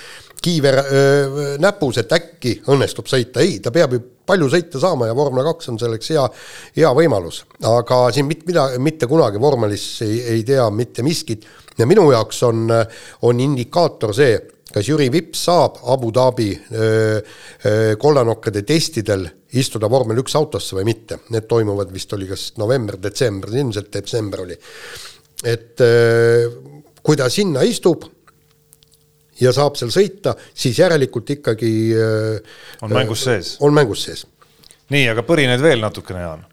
kiiver 0.41 0.79
öö, 0.81 1.41
näpus, 1.61 1.99
et 2.01 2.13
äkki 2.15 2.55
õnnestub 2.73 3.09
sõita, 3.09 3.43
ei, 3.45 3.59
ta 3.61 3.69
peab 3.73 3.93
ju 3.93 3.99
palju 4.25 4.47
sõita 4.49 4.79
saama 4.81 5.09
ja 5.09 5.15
vormel 5.17 5.45
kaks 5.51 5.69
on 5.69 5.77
selleks 5.81 6.09
hea, 6.15 6.23
hea 6.79 6.89
võimalus. 6.97 7.43
aga 7.67 7.99
siin 8.13 8.25
mit, 8.25 8.41
mida, 8.47 8.65
mitte 8.81 9.09
kunagi 9.09 9.41
vormelis 9.41 9.85
ei, 10.05 10.17
ei 10.37 10.47
tea 10.47 10.65
mitte 10.73 11.05
miskit 11.05 11.45
ja 11.77 11.85
minu 11.85 12.07
jaoks 12.11 12.41
on, 12.49 12.73
on 13.27 13.43
indikaator 13.45 14.15
see 14.17 14.33
kas 14.71 14.87
Jüri 14.87 15.09
Vips 15.11 15.45
saab 15.49 15.81
Abu 15.91 16.09
Dhabi 16.15 16.49
kollanokkade 17.99 18.63
testidel 18.63 19.27
istuda 19.59 19.89
vormel 19.91 20.21
üks 20.23 20.35
autosse 20.39 20.77
või 20.77 20.87
mitte, 20.87 21.19
need 21.35 21.47
toimuvad 21.49 21.91
vist 21.91 22.13
oli 22.15 22.29
kas 22.29 22.53
november-detsember, 22.61 23.51
ilmselt 23.51 23.91
detsember 23.93 24.45
oli. 24.45 24.57
et 25.43 25.81
öö, 25.81 26.80
kui 27.03 27.17
ta 27.19 27.29
sinna 27.29 27.63
istub 27.67 28.05
ja 29.41 29.53
saab 29.55 29.77
seal 29.79 29.93
sõita, 29.93 30.35
siis 30.53 30.79
järelikult 30.79 31.29
ikkagi 31.37 31.71
öö, 31.97 32.35
on 32.85 32.93
mängus 32.93 33.23
sees. 33.25 33.55
on 33.59 33.73
mängus 33.73 34.05
sees. 34.05 34.25
nii, 34.93 35.07
aga 35.13 35.25
põrined 35.25 35.63
veel 35.63 35.81
natukene, 35.81 36.21
Jaan. 36.25 36.45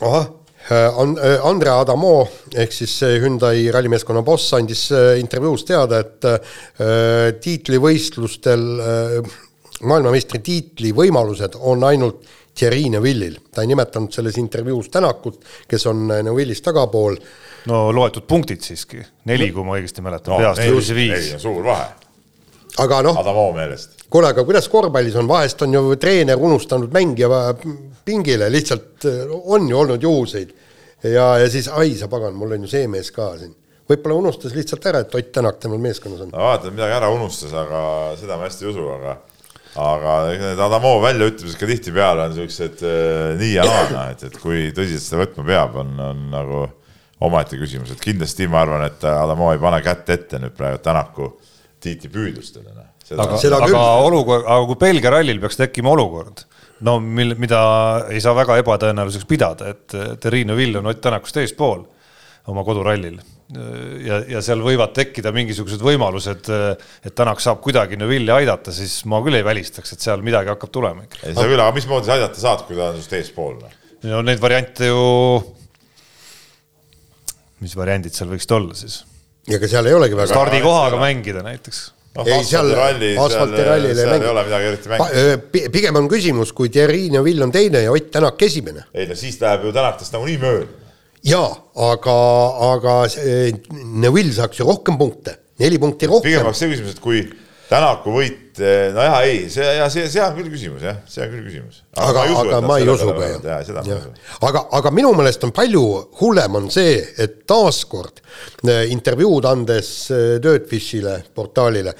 ahah 0.00 0.30
Äh, 0.70 0.86
äh, 0.86 1.40
Andre 1.42 1.70
Adamo 1.70 2.28
ehk 2.54 2.72
siis 2.72 3.00
Hyundai 3.02 3.66
rallimeeskonna 3.74 4.22
boss 4.22 4.52
andis 4.54 4.84
äh, 4.94 5.16
intervjuus 5.18 5.64
teada, 5.66 5.98
et 5.98 7.40
tiitlivõistlustel 7.42 8.62
maailmameistri 9.82 10.38
tiitli 10.38 10.92
võimalused 10.94 11.56
on 11.58 11.82
ainult 11.88 12.28
Thierry 12.54 12.88
Neuvillil. 12.92 13.38
ta 13.54 13.62
ei 13.62 13.70
nimetanud 13.70 14.12
selles 14.12 14.38
intervjuus 14.38 14.90
Tänakut, 14.92 15.40
kes 15.68 15.86
on 15.86 16.06
Neuvillist 16.08 16.64
tagapool. 16.64 17.16
no 17.66 17.82
loetud 17.94 18.28
punktid 18.28 18.60
siiski, 18.60 19.02
neli, 19.24 19.52
kui 19.52 19.64
ma 19.64 19.78
õigesti 19.78 20.04
mäletan 20.04 20.36
no,, 20.36 20.54
peast 20.54 20.94
viis. 20.94 21.34
suur 21.42 21.64
vahe. 21.64 21.90
aga 22.78 23.02
noh. 23.08 23.18
Adamo 23.24 23.50
meelest 23.56 24.02
kuule, 24.12 24.28
aga 24.28 24.44
kuidas 24.44 24.68
korvpallis 24.68 25.16
on, 25.16 25.28
vahest 25.28 25.62
on 25.64 25.72
ju 25.72 25.96
treener 26.00 26.40
unustanud 26.40 26.92
mängija 26.92 27.54
pingile, 28.04 28.50
lihtsalt 28.52 29.06
äh, 29.08 29.24
on 29.44 29.68
ju 29.70 29.78
olnud 29.78 30.02
juhuseid. 30.02 30.52
ja, 31.02 31.38
ja 31.38 31.50
siis 31.50 31.68
ai 31.68 31.94
sa 31.98 32.08
pagan, 32.08 32.34
mul 32.34 32.52
on 32.52 32.66
ju 32.66 32.70
see 32.70 32.88
mees 32.88 33.10
ka 33.10 33.32
siin. 33.38 33.54
võib-olla 33.88 34.18
unustas 34.20 34.54
lihtsalt 34.54 34.86
ära, 34.86 35.00
et 35.02 35.14
Ott 35.14 35.32
Tänak 35.32 35.58
temal 35.60 35.78
meeskonnas 35.78 36.26
on. 36.26 36.32
no 36.32 36.44
vaata, 36.44 36.70
midagi 36.70 36.98
ära 36.98 37.08
unustas, 37.10 37.52
aga 37.56 37.82
seda 38.20 38.36
ma 38.36 38.48
hästi 38.48 38.66
ei 38.66 38.70
usu, 38.74 38.88
aga 38.98 39.16
aga 39.80 40.16
need 40.28 40.60
Adamo 40.60 40.96
väljaütlemised 41.00 41.58
ka 41.60 41.68
tihtipeale 41.68 42.26
on 42.28 42.36
siuksed 42.36 42.82
äh, 42.84 43.32
nii 43.40 43.54
ja 43.54 43.66
naa, 43.66 43.88
noh, 43.92 44.06
et, 44.12 44.24
et 44.28 44.38
kui 44.42 44.68
tõsiselt 44.76 45.06
seda 45.06 45.22
võtma 45.22 45.46
peab, 45.48 45.78
on, 45.80 45.92
on 46.10 46.22
nagu 46.32 46.62
omaette 47.22 47.58
küsimus, 47.60 47.94
et 47.94 48.02
kindlasti 48.02 48.48
ma 48.50 48.64
arvan, 48.66 48.84
et 48.88 49.04
Adamo 49.08 49.52
ei 49.54 49.60
pane 49.62 49.80
kätt 49.84 50.12
ette 50.12 50.40
nüüd 50.42 50.56
praegu 50.58 50.82
Tänaku 50.84 51.30
tiitlipüüdlustele 51.82 52.72
noh. 52.72 52.88
Aga, 53.12 53.36
aga 53.36 53.80
olukord, 54.06 54.46
aga 54.46 54.68
kui 54.70 54.78
Belgia 54.80 55.10
rallil 55.12 55.40
peaks 55.42 55.58
tekkima 55.58 55.90
olukord, 55.92 56.46
no 56.86 56.94
mil, 57.02 57.34
mida 57.40 57.58
ei 58.08 58.22
saa 58.24 58.32
väga 58.36 58.56
ebatõenäoliseks 58.62 59.26
pidada, 59.28 59.74
et 59.74 59.96
Terrine 60.22 60.56
Vill 60.56 60.78
on 60.80 60.88
Ott 60.88 61.02
Tänakust 61.04 61.36
eespool 61.42 61.82
oma 62.48 62.64
kodurallil 62.64 63.18
ja, 64.06 64.18
ja 64.36 64.42
seal 64.44 64.62
võivad 64.64 64.94
tekkida 64.96 65.32
mingisugused 65.34 65.82
võimalused, 65.84 66.50
et 67.04 67.14
Tänak 67.18 67.42
saab 67.44 67.60
kuidagi 67.64 67.98
Neuvilli 68.00 68.32
aidata, 68.34 68.74
siis 68.74 69.02
ma 69.10 69.20
küll 69.24 69.38
ei 69.38 69.46
välistaks, 69.46 69.94
et 69.94 70.04
seal 70.04 70.24
midagi 70.24 70.52
hakkab 70.52 70.72
tulema 70.72 71.06
ikka. 71.06 71.22
ei 71.26 71.36
saa 71.36 71.48
küll, 71.48 71.60
aga 71.60 71.76
mismoodi 71.76 72.08
sa 72.08 72.16
aidata 72.18 72.42
saad, 72.42 72.66
kui 72.68 72.78
ta 72.78 72.90
on 72.90 72.98
sinust 72.98 73.16
eespool? 73.18 73.56
Noh? 73.60 73.78
no 74.10 74.20
neid 74.26 74.42
variante 74.42 74.90
ju, 74.90 75.00
mis 77.62 77.74
variandid 77.78 78.16
seal 78.16 78.32
võiksid 78.32 78.56
olla 78.58 78.78
siis? 78.78 79.02
ja 79.48 79.58
ega 79.58 79.70
seal 79.70 79.90
ei 79.90 79.98
olegi 79.98 80.16
väga 80.18 80.32
stardikohaga 80.32 81.00
mängida 81.02 81.42
näiteks 81.44 81.84
noh, 82.16 82.28
asfaltiralli, 82.38 83.14
seal, 83.16 83.34
seal 83.98 84.14
ei 84.18 84.30
ole 84.30 84.44
midagi 84.48 84.68
eriti 84.70 84.92
mängida. 84.92 85.70
pigem 85.74 85.98
on 86.02 86.10
küsimus, 86.10 86.52
kui 86.56 86.70
Thierry 86.72 87.08
Neuvill 87.12 87.42
on 87.46 87.54
teine 87.54 87.84
ja 87.86 87.92
Ott 87.92 88.10
Tänak 88.14 88.42
esimene. 88.42 88.86
ei 88.94 89.08
no 89.10 89.16
siis 89.18 89.40
läheb 89.40 89.66
ju 89.66 89.74
Tänakast 89.74 90.14
nagunii 90.14 90.38
mööda. 90.42 90.81
Jaa, 91.26 91.52
aga, 91.90 92.16
aga 92.72 92.96
Neuvill 94.02 94.32
saaks 94.34 94.60
ju 94.60 94.66
rohkem 94.68 94.98
punkte, 95.00 95.38
neli 95.62 95.78
punkti 95.82 96.10
rohkem. 96.10 96.30
pigem 96.30 96.46
oleks 96.46 96.62
see 96.62 96.72
küsimus, 96.72 96.96
et 96.96 97.02
kui 97.02 97.22
Tänaku 97.72 98.12
võit, 98.12 98.58
nojah, 98.92 99.14
ei, 99.24 99.46
see 99.48 99.64
ja 99.64 99.86
see, 99.88 100.04
see 100.12 100.20
on 100.20 100.34
küll 100.36 100.50
küsimus 100.52 100.82
jah, 100.84 100.98
see 101.08 101.22
on 101.24 101.30
küll 101.32 101.46
küsimus. 101.46 101.78
aga, 101.96 102.24
aga 102.42 102.58
ma 102.66 102.76
ei 102.82 102.88
usu 102.90 103.06
ka 103.16 103.30
jah. 103.30 103.86
Ja. 103.86 103.96
aga, 104.44 104.66
aga 104.76 104.92
minu 104.92 105.14
meelest 105.16 105.46
on 105.48 105.54
palju 105.56 105.84
hullem 106.20 106.58
on 106.60 106.68
see, 106.74 106.98
et 107.22 107.38
taaskord 107.48 108.20
äh, 108.66 108.90
intervjuud 108.92 109.48
andes 109.48 109.94
äh, 110.12 110.36
Dirtfishile, 110.42 111.22
portaalile, 111.32 111.96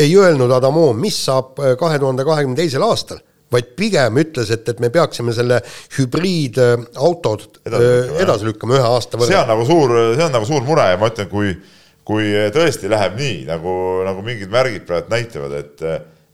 ei 0.00 0.16
öelnud 0.16 0.56
Adamo, 0.56 0.88
mis 0.96 1.20
saab 1.26 1.60
kahe 1.80 2.00
tuhande 2.00 2.24
kahekümne 2.24 2.56
teisel 2.62 2.86
aastal 2.86 3.20
vaid 3.52 3.74
pigem 3.76 4.18
ütles, 4.22 4.50
et, 4.54 4.66
et 4.68 4.80
me 4.82 4.90
peaksime 4.94 5.34
selle 5.36 5.60
hübriidautod 5.98 7.60
edasi 7.68 8.48
lükkama 8.48 8.78
ühe 8.80 8.90
aasta 8.96 9.20
võrra. 9.20 9.30
see 9.30 9.40
on 9.42 9.50
nagu 9.52 9.66
suur, 9.68 9.96
see 10.16 10.26
on 10.26 10.36
nagu 10.38 10.48
suur 10.48 10.66
mure 10.66 10.88
ja 10.94 11.00
ma 11.00 11.12
ütlen, 11.12 11.28
kui 11.30 11.54
kui 12.04 12.32
tõesti 12.54 12.90
läheb 12.92 13.16
nii, 13.18 13.38
nagu, 13.48 13.74
nagu 14.04 14.24
mingid 14.24 14.52
märgid 14.52 14.84
praegu 14.88 15.12
näitavad, 15.12 15.54
et, 15.56 15.84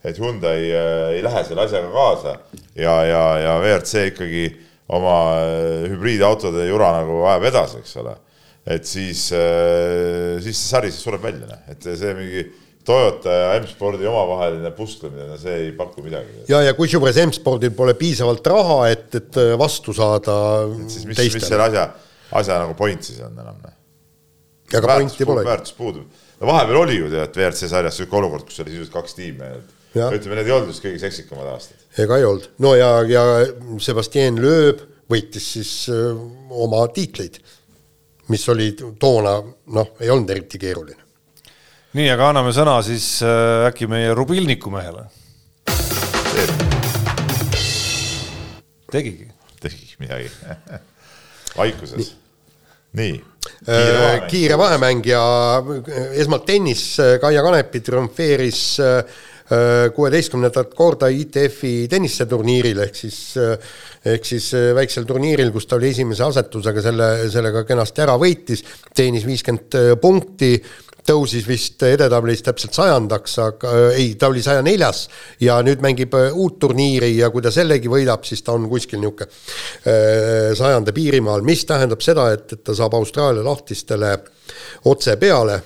et 0.03 0.19
Hyundai 0.19 0.65
äh, 0.67 1.05
ei 1.17 1.23
lähe 1.25 1.45
selle 1.47 1.67
asjaga 1.67 1.93
kaasa 1.95 2.35
ja, 2.75 2.97
ja, 3.07 3.23
ja 3.45 3.55
WRC 3.61 4.09
ikkagi 4.11 4.49
oma 4.91 5.19
äh, 5.45 5.87
hübriidautode 5.93 6.67
jura 6.67 6.91
nagu 6.99 7.23
ajab 7.23 7.47
edasi, 7.53 7.85
eks 7.85 7.95
ole. 8.03 8.17
et 8.67 8.87
siis, 8.87 9.29
äh, 9.37 10.41
siis 10.43 10.59
see 10.59 10.73
sari 10.75 10.91
siis 10.91 11.07
sureb 11.07 11.23
välja, 11.25 11.47
noh, 11.53 11.63
et 11.71 11.87
see 11.87 12.17
mingi 12.19 12.45
Toyota 12.85 13.33
ja 13.35 13.49
M-spordi 13.61 14.07
omavaheline 14.09 14.71
pusklemine, 14.77 15.37
see 15.39 15.57
ei 15.67 15.73
paku 15.77 16.05
midagi. 16.05 16.47
ja, 16.49 16.63
ja 16.65 16.77
kusjuures 16.79 17.19
M-spordil 17.27 17.75
pole 17.77 17.95
piisavalt 17.99 18.47
raha, 18.47 18.79
et, 18.93 19.11
et 19.21 19.43
vastu 19.61 19.95
saada. 19.97 20.37
siis 20.87 21.05
mis, 21.11 21.21
mis 21.37 21.45
selle 21.45 21.69
asja, 21.69 21.91
asja 22.41 22.63
nagu 22.65 22.79
point 22.79 23.05
siis 23.05 23.21
on 23.27 23.37
enam? 23.37 23.61
Noh? 23.61 23.77
aga 24.79 24.97
pointi 24.97 25.27
pole. 25.27 25.45
väärtus 25.45 25.75
puudub. 25.77 26.23
no 26.41 26.47
vahepeal 26.47 26.81
oli 26.85 26.97
ju 26.99 27.11
tead 27.11 27.37
WRC 27.37 27.69
sarjas 27.71 27.99
sihuke 27.99 28.17
olukord, 28.17 28.47
kus 28.49 28.63
oli 28.63 28.75
sisuliselt 28.75 28.95
kaks 28.95 29.17
tiimi. 29.19 29.51
ütleme, 29.95 30.39
need 30.39 30.47
ei 30.47 30.55
olnud 30.55 30.71
just 30.71 30.85
kõige 30.85 31.03
seksikamad 31.03 31.51
aastad. 31.55 31.85
ega 31.99 32.19
ei 32.21 32.27
olnud, 32.29 32.49
no 32.63 32.75
ja, 32.79 32.91
ja 33.11 33.25
Sebastian 33.83 34.39
Loeb 34.43 34.85
võitis 35.11 35.53
siis 35.57 35.73
öö, 35.91 36.15
oma 36.63 36.85
tiitleid, 36.95 37.41
mis 38.31 38.49
oli 38.53 38.73
toona 38.79 39.41
noh, 39.75 39.95
ei 40.01 40.11
olnud 40.11 40.31
eriti 40.31 40.61
keeruline. 40.63 41.10
Nii, 41.97 42.07
aga 42.13 42.31
anname 42.31 42.53
sõna 42.55 42.77
siis 42.87 43.17
äh, 43.27 43.67
äkki 43.71 43.89
meie 43.91 44.15
Rubilniku 44.15 44.71
mehele. 44.71 45.09
tegigi. 48.91 49.27
tegigi 49.63 49.99
midagi 50.03 50.31
vaikuses. 51.59 52.15
nii 52.99 53.19
Äh, 53.69 54.27
kiire 54.29 54.57
vahemäng 54.59 55.03
ja 55.09 55.23
äh, 55.59 56.19
esmalt 56.21 56.45
tennis, 56.47 56.97
Kaia 57.21 57.43
Kanepi 57.43 57.81
triumfeeris 57.81 58.63
kuueteistkümnendat 59.95 60.77
korda 60.79 61.09
ITF-i 61.11 61.89
tenniseturniiril 61.91 62.85
ehk 62.85 62.95
siis, 62.95 63.17
ehk 64.07 64.29
siis 64.29 64.45
väiksel 64.77 65.09
turniiril, 65.09 65.51
kus 65.51 65.67
ta 65.67 65.75
oli 65.75 65.89
esimese 65.91 66.23
asetusega 66.23 66.85
selle, 66.85 67.09
sellega 67.33 67.65
kenasti 67.67 68.05
ära 68.05 68.15
võitis, 68.21 68.63
teenis 68.95 69.27
viiskümmend 69.27 69.75
punkti 70.05 70.53
tõusis 71.11 71.47
vist 71.49 71.83
edetabelis 71.87 72.45
täpselt 72.47 72.77
sajandaks, 72.77 73.37
aga 73.43 73.75
ei, 73.93 74.15
ta 74.19 74.31
oli 74.31 74.43
saja 74.45 74.63
neljas 74.65 75.05
ja 75.43 75.59
nüüd 75.67 75.83
mängib 75.85 76.15
uut 76.31 76.59
turniiri 76.63 77.13
ja 77.19 77.31
kui 77.35 77.43
ta 77.45 77.53
sellegi 77.55 77.91
võidab, 77.91 78.25
siis 78.27 78.45
ta 78.47 78.55
on 78.57 78.69
kuskil 78.71 79.03
niisugune 79.03 80.57
sajanda 80.59 80.95
piirimaal, 80.95 81.43
mis 81.47 81.65
tähendab 81.69 82.03
seda, 82.05 82.31
et, 82.37 82.47
et 82.55 82.65
ta 82.65 82.77
saab 82.77 82.95
Austraalia 82.99 83.45
lahtistele 83.47 84.15
otse 84.91 85.17
peale. 85.21 85.61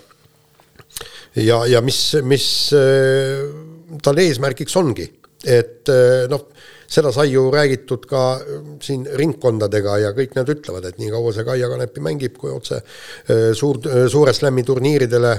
ja, 1.37 1.65
ja 1.67 1.81
mis, 1.85 2.01
mis 2.23 2.47
tal 4.05 4.23
eesmärgiks 4.25 4.77
ongi, 4.81 5.09
et 5.45 5.93
noh 6.31 6.49
seda 6.95 7.13
sai 7.15 7.31
ju 7.33 7.49
räägitud 7.53 8.07
ka 8.11 8.23
äh, 8.39 8.63
siin 8.85 9.07
ringkondadega 9.21 9.99
ja 10.05 10.15
kõik 10.17 10.39
nad 10.39 10.51
ütlevad, 10.51 10.87
et 10.89 11.03
nii 11.03 11.11
kaua 11.15 11.35
see 11.35 11.47
Kaia 11.47 11.69
Kanepi 11.73 12.05
mängib, 12.05 12.39
kui 12.41 12.55
otse 12.55 12.81
äh, 12.81 13.51
suur, 13.57 13.83
äh, 13.91 14.07
suure 14.13 14.35
slam'i 14.37 14.65
turniiridele 14.67 15.35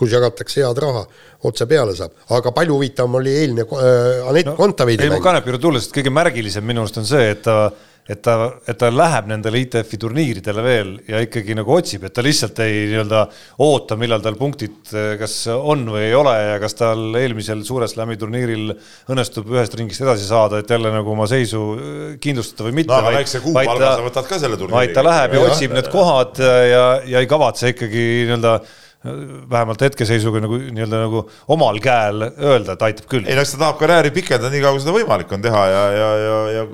kus 0.00 0.12
jagatakse 0.14 0.62
head 0.64 0.80
raha, 0.80 1.02
otse 1.48 1.66
peale 1.68 1.94
saab, 1.98 2.14
aga 2.36 2.54
palju 2.56 2.78
huvitavam 2.78 3.18
oli 3.20 3.34
eilne 3.42 3.66
äh, 3.66 4.28
Anett 4.30 4.48
no, 4.48 4.56
Kontaveidi 4.58 5.10
mäng. 5.10 5.22
Kanepi 5.24 5.52
juurde 5.52 5.62
tulles, 5.66 5.90
kõige 5.92 6.12
märgilisem 6.14 6.64
minu 6.66 6.84
arust 6.84 7.00
on 7.02 7.08
see, 7.08 7.26
et 7.34 7.42
ta 7.44 7.66
et 8.10 8.20
ta, 8.24 8.34
et 8.66 8.78
ta 8.78 8.90
läheb 8.90 9.28
nendele 9.30 9.60
ITF-i 9.62 9.98
turniiridele 10.00 10.64
veel 10.64 10.92
ja 11.08 11.20
ikkagi 11.22 11.54
nagu 11.58 11.74
otsib, 11.76 12.04
et 12.08 12.14
ta 12.16 12.24
lihtsalt 12.24 12.58
ei 12.64 12.88
nii-öelda 12.90 13.22
oota, 13.62 13.98
millal 14.00 14.24
tal 14.24 14.38
punktid 14.40 14.90
kas 15.20 15.36
on 15.54 15.86
või 15.92 16.08
ei 16.08 16.16
ole 16.18 16.34
ja 16.34 16.58
kas 16.62 16.74
tal 16.78 17.14
eelmisel 17.20 17.62
Suure 17.66 17.88
Slami 17.90 18.18
turniiril 18.20 18.74
õnnestub 19.10 19.48
ühest 19.54 19.76
ringist 19.78 20.02
edasi 20.04 20.26
saada, 20.26 20.60
et 20.60 20.70
jälle 20.70 20.92
nagu 20.94 21.14
oma 21.14 21.28
seisu 21.30 21.64
eh, 21.76 22.04
kindlustada 22.22 22.68
või 22.68 22.80
mitte. 22.80 22.92
no 22.92 23.00
aga 23.00 23.16
väikse 23.20 23.42
kuupalga 23.44 23.94
sa 23.96 24.06
võtad 24.08 24.30
ka 24.30 24.42
selle 24.42 24.58
turniiri. 24.58 24.78
vaid 24.80 24.94
ta 24.96 25.06
läheb 25.06 25.36
ja, 25.36 25.40
ja 25.40 25.54
otsib 25.54 25.74
need 25.76 25.90
kohad 25.92 26.42
ja, 26.42 26.84
ja 27.06 27.22
ei 27.22 27.30
kavatse 27.30 27.74
ikkagi 27.74 28.06
nii-öelda 28.26 28.58
vähemalt 29.00 29.80
hetkeseisuga 29.80 30.42
nagu 30.44 30.58
nii-öelda 30.60 30.98
nagu 31.00 31.22
omal 31.48 31.78
käel 31.80 32.26
öelda, 32.28 32.74
et 32.74 32.82
aitab 32.84 33.06
küll. 33.08 33.24
ei 33.24 33.36
no 33.36 33.40
eks 33.40 33.54
ta 33.54 33.60
tahab 33.62 33.78
karjääri 33.80 34.10
pikendada 34.12 34.50
nii 34.52 34.60
kaua, 34.60 34.74
kui 34.76 34.82
seda 34.84 34.92
võimalik 34.92 35.30
on 35.32 35.44
teha 35.44 35.62
ja, 35.70 35.84
ja, 35.94 36.08
ja, 36.20 36.40
ja 36.56 36.64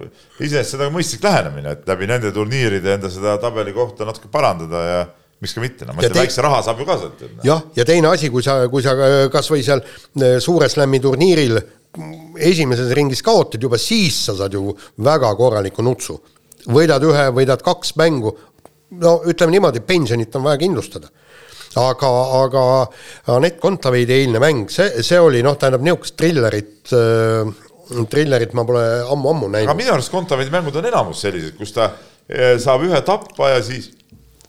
iseenesest 0.41 0.81
nagu 0.81 0.91
mõistlik 0.97 1.23
lähenemine, 1.23 1.77
et 1.77 1.85
läbi 1.87 2.09
nende 2.11 2.33
turniiride 2.35 2.97
enda 2.97 3.11
seda 3.15 3.37
tabeli 3.43 3.75
kohta 3.77 4.09
natuke 4.09 4.27
parandada 4.33 4.81
ja 4.89 5.05
miks 5.39 5.55
ka 5.55 5.63
mitte, 5.63 5.87
no 5.87 5.95
ma 5.95 6.03
ütlen, 6.03 6.19
väikse 6.19 6.43
raha 6.43 6.65
saab 6.67 6.83
ju 6.83 6.87
ka 6.89 6.97
sealt. 7.05 7.23
jah, 7.47 7.63
ja 7.79 7.87
teine 7.87 8.11
asi, 8.11 8.31
kui 8.35 8.43
sa, 8.43 8.57
kui 8.73 8.83
sa 8.83 8.97
kasvõi 9.31 9.63
seal 9.63 9.85
eh, 9.85 10.41
Suure 10.43 10.67
Slami 10.73 10.99
turniiril 11.05 11.61
esimeses 12.43 12.91
ringis 12.99 13.23
kaotad, 13.23 13.63
juba 13.63 13.79
siis 13.79 14.19
sa 14.27 14.35
saad 14.41 14.57
ju 14.57 14.75
väga 14.99 15.31
korraliku 15.39 15.87
nutsu. 15.87 16.19
võidad 16.75 17.07
ühe, 17.07 17.29
võidad 17.31 17.63
kaks 17.63 17.95
mängu, 18.03 18.35
no 18.99 19.15
ütleme 19.31 19.55
niimoodi, 19.55 19.85
pensionit 19.87 20.35
on 20.35 20.49
vaja 20.49 20.59
kindlustada 20.65 21.13
aga, 21.81 22.11
aga 22.43 22.65
Anett 23.37 23.61
Kontaveidi 23.63 24.21
eilne 24.21 24.43
mäng, 24.43 24.67
see, 24.73 25.05
see 25.07 25.21
oli 25.21 25.43
noh, 25.47 25.57
tähendab 25.61 25.85
niisugust 25.87 26.17
trillerit 26.19 26.95
äh, 26.97 27.55
trillerit 28.11 28.55
ma 28.57 28.65
pole 28.67 28.83
ammu-ammu 29.15 29.51
näinud. 29.53 29.71
aga 29.71 29.79
minu 29.79 29.95
arust 29.95 30.13
Kontaveidi 30.15 30.55
mängud 30.55 30.77
on 30.81 30.91
enamus 30.91 31.23
sellised, 31.27 31.55
kus 31.59 31.75
ta 31.77 31.91
äh, 31.93 32.57
saab 32.63 32.87
ühe 32.89 33.01
tappa 33.07 33.55
ja 33.55 33.63
siis 33.65 33.93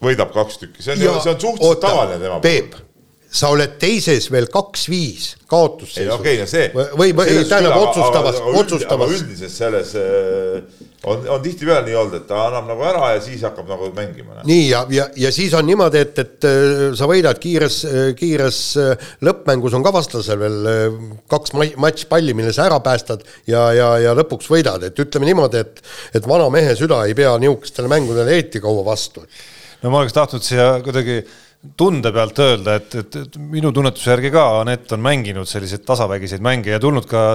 võidab 0.04 0.34
kaks 0.34 0.62
tükki, 0.62 0.84
see 0.84 0.98
on, 0.98 1.22
see 1.22 1.34
on 1.34 1.40
suhteliselt 1.42 1.70
oota, 1.70 1.88
tavaline 1.88 2.20
tema 2.22 2.40
puhul. 2.42 2.84
Sa 3.28 3.50
oled 3.52 3.74
teises 3.76 4.30
veel 4.32 4.46
kaks-viis 4.48 5.34
kaotusseisus. 5.52 6.14
okei 6.16 6.38
okay,, 6.38 6.44
no 6.44 6.48
see. 6.48 6.68
või, 6.96 7.12
või 7.16 7.42
tähendab 7.48 7.76
otsustavas, 7.80 8.38
otsustavas. 8.56 9.12
üldises 9.18 9.58
selles 9.60 9.90
äh, 10.00 10.86
on, 11.08 11.26
on 11.36 11.42
tihtipeale 11.44 11.84
nii 11.90 11.98
olnud, 12.00 12.16
et 12.22 12.28
ta 12.30 12.46
annab 12.46 12.70
nagu 12.72 12.86
ära 12.88 13.10
ja 13.14 13.22
siis 13.24 13.44
hakkab 13.44 13.68
nagu 13.72 13.90
mängima. 13.96 14.40
nii 14.48 14.70
ja, 14.70 14.86
ja, 14.96 15.10
ja 15.20 15.32
siis 15.36 15.56
on 15.60 15.68
niimoodi, 15.68 16.04
et, 16.08 16.22
et 16.24 16.48
äh, 16.48 16.84
sa 17.00 17.10
võidad 17.12 17.40
kiires, 17.44 17.82
kiires 18.20 18.62
äh, 18.80 19.10
lõppmängus 19.28 19.76
on 19.76 19.84
ka 19.84 19.92
vastasel 19.96 20.40
veel 20.44 20.72
kaks 21.32 21.56
matš 21.56 22.08
palli, 22.12 22.36
mille 22.38 22.56
sa 22.56 22.70
ära 22.70 22.80
päästad 22.84 23.28
ja, 23.48 23.68
ja, 23.76 23.90
ja 24.04 24.16
lõpuks 24.20 24.48
võidad, 24.52 24.88
et 24.88 25.04
ütleme 25.04 25.28
niimoodi, 25.28 25.66
et, 25.68 25.84
et 26.16 26.32
vana 26.32 26.48
mehe 26.54 26.80
süda 26.80 27.04
ei 27.08 27.16
pea 27.18 27.36
niisugustele 27.44 27.92
mängudele 27.92 28.40
eriti 28.40 28.64
kaua 28.64 28.88
vastu. 28.88 29.28
no 29.84 29.92
ma 29.92 30.04
oleks 30.04 30.16
tahtnud 30.16 30.44
siia 30.48 30.78
kuidagi 30.84 31.22
tunde 31.78 32.12
pealt 32.14 32.40
öelda, 32.40 32.76
et, 32.78 32.96
et, 33.00 33.16
et 33.24 33.38
minu 33.42 33.72
tunnetuse 33.76 34.12
järgi 34.12 34.30
ka 34.32 34.44
Anett 34.62 34.92
on 34.94 35.02
mänginud 35.04 35.50
selliseid 35.50 35.84
tasavägiseid 35.88 36.44
mänge 36.46 36.70
ja 36.72 36.80
tulnud 36.82 37.08
ka 37.10 37.32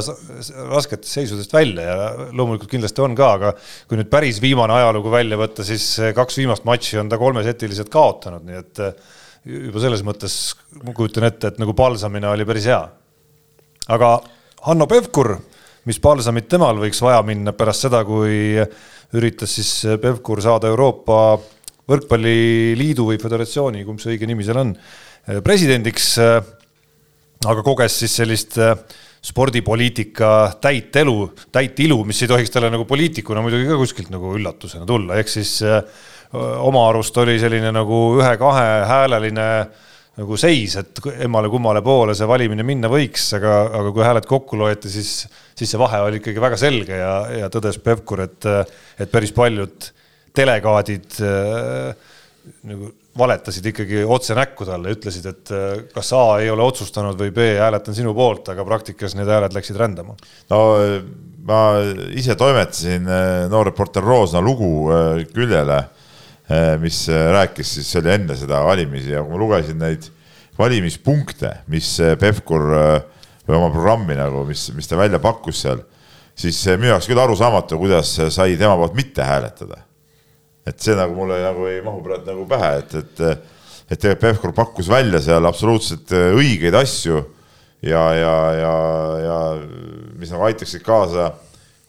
rasketest 0.70 1.10
seisudest 1.10 1.52
välja 1.52 1.86
ja 1.88 2.28
loomulikult 2.30 2.70
kindlasti 2.70 3.02
on 3.04 3.16
ka, 3.18 3.32
aga 3.38 3.52
kui 3.90 3.98
nüüd 3.98 4.10
päris 4.12 4.38
viimane 4.42 4.76
ajalugu 4.78 5.10
välja 5.12 5.38
võtta, 5.40 5.66
siis 5.66 5.86
kaks 6.16 6.38
viimast 6.38 6.66
matši 6.68 7.02
on 7.02 7.10
ta 7.12 7.18
kolmesetiliselt 7.20 7.90
kaotanud, 7.92 8.46
nii 8.46 8.60
et 8.62 8.82
juba 9.66 9.82
selles 9.82 10.04
mõttes 10.06 10.36
ma 10.84 10.94
kujutan 10.96 11.26
ette, 11.28 11.50
et 11.50 11.58
nagu 11.60 11.74
palsamine 11.76 12.30
oli 12.30 12.46
päris 12.48 12.68
hea. 12.70 12.82
aga 13.90 14.12
Hanno 14.68 14.86
Pevkur, 14.86 15.34
mis 15.90 15.98
palsamit 15.98 16.46
temal 16.48 16.78
võiks 16.78 17.02
vaja 17.02 17.18
minna 17.26 17.52
pärast 17.52 17.88
seda, 17.88 18.04
kui 18.06 18.54
üritas 19.18 19.58
siis 19.58 19.98
Pevkur 20.00 20.40
saada 20.44 20.70
Euroopa 20.70 21.40
võrkpalliliidu 21.92 23.06
või 23.10 23.20
föderatsiooni, 23.22 23.84
kumb 23.86 24.02
see 24.02 24.14
õige 24.16 24.28
nimi 24.30 24.46
seal 24.46 24.60
on, 24.62 24.74
äh, 25.28 25.40
presidendiks. 25.44 26.12
Äh, 26.22 26.40
aga 27.42 27.64
koges 27.66 27.96
siis 28.04 28.12
sellist 28.20 28.56
äh, 28.62 28.76
spordipoliitika 29.22 30.58
täit 30.62 30.94
elu, 30.98 31.16
täit 31.54 31.78
ilu, 31.82 32.00
mis 32.06 32.22
ei 32.22 32.30
tohiks 32.30 32.50
talle 32.54 32.70
nagu 32.70 32.86
poliitikuna 32.88 33.42
muidugi 33.42 33.68
ka 33.70 33.78
kuskilt 33.78 34.10
nagu 34.14 34.34
üllatusena 34.38 34.86
tulla, 34.86 35.18
ehk 35.18 35.30
siis 35.30 35.60
oma 36.32 36.86
arust 36.88 37.18
oli 37.22 37.36
selline 37.38 37.70
nagu 37.74 37.98
ühe-kahehääleline 38.18 39.46
nagu 40.18 40.36
seis, 40.36 40.74
et 40.80 41.00
emmale-kummale 41.24 41.80
poole 41.84 42.16
see 42.16 42.28
valimine 42.28 42.64
minna 42.66 42.90
võiks, 42.92 43.30
aga, 43.38 43.54
aga 43.78 43.92
kui 43.94 44.04
hääled 44.04 44.26
kokku 44.28 44.58
loeti, 44.60 44.90
siis, 44.92 45.12
siis 45.56 45.70
see 45.72 45.80
vahe 45.80 46.02
oli 46.04 46.20
ikkagi 46.20 46.42
väga 46.42 46.58
selge 46.60 46.98
ja, 46.98 47.14
ja 47.44 47.50
tõdes 47.52 47.78
Pevkur, 47.84 48.26
et, 48.26 48.48
et 49.00 49.12
päris 49.12 49.32
paljud 49.36 49.92
delegaadid 50.36 51.20
äh, 51.22 51.92
nagu 52.66 52.90
valetasid 53.18 53.66
ikkagi 53.68 54.02
otse 54.08 54.34
näkku 54.36 54.64
talle, 54.66 54.94
ütlesid, 54.96 55.26
et 55.28 55.52
äh, 55.52 55.82
kas 55.92 56.12
A 56.16 56.24
ei 56.42 56.50
ole 56.50 56.64
otsustanud 56.64 57.18
või 57.20 57.34
B 57.34 57.50
hääletan 57.60 57.96
sinu 57.96 58.14
poolt, 58.16 58.48
aga 58.52 58.64
praktikas 58.66 59.16
need 59.18 59.30
hääled 59.30 59.54
läksid 59.56 59.78
rändama. 59.80 60.16
no 60.50 60.62
ma 61.46 61.60
ise 62.16 62.36
toimetasin 62.38 63.06
äh, 63.08 63.26
noorreporter 63.52 64.04
Roosna 64.04 64.42
lugu 64.44 64.88
küljele, 65.34 65.82
mis 66.82 67.06
rääkis 67.08 67.70
siis, 67.78 67.86
see 67.88 68.00
oli 68.02 68.10
enne 68.12 68.34
seda 68.36 68.58
valimisi 68.66 69.12
ja 69.14 69.22
kui 69.22 69.32
ma 69.32 69.38
lugesin 69.40 69.78
neid 69.80 70.08
valimispunkte, 70.58 71.52
mis 71.72 71.94
Pevkur 72.20 72.66
või 73.46 73.56
oma 73.56 73.70
programmi 73.72 74.18
nagu, 74.18 74.42
mis, 74.50 74.66
mis 74.76 74.90
ta 74.90 74.98
välja 75.00 75.22
pakkus 75.22 75.62
seal, 75.62 75.80
siis 76.36 76.58
minu 76.74 76.90
jaoks 76.90 77.08
küll 77.08 77.22
arusaamatu, 77.22 77.78
kuidas 77.80 78.10
sai 78.34 78.58
tema 78.60 78.74
poolt 78.76 78.98
mitte 78.98 79.24
hääletada 79.24 79.80
et 80.66 80.78
see 80.82 80.96
nagu 80.98 81.16
mulle 81.16 81.40
nagu 81.42 81.66
ei 81.70 81.80
mahu 81.84 82.02
praegu 82.04 82.28
nagu 82.28 82.46
pähe, 82.50 82.72
et, 82.82 82.94
et, 83.02 83.22
et 83.96 84.08
Pevkur 84.20 84.54
pakkus 84.56 84.90
välja 84.90 85.20
seal 85.24 85.46
absoluutselt 85.48 86.12
äh, 86.14 86.30
õigeid 86.38 86.76
asju 86.78 87.22
ja, 87.82 88.02
ja, 88.14 88.36
ja, 88.56 88.74
ja 89.22 89.38
mis 90.18 90.30
nagu 90.30 90.46
aitaksid 90.46 90.84
kaasa 90.86 91.32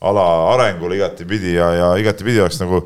ala 0.04 0.26
arengule 0.54 0.98
igatepidi 0.98 1.56
ja, 1.56 1.70
ja 1.78 1.88
igatepidi 2.02 2.42
oleks 2.44 2.60
nagu, 2.60 2.82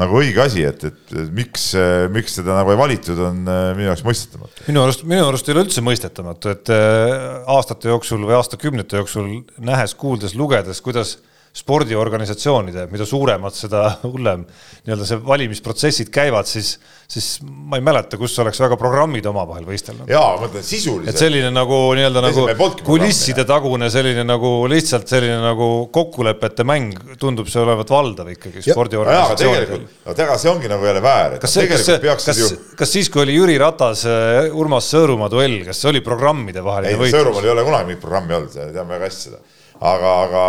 nagu 0.00 0.18
õige 0.18 0.42
asi, 0.42 0.64
et, 0.66 0.82
et 0.88 1.14
miks, 1.36 1.68
miks 2.14 2.38
seda 2.40 2.56
nagu 2.56 2.72
ei 2.72 2.80
valitud, 2.80 3.20
on 3.28 3.44
äh, 3.44 3.68
minu 3.76 3.90
jaoks 3.90 4.04
mõistetamatu. 4.06 4.66
minu 4.70 4.82
arust, 4.82 5.06
minu 5.06 5.28
arust 5.28 5.48
ei 5.48 5.54
ole 5.54 5.66
üldse 5.66 5.84
mõistetamatu, 5.86 6.52
et 6.56 6.74
äh, 6.74 7.14
aastate 7.54 7.92
jooksul 7.92 8.24
või 8.26 8.38
aastakümnete 8.40 9.02
jooksul 9.02 9.30
nähes, 9.62 9.94
kuuldes, 9.98 10.34
lugedes, 10.38 10.82
kuidas 10.84 11.18
spordiorganisatsioonide, 11.56 12.84
mida 12.92 13.06
suuremad, 13.08 13.54
seda 13.56 13.86
hullem 14.02 14.42
nii-öelda 14.84 15.06
see 15.08 15.20
valimisprotsessid 15.24 16.10
käivad, 16.12 16.48
siis, 16.48 16.74
siis 17.08 17.38
ma 17.40 17.78
ei 17.80 17.84
mäleta, 17.84 18.18
kus 18.20 18.34
oleks 18.42 18.60
väga 18.60 18.76
programmid 18.80 19.24
omavahel 19.30 19.64
võistelnud. 19.68 20.10
jaa, 20.12 20.34
ma 20.36 20.44
mõtlen 20.44 20.66
sisuliselt. 20.66 21.14
et 21.14 21.22
selline 21.22 21.48
nagu 21.54 21.78
nii-öelda 21.96 22.24
nagu 22.26 22.44
kulisside 22.84 23.46
tagune 23.48 23.88
selline 23.92 24.26
nagu 24.28 24.50
lihtsalt 24.68 25.08
selline 25.08 25.38
nagu 25.40 25.68
kokkulepete 25.94 26.66
mäng 26.68 27.16
tundub 27.20 27.48
see 27.52 27.62
olevat 27.62 27.92
valdav 27.94 28.28
ikkagi 28.34 28.64
spordiorganisatsioonidel. 28.66 29.86
aga 30.04 30.16
tegelikult, 30.18 30.44
see 30.44 30.52
ongi 30.52 30.72
nagu 30.74 30.90
jälle 30.90 31.04
väär. 31.08 31.38
kas 31.40 31.56
see, 31.56 31.70
kas, 31.72 31.88
kas, 32.26 32.42
ju... 32.42 32.50
kas 32.76 32.94
siis, 32.98 33.08
kui 33.12 33.24
oli 33.24 33.38
Jüri 33.38 33.56
Ratas, 33.62 34.04
äh, 34.10 34.52
Urmas 34.52 34.92
Sõõrumaa 34.92 35.32
duell, 35.32 35.62
kas 35.64 35.80
see 35.80 35.94
oli 35.94 36.04
programmide 36.04 36.60
vaheline 36.66 37.00
võitlus? 37.00 37.16
Sõõrumaal 37.16 37.48
ei 37.48 37.56
ole 37.56 37.66
kunagi 37.70 37.90
mingit 37.94 38.04
programmi 38.04 38.38
olnud, 38.42 38.60
teame 38.60 38.98
väga 38.98 39.08
hästi 39.08 39.30
seda. 39.30 39.42
aga, 39.80 40.14
aga 40.28 40.46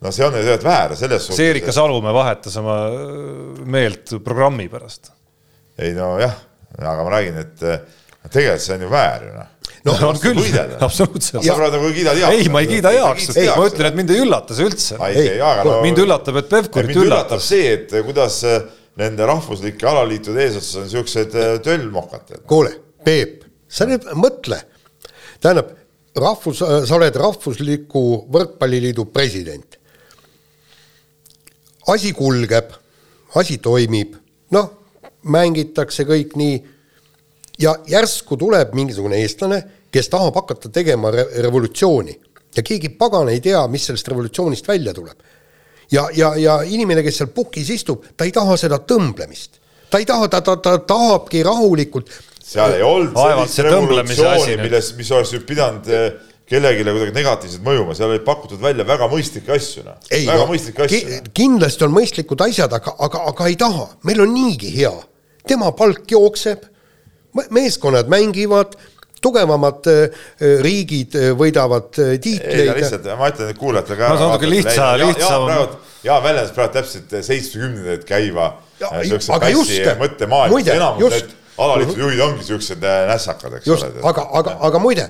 no 0.00 0.12
see 0.12 0.26
on 0.26 0.34
ju 0.34 0.42
tegelikult 0.42 0.68
väär 0.68 0.96
selles 0.96 1.26
suhtes. 1.26 1.40
Seerika 1.40 1.72
Salumäe 1.76 2.12
vahetas 2.16 2.56
oma 2.60 2.76
meelt 3.64 4.12
programmi 4.24 4.68
pärast. 4.72 5.12
ei 5.78 5.94
nojah, 5.96 6.36
aga 6.78 7.04
ma 7.04 7.16
räägin, 7.16 7.40
et 7.40 7.64
tegelikult 8.28 8.66
see 8.66 8.76
on 8.76 8.86
ju 8.86 8.92
väär 8.92 9.26
ju 9.28 9.32
noh 9.38 9.56
no 9.84 9.94
on 10.10 10.18
küll, 10.20 10.40
absoluutselt. 10.86 11.44
sa 11.44 11.56
praegu 11.56 11.78
nagu 11.78 11.92
kiidad 11.94 12.18
heaks. 12.20 12.36
ei, 12.36 12.52
ma 12.52 12.62
ei 12.64 12.68
kiida 12.70 12.92
heaks, 12.94 13.30
ma 13.56 13.66
ütlen, 13.68 13.88
et 13.88 13.98
mind 14.00 14.12
ei 14.14 14.22
üllata 14.24 14.56
see 14.56 14.68
üldse. 14.68 14.98
No, 15.00 15.78
mind 15.84 16.02
üllatab, 16.04 16.40
et 16.42 16.50
Pevkurit 16.50 16.92
üllatab. 16.92 17.06
üllatab 17.06 17.44
see, 17.44 17.74
et 17.78 17.94
kuidas 18.06 18.40
äh, 18.48 18.60
nende 19.00 19.28
rahvuslike 19.28 19.88
alaliitude 19.88 20.44
eesotsas 20.44 20.82
on 20.82 20.90
siuksed 20.92 21.36
äh, 21.36 21.52
töllmokad. 21.64 22.34
kuule, 22.50 22.74
Peep, 23.04 23.46
sa 23.70 23.88
nüüd 23.88 24.04
mõtle, 24.20 24.60
tähendab, 25.40 25.72
rahvus, 26.20 26.60
sa 26.60 26.96
oled 26.98 27.16
Rahvusliku 27.16 28.02
Võrkpalliliidu 28.34 29.06
president 29.14 29.79
asi 31.88 32.12
kulgeb, 32.12 32.72
asi 33.34 33.58
toimib, 33.58 34.14
noh, 34.50 34.70
mängitakse 35.22 36.04
kõik 36.08 36.36
nii 36.36 36.56
ja 37.60 37.74
järsku 37.88 38.36
tuleb 38.40 38.74
mingisugune 38.76 39.20
eestlane, 39.20 39.62
kes 39.92 40.08
tahab 40.08 40.36
hakata 40.40 40.70
tegema 40.72 41.10
re 41.10 41.26
revolutsiooni 41.42 42.16
ja 42.56 42.62
keegi 42.66 42.92
pagan 42.98 43.28
ei 43.32 43.40
tea, 43.40 43.60
mis 43.68 43.86
sellest 43.86 44.08
revolutsioonist 44.08 44.68
välja 44.68 44.94
tuleb. 44.94 45.18
ja, 45.90 46.08
ja, 46.14 46.34
ja 46.36 46.60
inimene, 46.62 47.02
kes 47.02 47.18
seal 47.18 47.30
pukis 47.34 47.70
istub, 47.70 48.04
ta 48.16 48.24
ei 48.24 48.32
taha 48.32 48.56
seda 48.56 48.78
tõmblemist, 48.78 49.60
ta 49.90 49.98
ei 49.98 50.06
taha, 50.06 50.28
ta, 50.28 50.40
ta, 50.40 50.56
ta 50.56 50.78
tahabki 50.78 51.42
rahulikult 51.42 52.10
seal 52.50 52.74
ei 52.74 52.82
olnud 52.82 53.14
sellist 53.14 53.58
see 53.58 53.66
tõmblemise 53.66 54.26
asi 54.26 54.26
revolutsiooni, 54.26 54.56
nüüd. 54.56 54.64
milles, 54.66 54.92
mis 54.98 55.10
oleks 55.14 55.34
ju 55.34 55.42
pidanud 55.46 55.90
eh, 55.94 56.08
kellelegi 56.50 56.84
kuidagi 56.84 57.14
negatiivselt 57.14 57.62
mõjuma, 57.66 57.94
seal 57.94 58.10
oli 58.10 58.22
pakutud 58.26 58.60
välja 58.62 58.86
väga 58.86 59.06
mõistlikke 59.12 59.54
asju, 59.54 59.84
noh. 59.86 59.98
ei 60.10 60.26
väga 60.26 60.42
no, 60.42 60.48
mõistlikke 60.50 60.86
asju 60.86 61.00
ki-. 61.06 61.20
kindlasti 61.38 61.86
on 61.86 61.94
mõistlikud 61.94 62.46
asjad, 62.48 62.74
aga, 62.80 62.94
aga, 63.06 63.24
aga 63.30 63.50
ei 63.50 63.58
taha, 63.60 63.86
meil 64.08 64.24
on 64.24 64.34
niigi 64.34 64.72
hea. 64.74 64.94
tema 65.46 65.70
palk 65.76 66.10
jookseb, 66.10 66.66
meeskonnad 67.54 68.10
mängivad, 68.10 68.74
tugevamad 69.22 69.86
äh, 69.92 70.26
riigid 70.64 71.14
äh, 71.18 71.30
võidavad 71.36 71.92
äh, 72.00 72.14
aga 72.14 72.22
tiitleid. 72.24 72.72
lihtsalt 72.80 73.08
ma 73.20 73.28
ütlen 73.30 73.50
nüüd 73.52 73.60
kuulajatele 73.60 73.98
ka 74.00 74.08
No 74.08 74.16
see 74.16 74.24
on 74.24 74.32
natuke 74.34 74.50
lihtsa- 74.50 74.92
lihtsam- 75.04 75.78
Jaan 76.00 76.22
väljendas 76.24 76.54
praegu 76.56 76.72
täpselt 76.78 77.10
seitsmekümnendaid 77.26 78.06
käiva 78.08 78.54
muide, 80.48 80.72
enamus 80.72 81.12
need 81.12 81.34
alaliitude 81.64 82.04
juhid 82.04 82.22
ongi 82.24 82.46
siuksed 82.46 82.84
äh, 82.86 83.02
nässakad, 83.10 83.58
eks 83.58 83.68
just 83.68 83.86
ole., 83.86 84.02
aga, 84.10 84.26
aga, 84.40 84.56
aga 84.68 84.82
muide, 84.82 85.06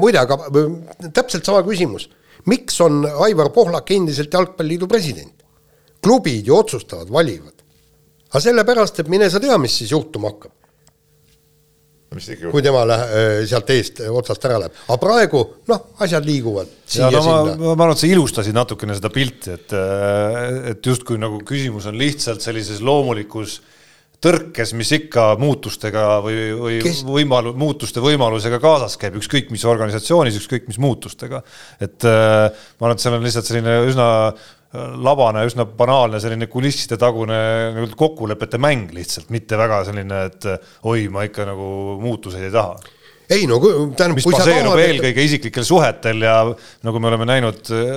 muide, 0.00 0.20
aga 0.22 0.38
äh, 0.48 1.08
täpselt 1.14 1.46
sama 1.46 1.62
küsimus. 1.66 2.08
miks 2.50 2.80
on 2.84 3.04
Aivar 3.26 3.50
Pohlak 3.54 3.90
endiselt 3.94 4.34
Jalgpalliliidu 4.34 4.88
president? 4.90 5.32
klubid 6.04 6.46
ju 6.46 6.56
otsustavad, 6.56 7.08
valivad. 7.08 7.62
aga 8.28 8.42
sellepärast, 8.44 9.00
et 9.00 9.08
mine 9.08 9.30
sa 9.30 9.40
tea, 9.40 9.56
mis 9.58 9.78
siis 9.78 9.94
juhtuma 9.94 10.34
hakkab, 10.34 10.52
kui 12.52 12.62
tema 12.62 12.84
lähe- 12.86 13.46
sealt 13.48 13.70
eest 13.74 14.02
otsast 14.06 14.44
ära 14.46 14.58
läheb. 14.62 14.74
aga 14.86 14.98
praegu 15.00 15.44
noh, 15.70 15.86
asjad 16.04 16.26
liiguvad 16.26 16.68
ja 16.94 17.10
no 17.10 17.22
ma, 17.22 17.22
siia-sinna. 17.22 17.56
ma 17.64 17.72
arvan, 17.74 17.94
et 17.96 18.02
sa 18.02 18.10
ilustasid 18.10 18.54
natukene 18.54 18.98
seda 18.98 19.10
pilti, 19.14 19.54
et, 19.56 19.76
et 20.74 20.90
justkui 20.92 21.18
nagu 21.18 21.40
küsimus 21.46 21.88
on 21.90 21.98
lihtsalt 21.98 22.44
sellises 22.44 22.82
loomulikus 22.84 23.60
tõrkes, 24.24 24.72
mis 24.78 24.90
ikka 24.96 25.26
muutustega 25.40 26.04
või, 26.24 26.40
või 26.58 26.80
Kes- 26.84 27.04
võimalu-, 27.06 27.54
muutuste 27.60 28.02
võimalusega 28.04 28.60
kaasas 28.62 28.98
käib, 29.00 29.18
ükskõik 29.20 29.52
mis 29.54 29.64
organisatsioonis, 29.68 30.40
ükskõik 30.40 30.68
mis 30.70 30.80
muutustega. 30.82 31.42
et 31.80 32.08
äh, 32.08 32.50
ma 32.78 32.88
arvan, 32.88 32.96
et 32.96 33.04
seal 33.04 33.18
on 33.18 33.24
lihtsalt 33.26 33.50
selline 33.50 33.76
üsna 33.90 34.08
äh, 34.30 34.96
labane, 35.04 35.44
üsna 35.48 35.68
banaalne 35.68 36.20
selline 36.22 36.48
kulisside 36.50 36.98
tagune 37.00 37.86
kokkulepete 37.96 38.60
mäng 38.62 38.92
lihtsalt, 38.96 39.30
mitte 39.34 39.60
väga 39.60 39.84
selline, 39.90 40.26
et 40.32 40.50
äh, 40.50 40.74
oi, 40.88 41.08
ma 41.12 41.26
ikka 41.28 41.48
nagu 41.52 41.70
muutuseid 42.02 42.48
ei 42.48 42.54
taha 42.54 42.93
ei 43.30 43.46
no 43.48 43.60
tähendab, 43.60 44.18
mis 44.18 44.26
baseerub 44.28 44.80
eelkõige 44.80 45.24
isiklikel 45.28 45.64
suhetel 45.66 46.26
ja 46.26 46.36
nagu 46.84 47.00
me 47.00 47.10
oleme 47.10 47.28
näinud 47.28 47.72
äh, 47.72 47.94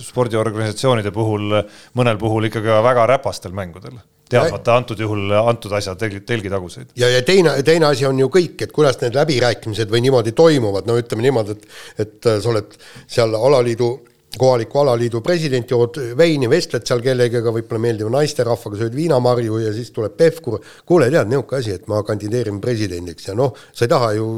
spordiorganisatsioonide 0.00 1.12
puhul, 1.14 1.58
mõnel 1.98 2.20
puhul 2.20 2.48
ikkagi 2.48 2.70
ka 2.72 2.80
väga 2.84 3.06
räpastel 3.14 3.54
mängudel, 3.56 3.98
teadmata 4.32 4.76
antud 4.80 5.00
juhul 5.02 5.34
antud 5.42 5.74
asja 5.76 5.94
telgi, 5.98 6.22
telgitaguseid. 6.28 6.94
ja, 6.96 7.10
ja 7.12 7.20
teine, 7.26 7.58
teine 7.66 7.90
asi 7.90 8.08
on 8.08 8.22
ju 8.22 8.30
kõik, 8.32 8.56
et 8.64 8.72
kuidas 8.72 9.00
need 9.02 9.18
läbirääkimised 9.18 9.92
või 9.92 10.04
niimoodi 10.06 10.32
toimuvad, 10.36 10.88
no 10.88 10.96
ütleme 11.00 11.28
niimoodi, 11.28 11.58
et 11.58 12.06
et 12.06 12.30
äh, 12.30 12.40
sa 12.40 12.52
oled 12.54 12.78
seal 13.10 13.36
alaliidu, 13.36 13.92
kohaliku 14.38 14.78
alaliidu 14.80 15.20
president, 15.20 15.70
jood 15.70 15.98
veini, 16.16 16.48
vestled 16.50 16.86
seal 16.88 17.02
kellegagi, 17.04 17.52
võib-olla 17.52 17.82
meeldiva 17.84 18.12
naisterahvaga, 18.14 18.78
sööd 18.80 18.94
viinamarju 18.96 19.58
ja 19.60 19.72
siis 19.76 19.92
tuleb 19.92 20.14
Pevkur, 20.16 20.60
kuule, 20.88 21.10
tead, 21.12 21.28
niisugune 21.28 21.60
asi, 21.60 21.74
et 21.76 21.88
ma 21.90 22.00
kandideerin 22.06 22.60
presidendiks 22.62 23.28
ja 23.28 23.36
noh, 23.36 23.52
sa 23.72 23.84
ei 23.84 23.92
taha 23.92 24.12
ju 24.16 24.28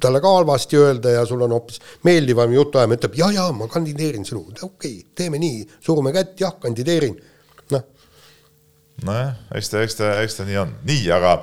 talle 0.00 0.20
ka 0.22 0.32
halvasti 0.34 0.78
öelda 0.78 1.10
ja 1.10 1.26
sul 1.26 1.42
on 1.42 1.54
hoopis 1.54 1.80
meeldivam 2.06 2.52
jutuajamine, 2.54 2.98
ütleb 2.98 3.18
ja, 3.18 3.30
ja 3.34 3.46
ma 3.54 3.68
kandideerin 3.70 4.26
sinu, 4.26 4.44
okei 4.50 4.66
okay,, 4.66 4.96
teeme 5.14 5.40
nii, 5.42 5.62
surume 5.84 6.12
kätt, 6.14 6.34
jah, 6.40 6.54
kandideerin. 6.62 7.16
noh, 7.74 7.84
nojah, 9.06 9.34
eks 9.58 9.72
ta, 9.72 9.82
eks 9.86 9.98
ta, 9.98 10.12
eks 10.24 10.40
ta 10.40 10.48
nii 10.48 10.58
on, 10.62 10.74
nii, 10.88 11.06
aga, 11.14 11.36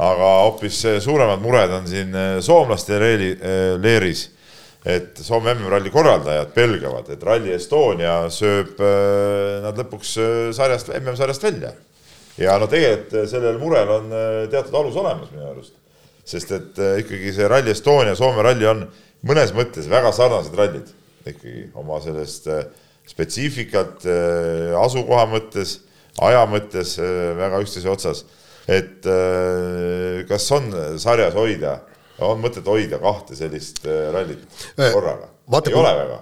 aga 0.00 0.34
hoopis 0.46 0.82
suuremad 1.04 1.40
mured 1.44 1.72
on 1.80 1.88
siin 1.88 2.14
eh, 2.16 2.36
soomlaste 2.44 3.00
reeli, 3.00 3.32
eh, 3.36 3.72
leeris. 3.80 4.28
Et 4.84 5.18
Soome 5.20 5.52
MM-ralli 5.54 5.92
korraldajad 5.92 6.54
pelgavad, 6.54 7.10
et 7.12 7.22
Rally 7.26 7.52
Estonia 7.52 8.14
sööb 8.32 8.80
eh, 8.80 9.58
nad 9.64 9.76
lõpuks 9.76 10.14
eh, 10.22 10.38
sarjast, 10.56 10.92
MM-sarjast 10.96 11.44
välja. 11.44 11.74
ja 12.40 12.56
no 12.58 12.68
tegelikult 12.70 13.18
eh, 13.20 13.28
sellel 13.28 13.60
murel 13.60 13.92
on 13.98 14.08
teatud 14.50 14.74
alus 14.80 14.96
olemas 14.96 15.28
minu 15.34 15.50
arust, 15.50 15.76
sest 16.24 16.56
et 16.56 16.80
ikkagi 17.04 17.34
see 17.36 17.48
Rally 17.48 17.74
Estonia, 17.74 18.16
Soome 18.16 18.46
ralli 18.46 18.68
on 18.70 18.86
mõnes 19.26 19.52
mõttes 19.56 19.90
väga 19.90 20.14
sarnased 20.16 20.56
rallid 20.56 20.88
ikkagi 21.28 21.68
oma 21.76 22.00
sellest 22.00 22.48
spetsiifikat 23.10 24.06
asukoha 24.80 25.26
mõttes 25.28 25.80
aja 26.18 26.44
mõttes 26.50 26.96
äh, 27.00 27.32
väga 27.38 27.60
üksteise 27.64 27.90
otsas. 27.90 28.24
et 28.68 29.06
äh, 29.08 30.26
kas 30.28 30.50
on 30.52 30.70
sarjas 31.00 31.34
hoida, 31.34 31.80
on 32.26 32.42
mõtet 32.42 32.66
hoida 32.66 32.98
kahte 33.02 33.36
sellist 33.38 33.84
äh, 33.86 34.08
rallit 34.14 34.42
Eh, 34.76 34.92
korraga? 34.92 35.28
ei 35.66 35.74
ole 35.74 35.94
väga, 36.02 36.18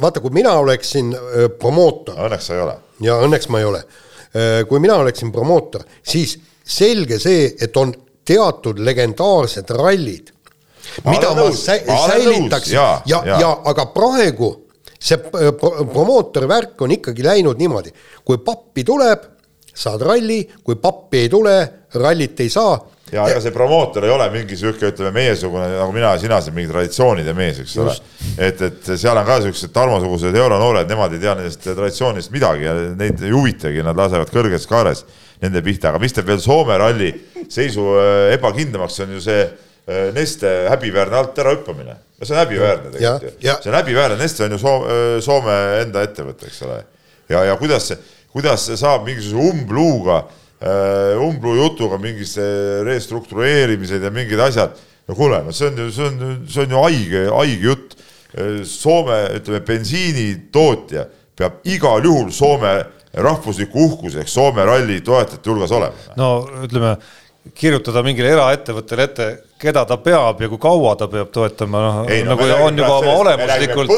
vaata, 0.00 0.20
kui 0.20 0.30
mina 0.34 0.54
oleksin 0.58 1.12
öö, 1.14 1.48
promootor, 1.48 2.16
õnneks 2.26 2.48
sa 2.48 2.56
ei 2.56 2.62
ole. 2.64 2.76
ja 3.00 3.18
õnneks 3.22 3.48
ma 3.52 3.60
ei 3.60 3.68
ole. 3.68 3.84
kui 4.68 4.80
mina 4.80 4.94
oleksin 4.96 5.28
promootor, 5.32 5.82
siis 6.02 6.38
selge 6.64 7.18
see, 7.20 7.50
et 7.60 7.76
on 7.76 7.92
teatud 8.24 8.78
legendaarsed 8.80 9.70
rallid, 9.76 10.30
mida 11.04 11.34
ma 11.36 11.44
ma 11.44 11.98
säilitaksin 12.08 12.74
jaa, 12.74 13.02
ja, 13.06 13.22
jaa. 13.26 13.40
ja 13.40 13.50
aga 13.68 13.86
praegu 13.92 14.50
see 15.02 15.18
promootori 15.92 16.48
värk 16.48 16.82
on 16.86 16.94
ikkagi 16.94 17.24
läinud 17.26 17.58
niimoodi, 17.58 17.92
kui 18.24 18.38
pappi 18.44 18.84
tuleb, 18.86 19.24
saad 19.74 20.02
ralli, 20.06 20.40
kui 20.64 20.76
pappi 20.80 21.24
ei 21.24 21.30
tule, 21.32 21.56
rallit 21.98 22.40
ei 22.40 22.50
saa. 22.52 22.76
Ja 23.12 23.26
ega 23.28 23.40
see 23.44 23.52
promootor 23.52 24.06
ei 24.06 24.12
ole 24.12 24.26
mingi 24.32 24.56
sihuke, 24.56 24.88
ütleme 24.92 25.12
meiesugune 25.12 25.66
nagu 25.74 25.92
mina 25.92 26.14
ja 26.14 26.20
sina 26.22 26.38
siin 26.40 26.54
mingi 26.56 26.70
traditsioonide 26.72 27.34
mees, 27.36 27.58
eks 27.60 27.74
ole. 27.82 27.96
et, 28.38 28.62
et 28.68 28.92
seal 28.94 29.18
on 29.20 29.26
ka 29.28 29.36
siuksed 29.44 29.74
Tarmo-sugused 29.74 30.38
euronoored, 30.40 30.88
nemad 30.88 31.12
ei 31.12 31.20
tea 31.20 31.34
nendest 31.36 31.66
traditsioonidest 31.66 32.32
midagi 32.32 32.64
ja 32.68 32.76
neid 32.96 33.20
ei 33.20 33.34
huvitagi, 33.34 33.84
nad 33.84 34.00
lasevad 34.00 34.32
kõrges 34.32 34.64
kaares 34.70 35.04
nende 35.42 35.60
pihta, 35.64 35.90
aga 35.90 36.00
mis 36.00 36.16
teeb 36.16 36.30
veel 36.30 36.40
Soome 36.40 36.78
ralli 36.80 37.12
seisu 37.52 37.84
äh, 38.00 38.32
ebakindlamaks, 38.38 39.02
on 39.04 39.14
ju 39.18 39.22
see 39.24 39.44
äh, 39.44 40.08
Neste 40.16 40.54
häbiväärne 40.70 41.18
alt 41.20 41.38
ärahüppamine. 41.44 41.98
no 42.16 42.26
see 42.26 42.36
on 42.36 42.44
häbiväärne 42.46 42.94
tegelikult 42.96 43.42
ju. 43.44 43.56
see 43.60 43.72
on 43.72 43.80
häbiväärne, 43.82 44.20
Neste 44.22 44.46
on 44.46 44.56
ju 44.56 44.62
Soome, 44.62 45.00
Soome 45.20 45.58
enda 45.82 46.04
ettevõte, 46.06 46.48
eks 46.48 46.62
ole. 46.64 46.84
ja, 47.28 47.44
ja 47.50 47.56
kuidas 47.60 47.92
see, 47.92 47.98
kuidas 48.32 48.70
saab 48.80 49.04
mingisuguse 49.04 49.50
umbluuga, 49.52 50.22
umbluu 51.18 51.56
jutuga 51.58 51.98
mingisse 51.98 52.42
restruktureerimised 52.86 54.02
ja 54.02 54.10
mingid 54.10 54.40
asjad. 54.40 54.76
no 55.08 55.14
kuule, 55.14 55.42
no 55.42 55.52
see 55.52 55.66
on 55.66 55.76
ju, 55.78 55.90
see 55.90 56.06
on, 56.06 56.46
see 56.48 56.62
on 56.62 56.70
ju 56.70 56.82
haige, 56.84 57.22
haige 57.34 57.62
jutt. 57.66 57.96
Soome, 58.64 59.16
ütleme 59.36 59.58
bensiinitootja 59.66 61.02
peab 61.36 61.58
igal 61.68 62.04
juhul 62.04 62.30
Soome 62.32 62.70
rahvusliku 63.12 63.82
uhkuseks 63.90 64.32
Soome 64.32 64.64
ralli 64.64 65.02
toetajate 65.04 65.50
hulgas 65.50 65.74
olema. 65.76 65.92
no 66.16 66.46
ütleme, 66.64 66.94
kirjutada 67.50 68.02
mingile 68.06 68.30
eraettevõttele 68.36 69.04
ette, 69.08 69.28
keda 69.62 69.82
ta 69.86 69.96
peab 70.02 70.40
ja 70.42 70.48
kui 70.50 70.60
kaua 70.62 70.94
ta 70.98 71.08
peab 71.10 71.30
toetama, 71.34 71.80
noh 71.82 71.96
no 72.06 72.34
nagu 72.34 72.46
räägime 72.46 72.66
on 72.66 72.78
juba 72.78 72.98
oma 73.00 73.14
olemuslikult, 73.22 73.94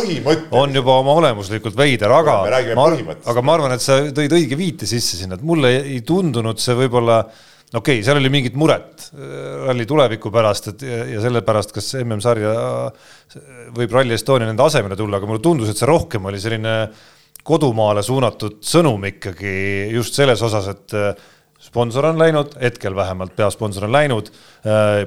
on 0.57 0.77
juba 0.79 0.99
oma 1.03 1.17
olemuslikult 1.21 1.77
veider, 1.77 2.13
aga 2.13 2.39
ma, 2.77 2.87
aga 3.33 3.45
ma 3.45 3.57
arvan, 3.59 3.75
et 3.77 3.85
sa 3.85 4.01
tõid 4.17 4.33
õige 4.39 4.57
viite 4.61 4.89
sisse 4.89 5.21
sinna, 5.21 5.37
et 5.37 5.45
mulle 5.45 5.75
ei 5.83 6.01
tundunud 6.07 6.61
see 6.61 6.77
võib-olla 6.79 7.21
okei 7.75 7.99
okay,, 7.99 8.07
seal 8.07 8.21
oli 8.21 8.33
mingit 8.33 8.57
muret 8.61 9.11
äh, 9.13 9.35
ralli 9.67 9.87
tuleviku 9.89 10.33
pärast, 10.33 10.73
et 10.73 10.87
ja, 10.89 11.03
ja 11.13 11.25
selle 11.25 11.45
pärast, 11.45 11.75
kas 11.77 11.93
MM-sarja 12.01 12.55
võib 13.77 13.93
Rally 13.93 14.17
Estonia 14.17 14.49
nende 14.49 14.65
asemele 14.65 14.97
tulla, 14.97 15.21
aga 15.21 15.29
mulle 15.29 15.45
tundus, 15.45 15.73
et 15.73 15.81
see 15.81 15.91
rohkem 15.91 16.31
oli 16.31 16.41
selline 16.41 16.79
kodumaale 17.45 18.01
suunatud 18.05 18.63
sõnum 18.65 19.03
ikkagi 19.11 19.55
just 19.93 20.17
selles 20.17 20.41
osas, 20.45 20.71
et 20.73 20.97
äh, 20.97 21.33
sponsor 21.65 22.11
on 22.11 22.19
läinud, 22.21 22.55
hetkel 22.61 22.95
vähemalt 22.97 23.35
peasponsor 23.37 23.87
on 23.87 23.95
läinud, 23.95 24.31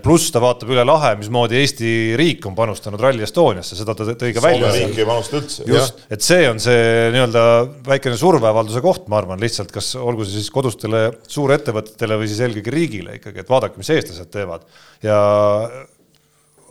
pluss 0.03 0.31
ta 0.33 0.41
vaatab 0.41 0.71
üle 0.73 0.83
lahe, 0.87 1.13
mismoodi 1.19 1.59
Eesti 1.61 1.89
riik 2.19 2.45
on 2.49 2.55
panustanud 2.57 3.01
Rally 3.01 3.25
Estoniasse, 3.25 3.77
seda 3.77 3.95
ta 3.97 4.07
tõi 4.09 4.33
ka 4.35 4.43
Soome 4.43 4.53
välja. 4.55 4.71
riik 4.75 5.01
ei 5.01 5.07
panusta 5.07 5.39
üldse. 5.39 5.67
just, 5.69 6.01
et 6.13 6.25
see 6.25 6.47
on 6.49 6.61
see 6.63 7.11
nii-öelda 7.15 7.43
väikene 7.87 8.17
surveavalduse 8.19 8.81
koht, 8.85 9.05
ma 9.11 9.21
arvan, 9.21 9.41
lihtsalt 9.41 9.73
kas 9.75 9.93
olgu 10.01 10.25
see 10.25 10.39
siis 10.39 10.53
kodustele 10.53 11.03
suurettevõtetele 11.29 12.21
või 12.21 12.31
siis 12.31 12.41
eelkõige 12.45 12.73
riigile 12.73 13.19
ikkagi, 13.21 13.45
et 13.45 13.53
vaadake, 13.53 13.77
mis 13.81 13.93
eestlased 13.93 14.33
teevad 14.33 14.65
ja 15.05 15.21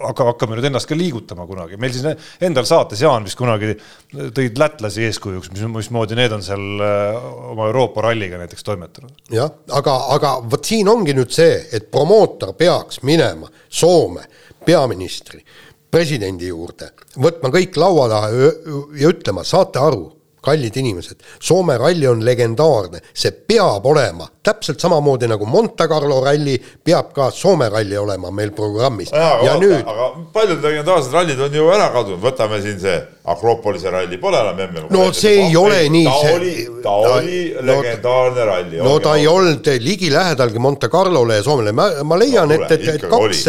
hakka, 0.00 0.26
hakkame 0.30 0.58
nüüd 0.58 0.68
ennast 0.68 0.88
ka 0.88 0.96
liigutama 0.98 1.46
kunagi, 1.48 1.78
meil 1.80 1.92
siis 1.94 2.06
endal 2.44 2.66
saates 2.68 3.00
Jaan 3.02 3.26
vist 3.26 3.38
kunagi 3.38 3.74
tõid 4.12 4.58
lätlasi 4.60 5.06
eeskujuks, 5.08 5.50
mis, 5.54 5.64
mismoodi 5.72 6.18
need 6.18 6.34
on 6.36 6.44
seal 6.44 6.82
äh, 6.84 7.28
oma 7.52 7.68
Euroopa 7.70 8.04
ralliga 8.08 8.40
näiteks 8.40 8.66
toimetanud. 8.66 9.14
jah, 9.32 9.52
aga, 9.76 9.96
aga 10.16 10.34
vot 10.44 10.68
siin 10.68 10.88
ongi 10.92 11.16
nüüd 11.16 11.32
see, 11.34 11.60
et 11.72 11.90
promootor 11.90 12.54
peaks 12.58 13.02
minema 13.06 13.48
Soome 13.68 14.26
peaministri, 14.66 15.42
presidendi 15.90 16.50
juurde, 16.50 16.90
võtma 17.22 17.52
kõik 17.54 17.78
laua 17.80 18.08
taha 18.10 18.30
ja, 18.34 19.08
ütlema, 19.10 19.44
saate 19.46 19.80
aru, 19.80 20.10
kallid 20.46 20.78
inimesed, 20.80 21.24
Soome 21.42 21.76
ralli 21.80 22.06
on 22.08 22.22
legendaarne, 22.24 23.02
see 23.14 23.34
peab 23.50 23.86
olema, 23.90 24.28
täpselt 24.46 24.82
samamoodi 24.82 25.28
nagu 25.30 25.48
Monte 25.50 25.88
Carlo 25.90 26.20
ralli 26.24 26.56
peab 26.58 27.12
ka 27.16 27.30
Soome 27.34 27.68
ralli 27.72 27.98
olema 27.98 28.30
meil 28.30 28.54
programmis. 28.56 29.12
ja, 29.12 29.34
ja 29.44 29.58
nüüd. 29.60 29.82
aga 29.82 30.08
paljud 30.32 30.62
legendaarsed 30.62 31.12
rallid 31.12 31.40
on 31.40 31.60
ju 31.60 31.68
ära 31.74 31.90
kadunud, 31.94 32.22
võtame 32.22 32.62
siin 32.62 32.80
see 32.82 32.98
Akropolise 33.26 33.90
ralli, 33.90 34.18
pole 34.22 34.38
enam 34.38 34.60
emme. 34.62 34.82
no 34.94 35.08
see 35.10 35.40
ei 35.48 35.56
ole 35.58 35.80
nii. 35.90 36.04
ta 36.06 36.34
oli, 36.36 36.52
ta 36.82 36.92
oli 36.94 37.40
legendaarne 37.58 38.38
no, 38.38 38.44
ralli. 38.46 38.78
no 38.78 38.92
ta 39.02 39.16
ei 39.18 39.26
olnud 39.26 39.66
ligilähedalgi 39.82 40.62
Monte 40.62 40.86
Carlole 40.88 41.40
ja 41.40 41.42
Soomele, 41.42 41.72
ma, 41.74 41.88
ma 42.06 42.18
leian 42.20 42.46
no,, 42.46 42.54
et, 42.54 42.76
et, 42.76 42.86
et 42.94 43.08
kaks, 43.10 43.42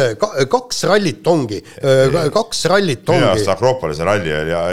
kaks 0.50 0.82
rallit 0.90 1.30
ongi, 1.30 1.62
kaks 2.34 2.66
rallit 2.74 3.06
ongi. 3.06 3.22
minu 3.22 3.30
arust 3.36 3.54
Akropolise 3.54 4.10
ralli 4.10 4.34
oli 4.40 4.56
ja 4.56 4.66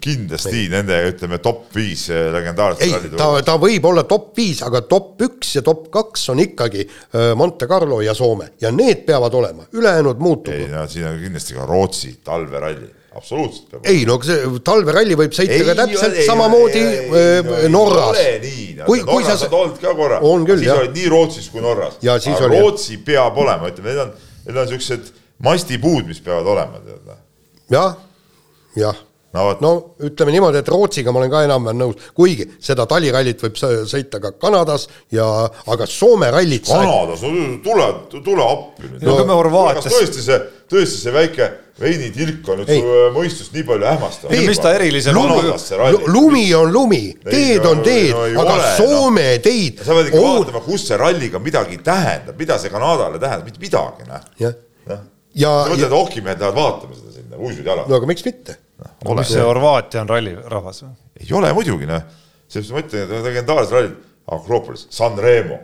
kindlasti 0.00 0.56
ei. 0.62 0.72
nende, 0.72 1.02
ütleme, 1.12 1.42
top 1.44 1.68
viis 1.76 2.08
legendaarsed 2.08 2.96
rallid. 2.96 3.20
ta, 3.20 3.30
ta 3.44 3.60
võib 3.60 3.92
olla 3.92 4.08
top 4.08 4.32
viis, 4.40 4.64
aga 4.64 4.86
top 4.88 5.20
üks 5.28 5.58
ja 5.58 5.66
top 5.66 5.90
kaks 5.92 6.30
on 6.32 6.40
ikkagi 6.48 6.88
Monte 7.36 7.68
Carlo 7.68 8.00
ja 8.00 8.16
Soome 8.16 8.54
ja 8.64 8.72
need 8.72 9.04
peavad 9.04 9.36
olema, 9.36 9.68
ülejäänud 9.76 10.16
muutub. 10.16 10.56
ei 10.56 10.70
no 10.72 10.88
siin 10.88 11.12
on 11.12 11.20
kindlasti 11.20 11.60
ka 11.60 11.68
Rootsi 11.68 12.22
talveralli 12.24 12.94
absoluutselt 13.16 13.88
ei 13.88 14.04
no 14.08 14.18
see 14.24 14.60
talveralli 14.66 15.16
võib 15.18 15.34
sõita 15.36 15.56
ei, 15.56 15.66
ka 15.68 15.76
täpselt 15.80 16.18
ei, 16.20 16.26
samamoodi 16.28 16.82
ei, 16.82 17.00
ei, 17.22 17.70
no, 17.72 17.84
Norras. 17.86 18.20
nii, 18.44 18.66
kui, 18.84 19.02
kui 19.02 19.22
Norras 19.24 19.44
sa... 19.44 19.50
olnud 19.50 19.80
ka 19.82 19.94
korra. 19.98 20.20
siis 20.52 20.68
jah. 20.68 20.82
olid 20.82 20.96
nii 21.00 21.10
Rootsis 21.12 21.50
kui 21.52 21.64
Norras. 21.64 21.98
aga 22.02 22.52
Rootsi 22.52 22.96
jah. 22.98 23.04
peab 23.10 23.42
olema, 23.44 23.72
ütleme, 23.72 23.92
need 23.92 24.04
on, 24.04 24.14
need 24.46 24.62
on 24.62 24.70
siuksed 24.74 25.12
mastipuud, 25.46 26.06
mis 26.08 26.22
peavad 26.24 26.54
olema, 26.56 26.80
tead. 26.84 27.18
jah, 27.72 28.00
jah 28.76 29.05
no, 29.36 29.46
no 29.62 29.72
ütleme 30.08 30.34
niimoodi, 30.34 30.62
et 30.62 30.72
Rootsiga 30.72 31.12
ma 31.14 31.22
olen 31.22 31.32
ka 31.32 31.44
enam-vähem 31.46 31.82
nõus, 31.82 32.08
kuigi 32.16 32.48
seda 32.62 32.88
talirallit 32.90 33.44
võib 33.46 33.60
sõita 33.60 34.20
ka 34.22 34.32
Kanadas 34.40 34.88
ja, 35.14 35.26
aga 35.72 35.88
Soome 35.90 36.32
rallit 36.34 36.66
Kanadas 36.68 37.22
sai..., 37.22 37.30
no 37.32 37.60
tule, 37.64 37.92
tule 38.16 38.48
appi 38.48 38.90
nüüd. 38.90 39.06
no 39.06 39.20
me 39.24 39.38
Horvaatias. 39.38 39.88
tõesti 39.92 40.24
see, 40.24 40.42
tõesti 40.72 41.04
see 41.04 41.14
väike 41.14 41.52
veinitilk 41.80 42.48
on 42.48 42.62
nüüd 42.62 42.72
ei. 42.72 42.80
su 42.80 42.92
äh, 42.92 43.08
mõistust 43.14 43.56
nii 43.56 43.64
palju 43.68 43.88
hämmastav. 43.90 44.32
mis 44.48 44.60
ta 44.62 44.72
erilisem 44.78 45.18
on? 45.20 45.34
lumi 46.08 46.44
on 46.56 46.72
lumi, 46.72 47.02
teed 47.26 47.66
on 47.68 47.82
teed, 47.84 48.14
aga 48.16 48.44
ole, 48.56 48.70
Soome 48.78 49.26
no. 49.34 49.42
teid. 49.44 49.82
sa 49.84 49.96
pead 49.98 50.12
ikka 50.12 50.22
oh. 50.22 50.38
vaatama, 50.40 50.62
kus 50.64 50.86
see 50.88 51.00
ralliga 51.00 51.42
midagi 51.42 51.80
tähendab, 51.84 52.38
mida 52.40 52.56
see 52.62 52.72
Kanadale 52.72 53.20
tähendab, 53.20 53.50
mitte 53.50 53.62
midagi, 53.62 54.08
noh. 54.08 54.30
jah. 54.40 54.56
ja. 55.36 55.52
sa 55.52 55.74
mõtled, 55.74 55.88
et 55.90 55.98
hokimehed 55.98 56.46
lähevad 56.46 56.62
vaatama 56.62 56.96
seda 56.96 57.18
sinna, 57.18 57.40
uisud 57.42 57.68
jalad. 57.68 57.90
no 57.90 58.00
aga 58.00 58.08
miks 58.08 58.24
mitte 58.24 58.56
no,. 58.84 59.14
mis 59.14 59.32
see 59.32 59.44
Horvaatia 59.44 60.02
on 60.04 60.10
rallirahvas 60.12 60.82
või? 60.84 60.94
ei 61.20 61.32
ole 61.38 61.52
muidugi 61.56 61.88
noh, 61.88 62.04
sellepärast 62.48 62.74
ma 62.74 62.84
ütlen, 62.84 63.04
et 63.06 63.28
legendaarsed 63.30 63.76
rallid, 63.76 63.98
Akropolis, 64.36 64.86
San 64.90 65.18
Remo. 65.22 65.60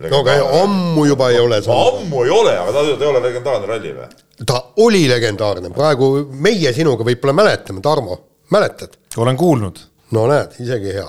no 0.00 0.22
aga 0.22 0.36
ammu 0.62 1.04
juba 1.10 1.30
ei 1.30 1.40
ole. 1.42 1.60
ammu 1.74 2.24
ei 2.24 2.34
ole, 2.34 2.56
aga 2.62 2.72
ta, 2.72 2.84
ta 2.88 3.04
ei 3.04 3.12
ole 3.12 3.22
legendaarne 3.28 3.70
ralli 3.70 3.94
või? 3.98 4.08
ta 4.46 4.62
oli 4.84 5.04
legendaarne, 5.10 5.72
praegu 5.76 6.10
meie 6.32 6.72
sinuga 6.76 7.06
võib-olla 7.06 7.36
mäletame, 7.42 7.84
Tarmo, 7.84 8.18
mäletad? 8.54 8.98
olen 9.16 9.36
kuulnud. 9.36 9.78
no 10.16 10.26
näed, 10.30 10.58
isegi 10.64 10.96
hea. 10.96 11.06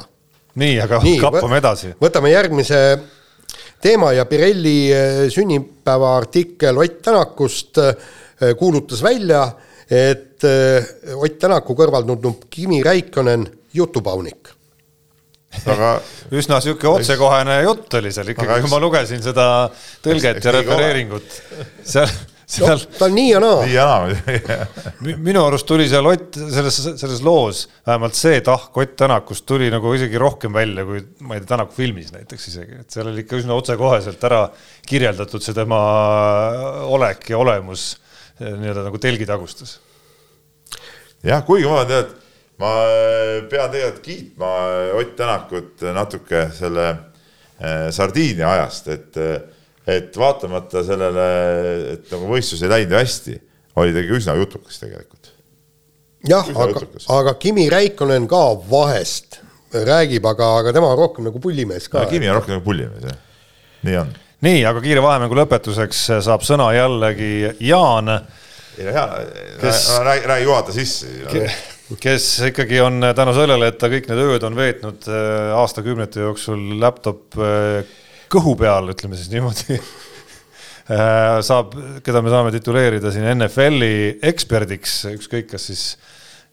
nii, 0.62 0.78
aga 0.84 1.02
nii, 1.06 1.18
kappame 1.24 1.62
edasi. 1.64 1.96
võtame 2.02 2.36
järgmise 2.36 2.84
teema 3.82 4.12
ja 4.14 4.28
Pirelli 4.30 4.78
eh, 4.94 5.26
sünnipäeva 5.34 6.16
artikkel 6.20 6.78
Ott 6.78 7.02
Tänakust 7.02 7.78
eh, 7.82 7.96
kuulutas 8.60 9.02
välja 9.04 9.48
et 9.90 10.44
eh, 10.48 11.16
Ott 11.18 11.38
Tänaku 11.42 11.76
kõrval 11.78 12.08
tundub 12.08 12.50
Kimi 12.50 12.84
Räikkönen 12.84 13.48
jutupaunik 13.74 14.56
aga 15.68 15.96
üsna 16.32 16.60
sihuke 16.64 16.90
otsekohene 16.90 17.62
jutt 17.66 17.96
oli 18.00 18.12
seal 18.14 18.34
ikkagi, 18.34 18.62
kui 18.64 18.72
ma 18.72 18.80
lugesin 18.82 19.24
seda 19.24 19.46
tõlget 20.04 20.40
ja 20.46 20.54
refereeringut. 20.56 21.40
seal, 21.84 22.08
seal 22.48 22.80
no,. 22.80 22.92
ta 22.98 23.08
on 23.10 23.16
nii 23.18 23.28
ja 23.34 23.42
naa. 23.44 23.58
nii 23.66 23.76
ja 23.76 23.88
naa 23.90 25.18
minu 25.28 25.44
arust 25.44 25.68
tuli 25.68 25.88
seal 25.92 26.08
Ott, 26.08 26.40
selles, 26.40 26.80
selles 27.02 27.24
loos 27.26 27.66
vähemalt 27.88 28.18
see 28.18 28.42
tahk 28.46 28.78
Ott 28.80 28.96
Tänakust 29.04 29.46
tuli 29.50 29.70
nagu 29.74 29.94
isegi 29.98 30.20
rohkem 30.22 30.56
välja 30.56 30.86
kui 30.88 31.04
ma 31.28 31.36
ei 31.36 31.44
tea, 31.44 31.52
Tänaku 31.56 31.76
filmis 31.78 32.14
näiteks 32.16 32.48
isegi, 32.54 32.82
et 32.86 32.96
seal 32.96 33.12
oli 33.12 33.26
ikka 33.26 33.42
üsna 33.42 33.58
otsekoheselt 33.60 34.24
ära 34.30 34.46
kirjeldatud 34.88 35.44
see 35.44 35.58
tema 35.58 35.82
olek 36.88 37.28
ja 37.34 37.42
olemus 37.44 37.92
nii-öelda 38.42 38.86
nagu 38.88 39.00
telgitagustes. 39.02 39.78
jah, 41.26 41.44
kuigi 41.46 41.70
ma 41.70 41.84
tead, 41.90 42.14
ma 42.62 42.72
pean 43.52 43.72
tegelikult 43.74 44.04
kiitma 44.06 44.52
Ott 45.00 45.16
Tänakut 45.18 45.84
natuke 45.96 46.48
selle 46.58 46.88
äh, 46.90 47.90
Sardiinia 47.94 48.52
ajast, 48.56 48.90
et, 48.94 49.22
et 49.88 50.18
vaatamata 50.18 50.84
sellele, 50.88 51.28
et 51.96 52.10
nagu 52.14 52.32
võistlus 52.32 52.64
ei 52.66 52.74
läinud 52.74 52.96
ju 52.96 53.02
hästi, 53.02 53.38
oli 53.82 53.96
ta 53.96 54.04
ikka 54.04 54.18
üsna 54.20 54.38
jutukas 54.40 54.82
tegelikult. 54.82 55.32
jah, 56.30 56.50
aga, 56.66 56.86
aga 57.20 57.38
Kimi 57.42 57.70
Räikkonen 57.70 58.28
ka 58.30 58.44
vahest 58.70 59.42
räägib, 59.72 60.26
aga, 60.28 60.56
aga 60.60 60.74
tema 60.76 60.92
on 60.92 61.00
rohkem 61.00 61.30
nagu 61.30 61.40
pullimees 61.42 61.88
ka. 61.90 62.04
Kimi 62.12 62.30
on 62.30 62.42
rohkem 62.42 62.58
nagu 62.58 62.66
pullimees, 62.66 63.08
jah, 63.08 63.48
nii 63.88 64.02
on 64.02 64.12
nii, 64.46 64.62
aga 64.66 64.82
kiire 64.84 65.04
vahemängu 65.04 65.38
lõpetuseks 65.42 66.06
saab 66.26 66.46
sõna 66.46 66.72
jällegi 66.76 67.34
Jaan. 67.68 68.10
ei 68.78 68.88
no 68.88 68.96
hea, 68.96 69.06
räägi, 70.06 70.26
räägi 70.34 70.50
juhata 70.50 70.76
sisse 70.76 71.12
kes 72.00 72.40
ikkagi 72.52 72.80
on 72.82 73.04
tänu 73.16 73.34
sellele, 73.36 73.72
et 73.72 73.80
ta 73.82 73.90
kõik 73.92 74.08
need 74.10 74.22
ööd 74.24 74.46
on 74.48 74.56
veetnud 74.56 75.08
äh, 75.12 75.52
aastakümnete 75.60 76.24
jooksul 76.24 76.78
laptop 76.80 77.36
äh, 77.40 77.82
kõhu 78.32 78.56
peal, 78.60 78.92
ütleme 78.94 79.20
siis 79.20 79.32
niimoodi 79.34 79.76
äh, 79.76 81.42
saab, 81.46 81.76
keda 82.06 82.24
me 82.24 82.34
saame 82.34 82.54
tituleerida 82.56 83.12
siin 83.14 83.28
NFL-i 83.34 84.22
eksperdiks, 84.32 85.02
ükskõik, 85.18 85.50
kas 85.52 85.68
siis 85.72 85.86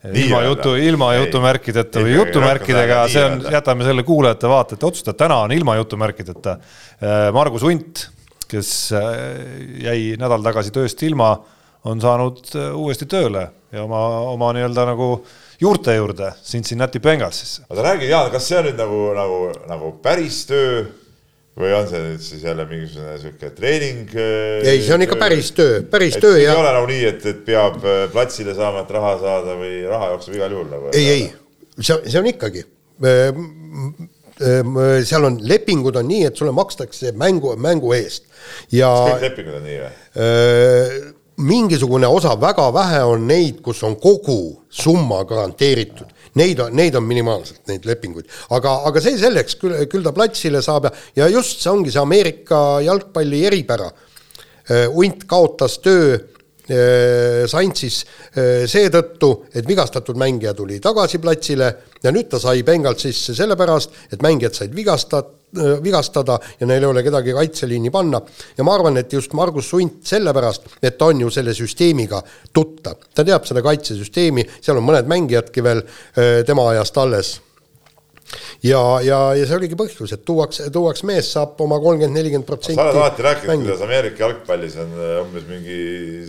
ilma 0.07 0.41
jutu, 0.45 0.75
ilma 0.79 1.09
jutumärkideta 1.17 2.03
või 2.03 2.13
jutumärkidega, 2.15 3.01
see 3.11 3.25
on, 3.25 3.41
jätame 3.51 3.87
selle 3.87 4.05
kuulajate 4.07 4.51
vaatete 4.51 4.87
otsustada, 4.87 5.17
täna 5.25 5.41
on 5.43 5.53
ilma 5.55 5.75
jutumärkideta. 5.79 6.55
Äh, 7.03 7.27
Margus 7.35 7.65
Unt, 7.67 8.05
kes 8.49 8.71
äh, 8.95 9.09
jäi 9.83 10.13
nädal 10.19 10.45
tagasi 10.45 10.71
tööst 10.75 11.03
ilma, 11.03 11.33
on 11.89 11.99
saanud 12.03 12.39
äh, 12.55 12.71
uuesti 12.75 13.09
tööle 13.11 13.49
ja 13.75 13.83
oma, 13.83 14.01
oma 14.31 14.53
nii-öelda 14.55 14.87
nagu 14.89 15.11
juurte 15.59 15.95
juurde 15.95 16.31
Cincinnati 16.43 16.99
Bengalsisse. 17.03 17.67
oota 17.69 17.83
räägi, 17.91 18.09
Jaan, 18.09 18.31
kas 18.31 18.47
see 18.47 18.59
on 18.59 18.69
nüüd 18.69 18.79
nagu, 18.79 19.03
nagu, 19.17 19.39
nagu 19.69 19.91
päris 20.03 20.45
töö 20.49 20.85
või 21.59 21.73
on 21.75 21.87
see 21.89 21.99
nüüd 22.03 22.21
siis 22.23 22.43
jälle 22.45 22.65
mingisugune 22.69 23.17
sihuke 23.19 23.49
treening? 23.55 24.13
Äh, 24.15 24.61
ei, 24.63 24.83
see 24.85 24.95
on 24.95 25.03
ikka 25.03 25.17
päris 25.19 25.51
töö, 25.55 25.81
päris 25.91 26.15
töö 26.21 26.37
ja. 26.39 26.53
ei 26.53 26.61
ole 26.61 26.71
nagu 26.75 26.87
nii, 26.89 27.01
et, 27.09 27.25
et 27.33 27.41
peab 27.47 27.81
äh, 27.83 28.05
platsile 28.13 28.55
saama, 28.57 28.85
et 28.85 28.93
raha 28.95 29.17
saada 29.21 29.57
või 29.59 29.81
raha 29.89 30.13
jookseb 30.13 30.37
igal 30.39 30.55
juhul 30.55 30.71
nagu. 30.71 30.93
ei, 30.95 31.09
ei, 31.17 31.27
see, 31.81 31.99
see 32.05 32.21
on 32.21 32.31
ikkagi. 32.31 32.65
seal 35.09 35.27
on, 35.27 35.37
lepingud 35.51 35.99
on 35.99 36.07
nii, 36.07 36.25
et 36.29 36.39
sulle 36.39 36.53
makstakse 36.55 37.11
mängu, 37.19 37.51
mängu 37.59 37.91
eest 37.97 38.27
ja. 38.71 38.91
kõik 39.11 39.25
lepingud 39.27 39.59
on 39.59 39.65
nii 39.67 39.79
või? 39.83 39.91
mingisugune 41.39 42.07
osa, 42.11 42.33
väga 42.39 42.65
vähe 42.75 43.03
on 43.07 43.27
neid, 43.27 43.61
kus 43.63 43.79
on 43.87 43.95
kogu 43.99 44.65
summa 44.67 45.21
garanteeritud 45.27 46.11
Neid 46.39 46.59
on, 46.63 46.75
neid 46.77 46.95
on 46.95 47.05
minimaalselt, 47.07 47.61
neid 47.69 47.87
lepinguid. 47.89 48.27
aga, 48.55 48.75
aga 48.89 49.03
see 49.03 49.17
selleks, 49.19 49.57
küll, 49.61 49.75
küll 49.91 50.05
ta 50.05 50.13
platsile 50.15 50.61
saab 50.65 50.89
ja, 50.89 50.93
ja 51.23 51.29
just 51.33 51.63
see 51.63 51.71
ongi 51.71 51.93
see 51.93 52.01
Ameerika 52.01 52.79
jalgpalli 52.85 53.45
eripära. 53.49 53.89
Äh, 54.69 54.85
Unt 54.89 55.25
kaotas 55.29 55.79
töö 55.81 56.13
äh, 56.13 57.47
Saintsis 57.49 58.03
äh, 58.03 58.67
seetõttu, 58.69 59.33
et 59.53 59.67
vigastatud 59.67 60.19
mängija 60.19 60.53
tuli 60.57 60.79
tagasi 60.83 61.21
platsile 61.23 61.73
ja 62.03 62.13
nüüd 62.13 62.29
ta 62.31 62.39
sai 62.41 62.63
Bengalsisse 62.67 63.35
sellepärast, 63.37 64.07
et 64.13 64.23
mängijad 64.25 64.55
said 64.57 64.77
vigastat-, 64.77 65.38
vigastada 65.83 66.37
ja 66.59 66.67
neil 66.69 66.83
ei 66.83 66.89
ole 66.89 67.03
kedagi 67.03 67.33
kaitseliini 67.33 67.91
panna. 67.91 68.21
ja 68.57 68.63
ma 68.63 68.75
arvan, 68.75 68.97
et 68.97 69.13
just 69.13 69.33
Margus 69.33 69.69
Sunt 69.69 70.05
sellepärast, 70.05 70.69
et 70.81 70.97
ta 70.97 71.09
on 71.09 71.21
ju 71.25 71.29
selle 71.33 71.53
süsteemiga 71.57 72.21
tuttav, 72.53 73.01
ta 73.13 73.25
teab 73.25 73.45
seda 73.49 73.63
kaitsesüsteemi, 73.65 74.45
seal 74.61 74.77
on 74.77 74.85
mõned 74.85 75.09
mängijadki 75.09 75.63
veel 75.65 75.83
äh, 75.83 76.41
tema 76.47 76.69
ajast 76.69 76.97
alles 77.01 77.35
ja, 78.63 78.81
ja, 79.01 79.19
ja 79.37 79.45
see 79.47 79.57
oligi 79.57 79.77
põhjus, 79.79 80.13
et 80.13 80.25
tuuakse, 80.25 80.69
tuuakse 80.73 81.07
mees, 81.09 81.31
saab 81.33 81.59
oma 81.65 81.79
kolmkümmend, 81.81 82.17
nelikümmend 82.19 82.47
protsenti. 82.47 82.77
sa 82.77 82.89
oled 82.89 83.01
alati 83.01 83.25
rääkinud, 83.25 83.63
kuidas 83.65 83.85
Ameerika 83.87 84.25
jalgpallis 84.27 84.75
on 84.83 84.97
äh, 84.97 85.15
umbes 85.23 85.47
mingi 85.49 85.79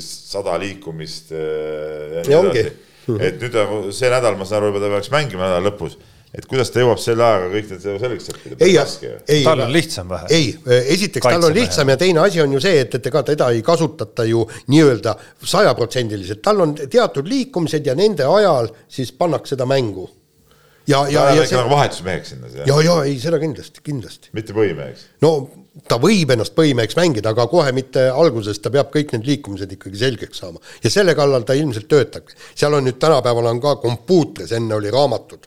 sada 0.01 0.57
liikumist 0.63 1.35
ja 1.35 2.25
nii 2.25 2.39
edasi. 2.39 2.65
et 3.21 3.43
nüüd 3.43 3.61
see 3.97 4.13
nädal, 4.13 4.39
ma 4.41 4.49
saan 4.49 4.63
aru, 4.63 4.73
juba 4.73 4.87
ta 4.87 4.95
peaks 4.95 5.13
mängima 5.13 5.45
nädala 5.45 5.69
lõpus 5.69 5.99
et 6.35 6.47
kuidas 6.47 6.71
ta 6.71 6.83
jõuab 6.83 7.01
selle 7.03 7.25
ajaga 7.27 7.49
kõik 7.55 7.73
need 7.73 7.87
selgeks 7.87 8.31
õppida? 8.31 8.59
ei, 8.63 8.77
ei, 9.35 9.43
tal 9.47 9.65
on 9.65 9.73
lihtsam 9.75 10.11
vähe. 10.13 10.29
ei, 10.37 10.53
esiteks 10.95 11.27
tal 11.27 11.49
on 11.49 11.57
lihtsam 11.57 11.91
ja 11.91 11.97
teine 12.01 12.23
asi 12.23 12.43
on 12.45 12.55
ju 12.55 12.63
see, 12.63 12.85
et, 12.85 12.95
et 13.01 13.11
ega 13.11 13.25
teda 13.33 13.51
ei 13.57 13.65
kasutata 13.67 14.27
ju 14.29 14.45
nii-öelda 14.71 15.17
sajaprotsendiliselt, 15.55 16.43
tal 16.45 16.63
on 16.67 16.77
teatud 16.81 17.27
liikumised 17.31 17.87
ja 17.91 17.97
nende 17.99 18.29
ajal 18.31 18.71
siis 18.89 19.11
pannakse 19.13 19.59
ta 19.59 19.67
mängu. 19.67 20.07
ja, 20.87 21.03
ja, 21.09 21.11
ja 21.11 21.27
on 21.33 21.41
ikka 21.41 21.51
see 21.51 21.65
vahetusmeheks 21.75 22.35
sinna, 22.35 22.53
ja, 22.63 22.79
ja 22.87 23.01
ei, 23.03 23.19
seda 23.23 23.43
kindlasti, 23.43 23.83
kindlasti. 23.83 24.31
mitte 24.37 24.55
põhimeheks. 24.55 25.09
no 25.27 25.35
ta 25.89 25.99
võib 26.03 26.33
ennast 26.35 26.55
põhimeheks 26.57 26.97
mängida, 26.99 27.33
aga 27.35 27.47
kohe 27.51 27.73
mitte 27.77 28.07
alguses, 28.11 28.61
ta 28.63 28.73
peab 28.73 28.91
kõik 28.95 29.15
need 29.15 29.29
liikumised 29.29 29.73
ikkagi 29.77 30.01
selgeks 30.01 30.43
saama. 30.43 30.61
ja 30.85 30.91
selle 30.91 31.15
kallal 31.19 31.45
ta 31.47 31.57
ilmselt 31.59 31.89
töötabki. 31.89 32.37
seal 32.55 32.75
on 32.75 32.87
nüüd 32.89 32.99
tänapäeval 33.03 33.51
on 33.53 33.61
ka 33.61 33.77
kompuutris, 33.83 34.53
enne 34.57 34.75
oli 34.75 34.91
raamatud, 34.91 35.47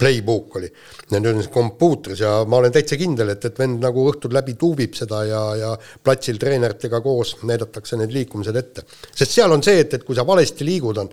playbook 0.00 0.56
oli, 0.56 0.70
nüüd 1.12 1.26
on 1.32 1.42
kompuutris 1.52 2.22
ja 2.24 2.44
ma 2.48 2.60
olen 2.60 2.72
täitsa 2.72 2.96
kindel, 3.00 3.34
et, 3.34 3.44
et 3.44 3.58
vend 3.58 3.82
nagu 3.84 4.06
õhtul 4.12 4.32
läbi 4.34 4.56
tuubib 4.60 4.96
seda 4.96 5.24
ja, 5.28 5.42
ja 5.60 5.74
platsil 6.04 6.40
treeneritega 6.40 7.02
koos 7.04 7.36
näidatakse 7.42 7.98
need 8.00 8.14
liikumised 8.14 8.56
ette. 8.56 8.86
sest 9.12 9.36
seal 9.36 9.52
on 9.52 9.62
see, 9.62 9.82
et, 9.84 9.98
et 9.98 10.06
kui 10.06 10.16
sa 10.16 10.26
valesti 10.26 10.64
liigud, 10.64 11.04
on, 11.04 11.12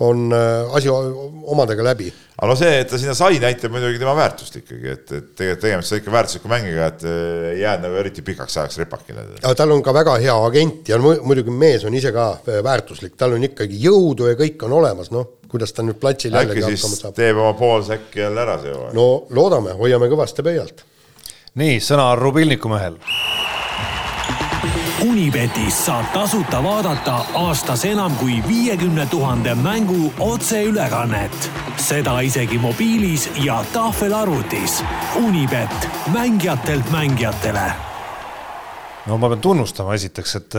on 0.00 0.32
äh, 0.32 0.74
asi 0.76 0.88
omadega 0.88 1.84
läbi 1.84 2.12
aga 2.38 2.52
no 2.52 2.54
see, 2.58 2.74
et 2.84 2.90
ta 2.90 2.98
sinna 3.00 3.14
sai, 3.18 3.40
näitab 3.42 3.72
muidugi 3.74 3.98
tema 3.98 4.12
väärtust 4.14 4.60
ikkagi, 4.60 4.92
et, 4.92 5.08
et 5.10 5.30
tegelikult 5.34 5.64
tegemist 5.64 5.94
on 5.94 6.02
ikka 6.02 6.12
väärtusliku 6.14 6.50
mängiga, 6.52 6.90
et 6.92 7.06
äh, 7.08 7.46
ei 7.48 7.62
jäänud 7.64 7.88
nagu 7.88 7.98
eriti 7.98 8.22
pikaks 8.26 8.58
ajaks 8.62 8.78
repakile. 8.78 9.24
aga 9.40 9.54
tal 9.58 9.74
on 9.74 9.82
ka 9.82 9.94
väga 9.96 10.14
hea 10.22 10.36
agent 10.46 10.92
ja 10.92 11.00
mu- 11.02 11.18
muidugi 11.26 11.50
mees 11.50 11.86
on 11.88 11.98
ise 11.98 12.12
ka 12.14 12.28
äh, 12.38 12.60
väärtuslik, 12.64 13.16
tal 13.18 13.34
on 13.34 13.48
ikkagi 13.48 13.80
jõudu 13.82 14.30
ja 14.30 14.38
kõik 14.38 14.62
on 14.68 14.76
olemas, 14.78 15.10
noh, 15.14 15.32
kuidas 15.50 15.74
ta 15.74 15.82
nüüd 15.82 15.98
platsil 15.98 16.36
äkki 16.36 16.60
jällegi 16.60 16.76
siis 16.76 16.84
hakkama 16.84 17.00
saab. 17.02 17.18
teeb 17.18 17.42
oma 17.42 17.52
poolsäkki 17.58 18.22
jälle 18.22 18.46
ära 18.46 18.58
see 18.62 18.76
hooaeg. 18.76 18.94
no 18.94 19.08
loodame, 19.34 19.74
hoiame 19.80 20.10
kõvasti 20.12 20.46
pöialt. 20.46 20.86
nii, 21.58 21.82
sõna 21.82 22.12
Rubilniku 22.20 22.70
mehel. 22.70 23.00
Unibetis 24.98 25.76
saab 25.86 26.08
tasuta 26.10 26.58
vaadata 26.58 27.20
aastas 27.38 27.84
enam 27.86 28.16
kui 28.18 28.40
viiekümne 28.42 29.04
tuhande 29.06 29.52
mängu 29.54 30.08
otseülekannet. 30.18 31.50
seda 31.76 32.20
isegi 32.20 32.58
mobiilis 32.58 33.28
ja 33.44 33.64
tahvelarvutis. 33.72 34.82
Unibet, 35.16 35.88
mängijatelt 36.12 36.90
mängijatele 36.90 37.72
no 39.06 39.16
ma 39.16 39.28
pean 39.28 39.40
tunnustama 39.40 39.94
esiteks, 39.94 40.34
et, 40.36 40.56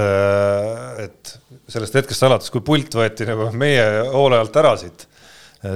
et 1.04 1.34
sellest 1.68 2.00
hetkest 2.00 2.24
alates, 2.24 2.50
kui 2.50 2.64
pult 2.66 2.96
võeti 2.96 3.28
nagu 3.28 3.50
meie 3.52 3.84
hoole 4.14 4.40
alt 4.40 4.56
ära 4.56 4.72
siit, 4.80 5.04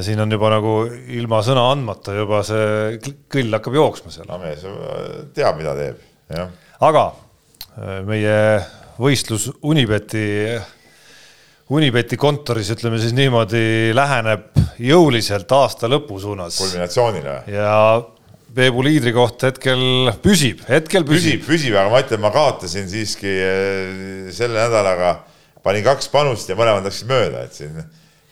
siin 0.02 0.24
on 0.24 0.32
juba 0.32 0.54
nagu 0.56 0.78
ilma 1.20 1.42
sõna 1.44 1.68
andmata 1.74 2.16
juba 2.16 2.40
see 2.48 2.96
kõll 3.28 3.60
hakkab 3.60 3.76
jooksma 3.76 4.16
seal. 4.16 4.32
no 4.32 4.40
mees 4.40 4.64
äh, 4.64 5.20
teab, 5.36 5.60
mida 5.60 5.76
teeb, 5.76 6.00
jah. 6.32 6.50
aga 6.80 7.06
äh, 7.12 7.23
meie 8.08 8.38
võistlus 9.02 9.50
Unibeti, 9.66 10.26
Unibeti 11.74 12.20
kontoris, 12.20 12.70
ütleme 12.76 13.00
siis 13.02 13.16
niimoodi, 13.18 13.94
läheneb 13.96 14.52
jõuliselt 14.84 15.52
aasta 15.56 15.90
lõpu 15.92 16.20
suunas 16.22 16.60
kulminatsioonile. 16.62 17.38
ja 17.52 17.72
Peebu 18.54 18.84
liidrikoht 18.86 19.42
hetkel 19.48 20.12
püsib, 20.22 20.60
hetkel 20.70 21.06
püsib, 21.08 21.40
püsib, 21.42 21.46
püsib, 21.48 21.74
aga 21.74 21.90
ma 21.90 22.02
ütlen, 22.04 22.22
ma 22.22 22.30
kaotasin 22.34 22.86
siiski 22.92 23.32
eh, 23.32 24.28
selle 24.36 24.60
nädalaga, 24.60 25.16
panin 25.66 25.82
kaks 25.88 26.12
panust 26.14 26.52
ja 26.52 26.58
mõlemad 26.60 26.86
läksid 26.86 27.10
mööda, 27.10 27.48
et 27.48 27.58
siin 27.58 27.80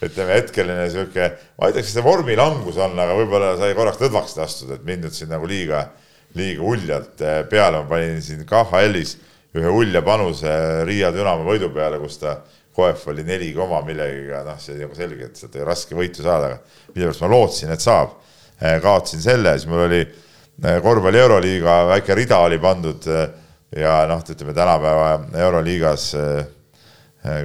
ütleme 0.02 0.38
hetkeline 0.38 0.86
sihuke, 0.94 1.32
ma 1.58 1.72
ütleks, 1.72 1.90
et 1.90 1.98
see 1.98 2.06
vormilangus 2.06 2.78
on, 2.82 2.94
aga 3.02 3.18
võib-olla 3.18 3.56
sai 3.58 3.74
korraks 3.78 4.02
lõdvaks 4.04 4.38
lastud, 4.38 4.76
et 4.76 4.86
mind 4.86 5.08
nüüd 5.08 5.18
siin 5.18 5.34
nagu 5.34 5.50
liiga, 5.50 5.88
liiga 6.38 6.64
uljalt 6.64 7.22
eh, 7.22 7.42
peale, 7.50 7.82
ma 7.82 7.90
panin 7.90 8.22
siin 8.24 8.46
KHL-is 8.48 9.18
ühe 9.58 9.72
ulja 9.72 10.02
panuse 10.06 10.52
Riia 10.88 11.12
Dünamo 11.12 11.46
võidu 11.48 11.72
peale, 11.74 12.00
kus 12.00 12.20
ta 12.22 12.38
KF 12.72 13.10
oli 13.12 13.26
neli 13.28 13.50
koma 13.52 13.82
millegiga, 13.84 14.46
noh, 14.48 14.60
see 14.62 14.78
oli 14.78 14.86
nagu 14.86 14.96
selge, 14.96 15.28
et 15.28 15.40
sealt 15.40 15.58
oli 15.58 15.68
raske 15.68 15.98
võitu 15.98 16.24
saada, 16.24 16.54
aga 16.54 16.94
mille 16.94 17.10
pärast 17.10 17.24
ma 17.26 17.32
lootsin, 17.34 17.74
et 17.76 17.84
saab. 17.84 18.16
kaotasin 18.62 19.22
selle, 19.24 19.56
siis 19.58 19.68
mul 19.68 19.84
oli 19.88 20.00
eh, 20.06 20.80
korvpalli 20.84 21.20
Euroliiga 21.20 21.82
väike 21.90 22.16
rida 22.16 22.40
oli 22.46 22.62
pandud 22.64 23.08
eh, 23.12 23.28
ja 23.82 24.02
noh, 24.08 24.24
ütleme 24.24 24.56
tänapäeva 24.56 25.12
Euroliigas, 25.40 26.10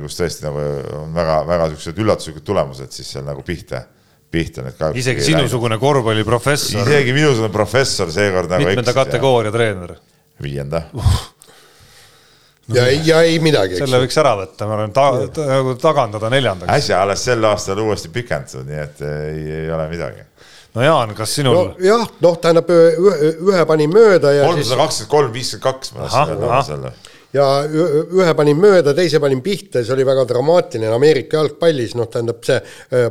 kus 0.03 0.17
tõesti 0.17 0.47
nagu 0.47 0.63
on 1.03 1.13
väga-väga 1.15 1.69
siuksed 1.71 1.99
üllatuslikud 2.01 2.45
tulemused, 2.47 2.91
siis 2.97 3.11
seal 3.13 3.27
nagu 3.27 3.43
pihta, 3.47 3.83
pihta 4.31 4.65
need 4.67 4.77
kahjuks. 4.79 5.01
isegi 5.01 5.25
sinusugune 5.31 5.79
korvpalliprofessor, 5.79 6.89
isegi 6.89 7.15
minusugune 7.17 7.53
professor 7.55 8.13
seekord 8.13 8.53
nagu 8.53 8.69
mitmenda 8.69 8.95
kategooria 8.97 9.55
treener, 9.55 9.97
viienda. 10.43 10.83
ja, 12.77 12.87
ja 13.05 13.23
ei 13.23 13.39
midagi, 13.43 13.79
selle. 13.81 14.01
võiks 14.05 14.19
ära 14.23 14.37
võtta, 14.41 14.69
ma 14.69 14.79
olen 14.81 14.95
ta, 14.95 15.09
ta, 15.33 15.49
nagu 15.55 15.77
tagandada 15.81 16.31
neljandaks. 16.33 16.73
äsja 16.79 17.03
alles 17.05 17.25
sel 17.29 17.45
aastal 17.49 17.83
uuesti 17.85 18.11
pikendatud, 18.15 18.67
nii 18.69 18.81
et 18.83 19.05
ei, 19.07 19.45
ei 19.63 19.75
ole 19.75 19.89
midagi. 19.93 20.27
no 20.75 20.87
Jaan, 20.87 21.15
kas 21.19 21.37
sinul 21.39 21.57
no, 21.57 21.67
nojah, 21.79 22.09
noh, 22.27 22.41
tähendab 22.43 22.73
ühe, 22.75 23.35
ühe 23.53 23.67
panin 23.69 23.93
mööda 23.95 24.35
ja 24.35 24.49
siis 24.49 24.55
kolmsada 24.55 24.81
kakskümmend 24.83 25.15
kolm, 25.15 25.37
viiskümmend 25.37 25.69
kaks, 25.71 25.95
ma 25.95 26.09
tahtsin 26.09 26.35
öelda 26.41 26.65
selle. 26.73 26.97
Ja 27.35 27.47
ühe 27.67 28.35
panin 28.39 28.61
mööda, 28.61 28.95
teise 28.95 29.21
panin 29.21 29.43
pihta 29.45 29.83
ja 29.83 29.87
see 29.89 29.97
oli 29.97 30.07
väga 30.07 30.27
dramaatiline 30.29 30.93
Ameerika 30.95 31.41
jalgpallis, 31.41 31.97
noh, 31.99 32.11
tähendab 32.13 32.45
see, 32.47 32.61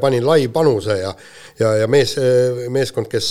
panin 0.01 0.25
lai 0.25 0.47
panuse 0.53 0.99
ja 1.01 1.11
ja, 1.59 1.71
ja 1.79 1.87
mees, 1.87 2.15
meeskond, 2.73 3.07
kes, 3.11 3.29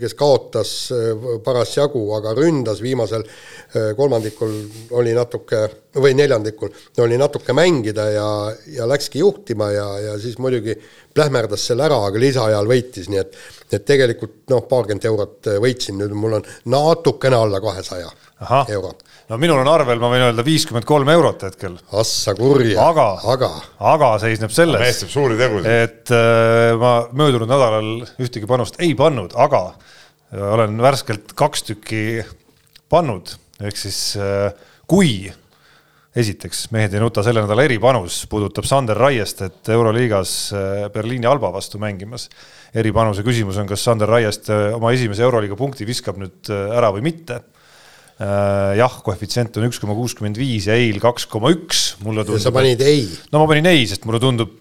kes 0.00 0.14
kaotas 0.18 0.72
äh, 0.92 1.12
parasjagu, 1.44 2.02
aga 2.18 2.34
ründas 2.36 2.82
viimasel 2.84 3.24
äh, 3.24 3.92
kolmandikul 3.96 4.52
oli 4.98 5.14
natuke 5.16 5.64
või 5.94 6.14
neljandikul 6.18 6.72
oli 7.04 7.18
natuke 7.20 7.54
mängida 7.56 8.08
ja, 8.12 8.28
ja 8.76 8.88
läkski 8.90 9.22
juhtima 9.22 9.70
ja, 9.72 9.86
ja 10.08 10.18
siis 10.20 10.36
muidugi 10.42 10.76
plähmerdas 11.14 11.68
selle 11.70 11.86
ära, 11.86 12.00
aga 12.08 12.20
lisaajal 12.20 12.68
võitis, 12.68 13.10
nii 13.12 13.22
et 13.22 13.38
et 13.74 13.82
tegelikult 13.82 14.44
noh, 14.52 14.66
paarkümmend 14.70 15.06
eurot 15.08 15.48
võitsin, 15.62 15.96
nüüd 15.98 16.12
mul 16.14 16.36
on 16.36 16.44
natukene 16.70 17.38
alla 17.40 17.58
kahesaja 17.64 18.10
euro, 18.70 18.92
no 19.30 19.38
minul 19.40 19.62
on 19.62 19.70
arvel, 19.72 20.00
ma 20.02 20.10
võin 20.12 20.26
öelda 20.26 20.44
viiskümmend 20.46 20.86
kolm 20.88 21.08
eurot 21.14 21.46
hetkel, 21.48 21.78
assa 21.96 22.34
kurja, 22.36 22.76
aga, 22.84 23.06
aga 23.34 23.50
aga 23.94 24.10
seisneb 24.22 24.52
mees 24.52 24.58
selles, 24.60 25.00
teeb 25.00 25.12
suuri 25.12 25.38
tegusid. 25.40 25.70
et 25.70 26.12
äh, 26.14 26.74
ma 26.80 26.94
möödunud 27.16 27.48
nädalal 27.48 27.92
ühtegi 28.20 28.48
panust 28.50 28.76
ei 28.84 28.92
pannud, 28.98 29.36
aga 29.36 29.66
äh, 29.70 30.44
olen 30.56 30.76
värskelt 30.82 31.32
kaks 31.38 31.64
tükki 31.70 32.04
pannud, 32.92 33.32
ehk 33.64 33.80
siis 33.80 34.00
äh, 34.20 34.52
kui 34.90 35.32
esiteks 36.14 36.68
mehed 36.74 36.92
ei 36.94 37.02
nuta 37.02 37.24
selle 37.26 37.42
nädala 37.42 37.64
eripanus 37.66 38.20
puudutab 38.30 38.68
Sander 38.68 38.98
Raiestet 38.98 39.72
Euroliigas 39.72 40.34
äh, 40.52 40.84
Berliini 40.94 41.26
Alba 41.30 41.50
vastu 41.54 41.80
mängimas. 41.82 42.28
eripanuse 42.74 43.24
küsimus 43.24 43.56
on, 43.58 43.66
kas 43.70 43.82
Sander 43.86 44.10
Raiest 44.10 44.52
äh, 44.52 44.68
oma 44.76 44.92
esimese 44.92 45.24
Euroliiga 45.24 45.56
punkti 45.56 45.88
viskab 45.88 46.20
nüüd 46.20 46.52
ära 46.52 46.92
või 46.92 47.08
mitte. 47.08 47.40
Jah, 48.18 48.96
koefitsient 49.02 49.56
on 49.58 49.68
üks 49.68 49.80
koma 49.82 49.96
kuuskümmend 49.98 50.38
viis 50.38 50.68
ja 50.70 50.76
eil 50.78 51.00
kaks 51.02 51.26
koma 51.30 51.50
üks, 51.54 51.94
mulle 52.04 52.22
tundub. 52.26 52.42
sa 52.44 52.52
panid 52.54 52.82
ei. 52.86 53.08
no 53.32 53.42
ma 53.42 53.48
panin 53.50 53.66
ei, 53.72 53.86
sest 53.90 54.06
mulle 54.06 54.20
tundub 54.22 54.54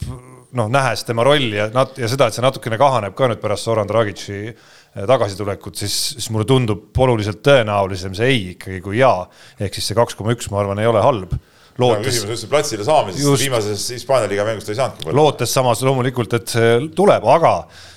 noh, 0.57 0.69
nähes 0.73 1.05
tema 1.05 1.25
rolli 1.25 1.57
ja 1.57 1.67
nat- 1.73 1.97
ja 2.01 2.09
seda, 2.09 2.27
et 2.29 2.37
see 2.37 2.45
natukene 2.45 2.79
kahaneb 2.81 3.15
ka 3.17 3.29
nüüd 3.29 3.41
pärast 3.43 3.69
Zoran 3.69 3.89
Dragic'i 3.89 4.55
tagasitulekut, 4.93 5.77
siis, 5.77 5.95
siis 6.15 6.29
mulle 6.33 6.45
tundub 6.49 6.97
oluliselt 7.01 7.41
tõenäolisem 7.45 8.13
see 8.17 8.29
ei 8.29 8.43
ikkagi 8.53 8.81
kui 8.85 8.99
jaa. 8.99 9.25
ehk 9.59 9.73
siis 9.73 9.89
see 9.89 9.97
kaks 9.97 10.17
koma 10.17 10.35
üks, 10.35 10.49
ma 10.53 10.61
arvan, 10.61 10.81
ei 10.81 10.89
ole 10.89 11.01
halb 11.01 11.33
lootes... 11.81 12.05
küsimus 12.07 12.35
üldse 12.35 12.49
platsile 12.51 12.85
saamisest, 12.87 13.29
viimases 13.41 13.85
Hispaania 13.95 14.29
liiga 14.31 14.45
mängust 14.47 14.69
ei 14.69 14.77
saanudki. 14.77 15.15
lootes 15.15 15.53
samas 15.55 15.81
loomulikult, 15.85 16.35
et 16.37 16.53
see 16.55 16.75
tuleb, 16.95 17.25
aga 17.35 17.53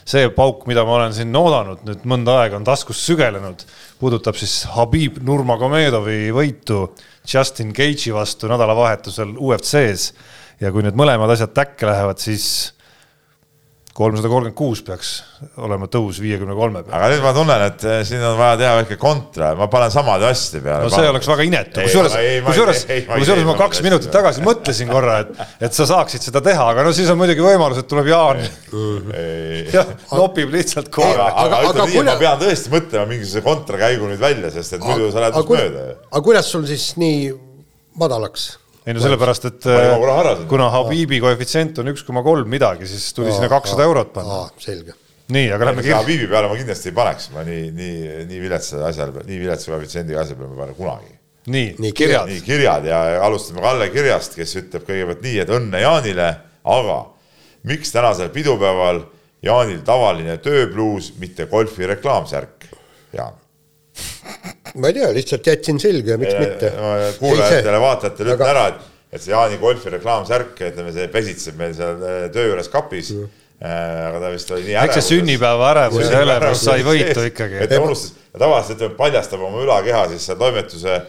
see 0.07 0.31
pauk, 0.35 0.64
mida 0.70 0.85
ma 0.87 0.97
olen 1.01 1.16
siin 1.16 1.35
oodanud 1.37 1.83
nüüd 1.89 2.07
mõnda 2.09 2.39
aega, 2.43 2.61
on 2.61 2.66
taskus 2.66 3.03
sügelenud, 3.09 3.66
puudutab 4.01 4.39
siis 4.39 4.62
Habib 4.77 5.20
Nurmagomedovi 5.27 6.31
võitu 6.37 6.87
Justin 7.27 7.74
Gage'i 7.77 8.14
vastu 8.14 8.51
nädalavahetusel 8.51 9.35
UFC-s 9.35 10.12
ja 10.62 10.72
kui 10.72 10.87
need 10.87 10.97
mõlemad 10.99 11.35
asjad 11.35 11.53
täkke 11.57 11.89
lähevad, 11.89 12.22
siis 12.22 12.76
kolmsada 13.97 14.28
kolmkümmend 14.28 14.57
kuus 14.59 14.82
peaks 14.84 15.11
olema 15.64 15.88
tõus 15.92 16.18
viiekümne 16.20 16.55
kolme 16.57 16.82
peale. 16.84 16.99
aga 16.99 17.09
nüüd 17.14 17.22
ma 17.24 17.32
tunnen, 17.36 17.62
et 17.70 17.84
eh, 17.88 18.01
siin 18.09 18.24
on 18.24 18.36
vaja 18.38 18.59
teha 18.61 18.72
väike 18.80 18.99
kontra, 19.01 19.53
ma 19.57 19.68
panen 19.72 19.92
samade 19.94 20.28
asjade 20.28 20.62
peale. 20.64 20.84
no 20.84 20.92
see 20.92 21.09
oleks 21.12 21.30
väga 21.30 21.47
inetu, 21.49 21.84
kusjuures, 21.86 22.16
kusjuures, 22.49 22.82
kusjuures 23.09 23.49
ma 23.49 23.57
kaks 23.61 23.80
minutit 23.86 24.12
tagasi 24.12 24.44
mõtlesin 24.44 24.92
korra, 24.92 25.18
et, 25.24 25.40
et 25.68 25.78
sa 25.78 25.88
saaksid 25.88 26.28
seda 26.28 26.44
teha, 26.44 26.68
aga 26.74 26.84
no 26.86 26.92
siis 26.97 27.09
on 27.12 27.20
muidugi 27.20 27.44
võimalus, 27.44 27.80
et 27.80 27.88
tuleb 27.90 28.11
Jaan. 28.12 28.44
jah, 29.76 29.94
nopib 30.12 30.53
lihtsalt 30.53 30.92
kohe. 30.92 31.14
aga, 31.14 31.30
aga, 31.32 31.62
aga 31.62 31.72
ütleme 31.72 31.88
nii, 31.88 31.97
et 31.97 31.97
kuule- 31.97 32.12
ma 32.12 32.18
pean 32.20 32.44
tõesti 32.44 32.74
mõtlema 32.76 33.09
mingisuguse 33.14 33.44
kontrakäigu 33.49 34.12
nüüd 34.12 34.22
välja, 34.22 34.53
sest 34.55 34.76
et 34.76 34.84
muidu 34.84 35.09
sa 35.14 35.24
lähed 35.24 35.40
mööda 35.57 35.88
aga 36.11 36.24
kuidas 36.24 36.53
sul 36.53 36.68
siis 36.68 36.92
nii 37.01 37.32
madalaks? 38.01 38.51
Ei 38.87 38.95
no 38.95 39.01
sellepärast, 39.03 39.45
et 39.51 39.66
harasin. 39.66 40.47
kuna 40.51 40.68
Habibi 40.70 41.18
koefitsient 41.22 41.78
on 41.82 41.91
üks 41.91 42.05
koma 42.07 42.22
kolm 42.26 42.49
midagi, 42.51 42.87
siis 42.87 43.09
tuli 43.16 43.32
sinna 43.34 43.49
kakssada 43.51 43.82
eurot 43.89 44.12
panna. 44.14 44.45
selge. 44.62 44.95
nii, 45.34 45.49
aga 45.57 45.70
lähme 45.70 45.82
kirja. 45.82 45.99
Habibi 46.03 46.28
peale 46.30 46.49
ma 46.53 46.59
kindlasti 46.59 46.93
ei 46.93 46.97
paneks, 46.97 47.30
ma 47.34 47.43
nii, 47.47 47.70
nii, 47.74 47.97
nii 48.30 48.41
viletsa 48.45 48.84
asja, 48.87 49.09
nii 49.26 49.41
viletsa 49.43 49.72
koefitsiendiga 49.72 50.22
asja 50.22 50.37
peale 50.39 50.53
ma 50.53 50.55
ei 50.55 50.61
pane 50.64 50.76
kunagi. 50.78 51.12
nii, 51.47 51.74
Nii, 51.78 51.93
kirjad. 51.99 52.30
nii 52.30 52.41
kirjad 52.47 52.87
ja 52.87 53.01
alustame 53.26 53.62
Kalle 53.64 53.91
kirjast, 53.95 54.34
kes 54.39 54.55
ütleb 54.62 54.87
kõigepealt 54.87 55.22
nii, 55.26 55.39
et 55.43 55.51
õnne 55.59 55.82
Jaanile, 55.82 56.28
aga 56.76 57.01
miks 57.66 57.91
tänasel 57.95 58.30
pidupäeval 58.34 59.03
Jaanil 59.47 59.82
tavaline 59.87 60.39
tööbluus, 60.43 61.12
mitte 61.18 61.47
golfi 61.51 61.87
reklaamsärk. 61.87 62.70
Jaan 63.14 63.34
ma 64.77 64.91
ei 64.91 64.99
tea, 64.99 65.09
lihtsalt 65.16 65.49
jätsin 65.51 65.81
selga 65.83 66.14
ja 66.14 66.20
miks 66.20 66.37
mitte. 66.41 66.70
kuulajatele-vaatajatele 67.20 68.37
ütlen 68.37 68.53
ära, 68.53 68.68
et, 68.72 68.87
et 69.16 69.24
see 69.24 69.33
Jaani 69.33 69.59
golfi 69.62 69.93
reklaamsärk, 69.97 70.55
ütleme, 70.70 70.95
see 70.95 71.09
pesitseb 71.12 71.59
meil 71.61 71.74
seal 71.77 72.01
äh, 72.01 72.22
töö 72.35 72.51
juures 72.51 72.70
kapis 72.72 73.12
mm. 73.16 73.29
aga 73.66 74.22
ta 74.24 74.33
vist 74.35 74.51
oli 74.53 74.66
nii 74.68 74.77
ärev. 74.77 74.91
eks 74.91 75.01
see 75.01 75.16
sünnipäeva 75.16 75.70
ärevus 75.72 76.11
ja 76.11 76.24
elevus 76.27 76.64
sai 76.66 76.85
võitu 76.87 77.29
ikkagi. 77.31 77.62
et 77.64 77.72
ta 77.72 77.81
unustas, 77.83 78.16
tavaliselt 78.37 78.77
ütleme, 78.79 78.99
paljastab 78.99 79.47
oma 79.49 79.62
ülakeha 79.64 80.05
siis 80.12 80.29
seal 80.29 80.41
toimetuse 80.41 81.01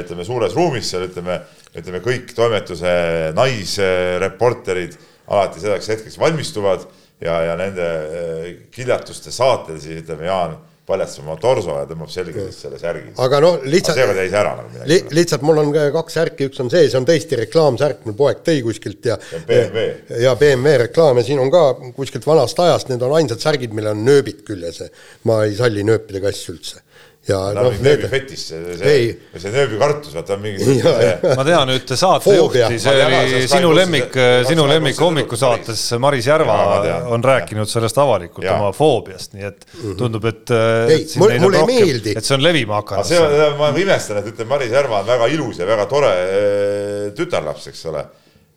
ütleme 0.00 0.26
suures 0.26 0.56
ruumis 0.56 0.90
seal 0.90 1.06
ütleme, 1.08 1.40
ütleme 1.78 2.02
kõik 2.04 2.34
toimetuse 2.36 2.92
naisreporterid 3.38 4.98
alati 5.32 5.62
selleks 5.62 5.88
hetkeks 5.92 6.18
valmistuvad 6.20 6.84
ja, 7.22 7.38
ja 7.48 7.56
nende 7.58 7.86
äh, 7.86 8.44
kiljatuste 8.74 9.32
saatel 9.34 9.80
siis 9.82 10.02
ütleme, 10.02 10.26
Jaan 10.28 10.58
paljastab 10.86 11.26
oma 11.26 11.36
torso 11.40 11.76
ja 11.78 11.86
tõmbab 11.86 12.10
selga 12.10 12.46
siis 12.48 12.58
selle 12.64 12.78
särgi. 12.80 13.12
aga 13.22 13.40
noh, 13.44 13.58
lihtsalt. 13.62 13.98
jäi 14.00 14.28
see 14.28 14.38
ära 14.40 14.54
nagu 14.58 14.70
midagi 14.72 14.90
li,. 14.90 14.98
lihtsalt 15.18 15.44
mul 15.46 15.62
on 15.62 15.72
kaks 15.94 16.16
särki, 16.18 16.48
üks 16.50 16.62
on 16.64 16.70
see, 16.72 16.88
see 16.90 16.98
on 16.98 17.06
tõesti 17.08 17.38
reklaamsärk, 17.44 18.04
mul 18.08 18.16
poeg 18.18 18.42
tõi 18.46 18.62
kuskilt 18.66 19.10
ja. 19.12 19.18
BMW. 19.48 19.86
ja 20.24 20.34
BMW 20.38 20.78
reklaam 20.86 21.20
ja 21.22 21.26
siin 21.26 21.42
on 21.42 21.52
ka 21.54 21.64
kuskilt 21.98 22.26
vanast 22.26 22.58
ajast, 22.66 22.90
need 22.90 23.04
on 23.06 23.14
ainsad 23.20 23.42
särgid, 23.44 23.76
millel 23.76 23.94
on 23.94 24.02
nööbid 24.08 24.42
küljes. 24.48 24.82
ma 25.28 25.44
ei 25.46 25.54
salli 25.58 25.86
nööpidega 25.86 26.32
asju 26.34 26.56
üldse 26.56 26.82
ja 27.28 27.38
no, 27.54 27.68
noh, 27.68 27.76
nööbi 27.84 28.08
fetiš, 28.10 28.40
see, 28.50 28.76
see, 28.80 29.02
see 29.38 29.52
nööbikartus, 29.54 30.14
vaata 30.16 30.36
mingi. 30.42 30.78
ma 31.38 31.44
tean 31.46 31.70
ühte 31.74 31.98
saatejuhti, 31.98 32.78
see 32.82 33.04
oli 33.06 33.42
sinu 33.50 33.70
lemmik, 33.76 34.16
sinu 34.48 34.64
lemmik 34.70 34.98
hommikusaates, 34.98 35.84
Maris 36.02 36.26
Järva 36.26 36.56
ja, 36.86 36.96
on 37.14 37.22
rääkinud 37.24 37.70
sellest 37.70 38.00
avalikult 38.02 38.46
ja. 38.48 38.56
oma 38.58 38.72
foobiast, 38.74 39.36
nii 39.36 39.46
et 39.52 39.62
mhm. 39.68 39.94
tundub, 40.00 40.26
et. 40.32 40.54
Ei, 40.92 41.06
mulle 41.22 41.38
mul 41.44 41.60
ei 41.60 41.68
meeldi. 41.70 42.16
et 42.18 42.26
see 42.26 42.34
on 42.38 42.42
levima 42.42 42.80
hakanud. 42.80 43.06
see, 43.06 43.52
ma 43.60 43.70
imestan, 43.84 44.18
et 44.22 44.32
ütleme, 44.32 44.50
Maris 44.56 44.74
Järva 44.74 45.04
on 45.04 45.08
väga 45.12 45.30
ilus 45.36 45.62
ja 45.62 45.68
väga 45.68 45.86
tore 45.90 46.10
äh, 46.10 47.06
tütarlaps, 47.16 47.70
eks 47.70 47.86
ole. 47.92 48.04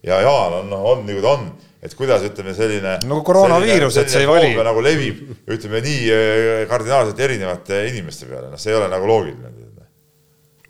ja 0.06 0.24
Jaan 0.26 0.60
on, 0.64 0.74
on 0.80 1.06
nagu 1.06 1.22
ta 1.22 1.38
on 1.38 1.48
et 1.86 1.94
kuidas 1.94 2.24
ütleme, 2.26 2.54
selline. 2.58 2.98
nagu 3.06 3.22
koroonaviirus, 3.26 4.00
et 4.02 4.10
see 4.10 4.24
ei 4.24 4.30
vali. 4.30 4.50
nagu 4.66 4.82
levib, 4.84 5.22
ütleme 5.54 5.82
nii 5.86 6.02
eh, 6.16 6.64
kardinaalselt 6.70 7.22
erinevate 7.28 7.84
inimeste 7.92 8.30
peale, 8.30 8.50
noh, 8.54 8.62
see 8.62 8.74
ei 8.74 8.80
ole 8.80 8.90
nagu 8.92 9.10
loogiline. 9.10 9.54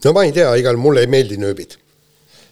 no 0.06 0.14
ma 0.16 0.26
ei 0.28 0.36
tea, 0.36 0.52
igal 0.60 0.80
mulle 0.82 1.06
ei 1.06 1.12
meeldi 1.12 1.40
nööbid. 1.42 1.78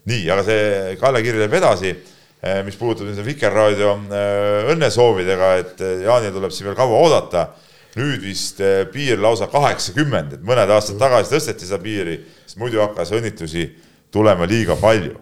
nii, 0.09 0.23
aga 0.31 0.47
see 0.47 0.95
Kalle 1.01 1.23
Kiri 1.25 1.43
läheb 1.43 1.57
edasi, 1.59 1.91
eh, 1.91 2.61
mis 2.67 2.79
puudutab 2.79 3.11
nüüd 3.11 3.27
Vikerraadio 3.27 3.97
eh, 4.07 4.71
õnnesoovidega, 4.73 5.51
et 5.59 5.85
Jaanil 6.07 6.33
tuleb 6.37 6.55
siin 6.55 6.71
veel 6.71 6.79
kaua 6.79 7.03
oodata. 7.03 7.47
nüüd 7.93 8.23
vist 8.25 8.57
piir 8.89 9.19
lausa 9.21 9.45
kaheksakümmend, 9.51 10.31
et 10.33 10.41
mõned 10.41 10.71
aastad 10.73 10.97
tagasi 10.97 11.35
tõsteti 11.35 11.67
seda 11.67 11.77
piiri, 11.83 12.15
sest 12.47 12.57
muidu 12.57 12.81
hakkas 12.81 13.11
õnnitlusi 13.13 13.67
tulema 14.09 14.47
liiga 14.49 14.79
palju. 14.81 15.13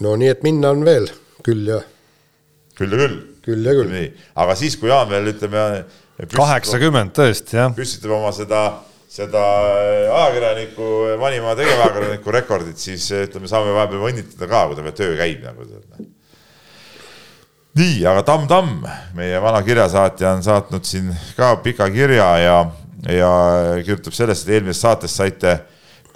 no 0.00 0.16
nii, 0.16 0.32
et 0.32 0.46
minna 0.46 0.70
on 0.72 0.86
veel 0.86 1.10
küll 1.44 1.68
jah 1.74 1.84
küll 2.78 2.94
ja 2.94 3.00
küll. 3.06 3.16
küll 3.44 3.66
ja 3.66 3.74
küll. 3.76 3.90
nii, 3.92 4.10
aga 4.38 4.54
siis, 4.58 4.76
kui 4.78 4.90
Jaan 4.90 5.10
veel 5.10 5.32
ütleme. 5.32 5.64
kaheksakümmend 6.34 7.14
tõesti, 7.16 7.58
jah. 7.58 7.72
püstitab 7.74 8.14
oma 8.18 8.30
seda, 8.34 8.62
seda 9.10 9.44
ajakirjaniku, 10.18 10.90
vanima 11.20 11.56
tegevajakirjaniku 11.58 12.34
rekordit, 12.38 12.78
siis 12.82 13.08
ütleme, 13.24 13.50
saame 13.50 13.74
vahepeal 13.76 14.06
õnnitleda 14.12 14.50
ka, 14.50 14.64
kui 14.68 14.78
ta 14.78 14.86
veel 14.86 14.98
töö 14.98 15.16
käib 15.18 15.46
nagu. 15.46 15.66
nii, 17.78 17.98
aga 18.10 18.26
Tamm 18.26 18.46
Tamm, 18.50 18.86
meie 19.18 19.40
vana 19.42 19.62
kirjasaatja 19.66 20.36
on 20.36 20.46
saatnud 20.46 20.86
siin 20.86 21.10
ka 21.38 21.56
pika 21.62 21.90
kirja 21.94 22.30
ja, 22.42 22.60
ja 23.06 23.32
kirjutab 23.82 24.14
sellest, 24.14 24.46
et 24.46 24.58
eelmises 24.58 24.82
saates 24.86 25.14
saite 25.18 25.60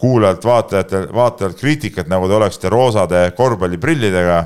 kuulajalt, 0.03 0.43
vaatajatelt, 0.43 1.13
vaatajalt 1.15 1.61
kriitikat, 1.61 2.09
nagu 2.11 2.27
te 2.27 2.35
oleksite 2.35 2.71
roosade 2.75 3.21
korvpalliprillidega 3.39 4.41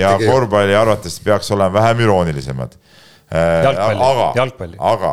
ja 0.00 0.14
korvpalli 0.20 0.74
arvates 0.76 1.20
peaks 1.24 1.50
olema 1.54 1.72
vähem 1.72 2.00
iroonilisemad. 2.06 2.74
Äh, 3.32 3.68
aga, 3.68 4.32
jalgpalli. 4.36 4.76
aga 4.78 5.12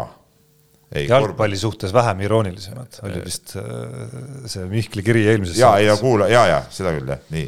ei, 0.92 1.06
jalgpalli 1.06 1.28
korvpalli. 1.28 1.58
suhtes 1.58 1.94
vähem 1.94 2.22
iroonilisemad, 2.28 3.00
oli 3.08 3.22
vist 3.24 3.56
äh, 3.56 3.64
see 4.50 4.66
Mihkli 4.68 5.04
kiri 5.06 5.24
eelmises 5.32 5.60
ja, 5.60 5.78
ja 5.80 5.96
kuula, 5.98 6.28
ja, 6.28 6.46
ja 6.50 6.58
seda 6.74 6.92
küll 6.98 7.08
jah, 7.08 7.22
nii. 7.32 7.46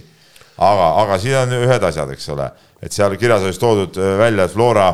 aga, 0.58 0.88
aga 1.04 1.18
siin 1.20 1.40
on 1.42 1.56
ühed 1.66 1.88
asjad, 1.90 2.14
eks 2.16 2.30
ole, 2.32 2.48
et 2.80 2.96
seal 2.96 3.18
kirjas 3.20 3.44
oli 3.48 3.60
toodud 3.60 4.00
äh, 4.00 4.14
välja, 4.22 4.48
et 4.48 4.56
Flora, 4.56 4.92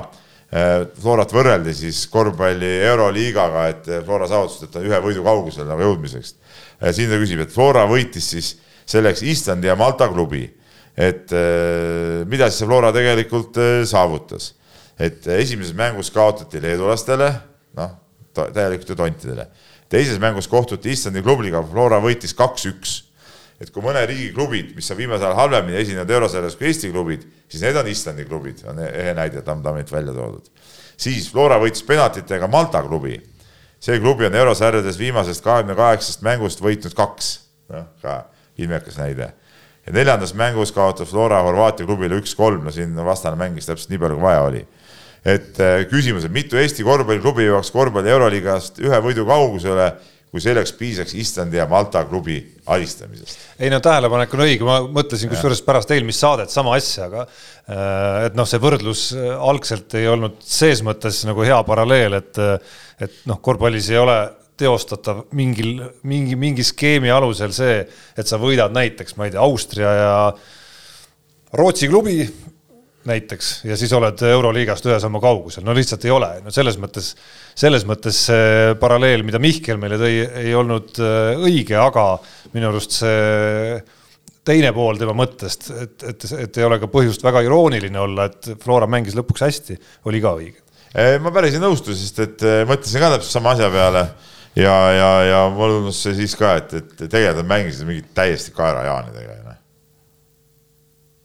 Florat 0.48 1.34
võrreldi 1.36 1.74
siis 1.76 2.06
korvpalli 2.08 2.70
Euroliigaga, 2.88 3.66
et 3.68 3.90
Flora 4.08 4.30
saavutused 4.32 4.78
on 4.80 4.86
ühe 4.88 5.02
võidu 5.04 5.26
kaugusel 5.26 5.68
nagu 5.68 5.84
jõudmiseks. 5.84 6.38
siin 6.96 7.12
ta 7.12 7.20
küsib, 7.20 7.42
et 7.44 7.52
Flora 7.52 7.84
võitis 7.90 8.30
siis 8.32 8.54
selleks 8.88 9.26
Islandi 9.28 9.68
ja 9.68 9.76
Malta 9.76 10.08
klubi 10.08 10.46
et 10.98 11.32
äh, 11.32 12.26
mida 12.26 12.50
siis 12.50 12.64
see 12.64 12.68
Flora 12.68 12.90
tegelikult 12.96 13.58
äh, 13.62 13.84
saavutas. 13.86 14.56
et 14.98 15.28
esimeses 15.30 15.76
mängus 15.78 16.10
kaotati 16.10 16.58
leedulastele, 16.58 17.28
noh, 17.78 17.92
täielikult 18.34 18.90
ju 18.90 18.96
tontidele. 18.98 19.46
teises 19.90 20.18
mängus 20.20 20.48
kohtuti 20.50 20.92
Islandi 20.92 21.22
klubiga, 21.22 21.62
Flora 21.62 22.02
võitis 22.02 22.34
kaks-üks. 22.34 23.04
et 23.62 23.70
kui 23.74 23.86
mõne 23.86 24.02
riigi 24.10 24.34
klubid, 24.34 24.74
mis 24.76 24.90
on 24.92 24.98
viimasel 24.98 25.30
ajal 25.30 25.40
halvemini 25.44 25.78
esinenud 25.78 26.10
eurosarjas 26.10 26.58
kui 26.58 26.68
Eesti 26.72 26.92
klubid, 26.92 27.30
siis 27.48 27.62
need 27.62 27.78
on 27.78 27.88
Islandi 27.88 28.26
klubid, 28.26 28.66
on 28.66 28.82
ehe 28.82 29.14
näide 29.14 29.46
Tamm-Tammilt 29.46 29.94
välja 29.94 30.18
toodud. 30.18 30.50
siis 30.98 31.30
Flora 31.30 31.62
võitis 31.62 31.86
penaltitega 31.86 32.48
Malta 32.48 32.82
klubi. 32.82 33.22
see 33.80 34.00
klubi 34.02 34.26
on 34.26 34.36
eurosarjades 34.36 34.98
viimasest 34.98 35.44
kahekümne 35.46 35.76
kaheksast 35.78 36.26
mängust 36.26 36.62
võitnud 36.62 36.98
kaks, 36.98 37.36
noh, 37.70 37.86
ka 38.02 38.24
ilmekas 38.58 38.98
näide 38.98 39.36
ja 39.88 39.94
neljandas 39.96 40.34
mängus 40.36 40.74
kaotas 40.76 41.10
Flora 41.10 41.40
Horvaatia 41.46 41.88
klubile 41.88 42.20
üks-kolm, 42.20 42.66
no 42.68 42.74
siin 42.76 42.96
vastane 43.08 43.40
mängis 43.40 43.70
täpselt 43.70 43.94
nii 43.94 44.02
palju, 44.04 44.20
kui 44.20 44.28
vaja 44.28 44.44
oli. 44.50 44.66
et 45.28 45.58
äh, 45.60 45.82
küsimus, 45.90 46.28
et 46.28 46.32
mitu 46.32 46.60
Eesti 46.60 46.86
korvpalliklubi 46.88 47.48
jõuaks 47.48 47.72
korvpalli 47.74 48.12
Euroliigast 48.14 48.78
ühe 48.84 49.00
võidu 49.04 49.26
kaugusele, 49.28 49.90
kui 50.32 50.44
selleks 50.44 50.74
piisaks 50.76 51.16
Islandi 51.18 51.58
ja 51.58 51.66
Malta 51.68 52.04
klubi 52.08 52.38
alistamisest. 52.68 53.40
ei 53.60 53.72
no 53.72 53.80
tähelepanek 53.84 54.36
on 54.36 54.44
õige, 54.46 54.68
ma 54.68 54.82
mõtlesin 54.84 55.32
kusjuures 55.32 55.64
pärast 55.66 55.92
eelmist 55.96 56.24
saadet 56.24 56.52
sama 56.54 56.76
asja, 56.76 57.08
aga 57.08 57.24
äh, 57.24 58.28
et 58.28 58.38
noh, 58.40 58.48
see 58.48 58.60
võrdlus 58.62 59.08
äh, 59.16 59.32
algselt 59.40 59.96
ei 60.00 60.08
olnud 60.12 60.42
ses 60.44 60.84
mõttes 60.84 61.24
nagu 61.28 61.48
hea 61.48 61.62
paralleel, 61.68 62.20
et 62.20 62.44
et 62.98 63.24
noh, 63.30 63.40
korvpallis 63.44 63.92
ei 63.94 64.00
ole 64.02 64.18
teostatav 64.58 65.26
mingil, 65.38 65.82
mingi, 66.10 66.36
mingi 66.40 66.66
skeemi 66.66 67.12
alusel 67.14 67.54
see, 67.56 67.82
et 68.18 68.30
sa 68.30 68.40
võidad 68.42 68.74
näiteks, 68.76 69.18
ma 69.18 69.28
ei 69.28 69.36
tea, 69.36 69.44
Austria 69.44 69.94
ja 69.98 70.14
Rootsi 71.58 71.88
klubi 71.88 72.20
näiteks 73.08 73.52
ja 73.68 73.78
siis 73.80 73.94
oled 73.96 74.22
Euroliigast 74.28 74.88
ühe 74.90 74.98
sammu 75.00 75.22
kaugusel, 75.24 75.66
no 75.66 75.76
lihtsalt 75.76 76.06
ei 76.08 76.14
ole, 76.14 76.30
no 76.44 76.54
selles 76.54 76.80
mõttes, 76.82 77.14
selles 77.58 77.86
mõttes 77.88 78.20
see 78.30 78.74
paralleel, 78.82 79.24
mida 79.28 79.40
Mihkel 79.42 79.80
meile 79.82 80.00
tõi, 80.02 80.16
ei 80.44 80.56
olnud 80.58 81.00
äh, 81.04 81.38
õige, 81.48 81.78
aga 81.80 82.10
minu 82.56 82.72
arust 82.72 83.00
see 83.00 83.78
teine 84.48 84.72
pool 84.76 85.00
tema 85.00 85.16
mõttest, 85.18 85.70
et, 85.76 86.04
et, 86.08 86.30
et 86.48 86.60
ei 86.60 86.68
ole 86.68 86.80
ka 86.80 86.88
põhjust 86.92 87.24
väga 87.26 87.44
irooniline 87.44 88.00
olla, 88.00 88.30
et 88.30 88.54
Flora 88.64 88.88
mängis 88.90 89.16
lõpuks 89.18 89.44
hästi, 89.44 89.78
oli 90.08 90.24
ka 90.24 90.34
õige. 90.40 90.64
ma 91.24 91.34
päris 91.36 91.56
ei 91.58 91.64
nõustu, 91.64 91.96
sest 91.96 92.24
et 92.24 92.48
äh, 92.48 92.64
mõtlesin 92.68 93.04
ka 93.04 93.14
täpselt 93.16 93.40
sama 93.40 93.56
asja 93.56 93.72
peale 93.72 94.08
ja, 94.58 94.78
ja, 94.96 95.12
ja 95.28 95.44
mulle 95.54 95.80
tundus 95.80 96.02
see 96.06 96.18
siis 96.18 96.36
ka, 96.40 96.58
et, 96.62 96.74
et 96.80 97.06
tegelikult 97.06 97.44
nad 97.44 97.54
mängisid 97.54 97.88
mingit 97.90 98.12
täiesti 98.18 98.56
kaerajaanidega, 98.58 99.40
noh. 99.46 99.62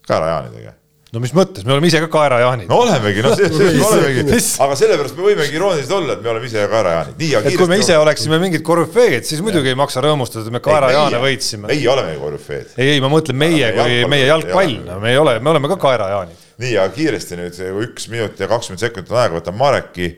kaerajaanidega 0.07 0.77
no 1.13 1.21
mis 1.21 1.33
mõttes, 1.35 1.65
me 1.67 1.75
oleme 1.75 1.89
ise 1.89 2.01
ka 2.01 2.09
kaerajaanid. 2.13 2.67
no 2.71 2.79
olemegi, 2.81 3.21
no 3.25 3.33
see, 3.37 3.49
see 3.53 3.73
me 3.77 3.85
olemegi, 3.85 4.23
aga 4.65 4.77
sellepärast 4.79 5.17
me 5.17 5.27
võimegi 5.27 5.57
iroonilised 5.59 5.93
olla, 5.93 6.17
et 6.17 6.25
me 6.25 6.31
oleme 6.33 6.49
ise 6.49 6.65
kaerajaanid. 6.71 7.25
aga 7.39 7.53
kui 7.59 7.69
me 7.69 7.79
ise 7.83 7.97
oleksime 8.01 8.39
mingid 8.41 8.65
korüfeed, 8.65 9.21
siis 9.27 9.43
muidugi 9.45 9.73
ei 9.73 9.77
maksa 9.79 10.01
rõõmustada, 10.05 10.47
et 10.49 10.57
me 10.57 10.61
kaerajaane 10.63 11.21
võitsime. 11.23 11.69
meie 11.69 11.89
oleme 11.93 12.17
korüfeed. 12.21 12.75
ei, 12.77 12.95
ei, 12.95 13.03
ma 13.03 13.11
mõtlen 13.13 13.37
meie 13.39 13.73
kui 13.77 13.99
meie 14.09 14.29
jalgpall, 14.29 14.77
no 14.89 14.99
me 15.03 15.13
ei 15.13 15.21
ole, 15.21 15.37
me 15.39 15.53
oleme 15.53 15.73
ka 15.75 15.79
kaerajaanid. 15.85 16.45
nii, 16.65 16.77
aga 16.81 16.93
kiiresti 16.97 17.41
nüüd 17.41 17.65
üks 17.87 18.09
minut 18.13 18.41
ja 18.41 18.49
kakskümmend 18.49 18.81
sekundit 18.81 19.13
on 19.13 19.21
aega, 19.21 19.37
võtan 19.37 19.57
Mareki 19.57 20.15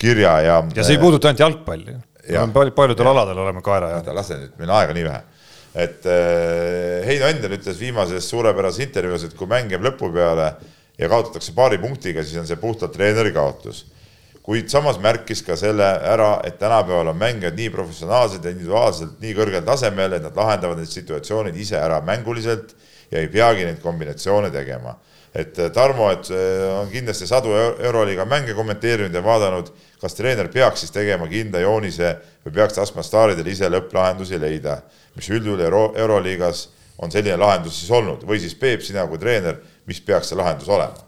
kirja 0.00 0.40
ja. 0.44 0.58
ja 0.76 0.84
see 0.84 0.98
ei 0.98 1.00
puuduta 1.00 1.30
ainult 1.30 1.46
jalgpalli 1.46 1.96
paljudel 2.76 3.06
aladel 3.06 3.38
oleme 3.38 3.62
kaerajad. 3.62 4.12
lase 4.14 4.38
nüüd, 4.40 4.54
meil 4.58 4.70
on 4.70 4.76
aega 4.78 4.94
nii 4.96 5.04
vähe. 5.04 5.22
et 5.74 6.06
äh, 6.06 7.06
Heino 7.06 7.26
Endel 7.26 7.58
ütles 7.58 7.80
viimases 7.80 8.28
suurepärases 8.30 8.84
intervjuus, 8.86 9.24
et 9.24 9.34
kui 9.34 9.50
mäng 9.50 9.70
jääb 9.70 9.82
lõpu 9.88 10.12
peale 10.14 10.52
ja 10.98 11.08
kaotatakse 11.10 11.52
paari 11.54 11.80
punktiga, 11.82 12.22
siis 12.22 12.38
on 12.38 12.46
see 12.46 12.60
puhtalt 12.60 12.94
treeneri 12.94 13.32
kaotus. 13.34 13.86
kuid 14.44 14.68
samas 14.68 14.98
märkis 15.00 15.40
ka 15.40 15.56
selle 15.56 15.86
ära, 16.04 16.42
et 16.44 16.58
tänapäeval 16.60 17.08
on 17.14 17.16
mängijad 17.16 17.56
nii 17.56 17.70
professionaalsed 17.72 18.44
ja 18.44 18.50
individuaalselt 18.52 19.14
nii 19.22 19.32
kõrgel 19.38 19.64
tasemel, 19.64 20.12
et 20.12 20.22
nad 20.22 20.36
lahendavad 20.36 20.82
need 20.82 20.90
situatsioonid 20.92 21.56
ise 21.56 21.78
ära 21.80 22.02
mänguliselt 22.04 22.74
ja 23.10 23.22
ei 23.22 23.30
peagi 23.32 23.64
neid 23.64 23.80
kombinatsioone 23.80 24.50
tegema. 24.52 24.98
et 25.34 25.58
äh, 25.58 25.70
Tarmo, 25.72 26.10
et 26.12 26.28
äh, 26.30 26.80
on 26.80 26.90
kindlasti 26.92 27.26
sadu 27.26 27.50
Euroliiga 27.82 28.24
mänge 28.24 28.54
kommenteerinud 28.54 29.14
ja 29.14 29.22
vaadanud, 29.24 29.72
kas 30.04 30.18
treener 30.18 30.50
peaks 30.52 30.84
siis 30.84 30.92
tegema 30.92 31.26
kindla 31.30 31.62
joonise 31.64 32.12
või 32.44 32.58
peaks 32.58 32.76
laskma 32.76 33.04
staaridel 33.04 33.48
ise 33.48 33.70
lõpplahendusi 33.72 34.40
leida, 34.40 34.82
mis 35.16 35.30
üldjuhul 35.32 35.64
Euro 35.64 35.84
Euroliigas 35.96 36.66
on 37.02 37.12
selline 37.12 37.38
lahendus 37.40 37.80
siis 37.80 37.90
olnud 37.94 38.22
või 38.28 38.38
siis 38.42 38.54
Peep, 38.58 38.84
sina 38.84 39.06
kui 39.08 39.18
treener, 39.18 39.58
mis 39.88 40.00
peaks 40.04 40.30
see 40.30 40.38
lahendus 40.38 40.68
olema? 40.68 41.04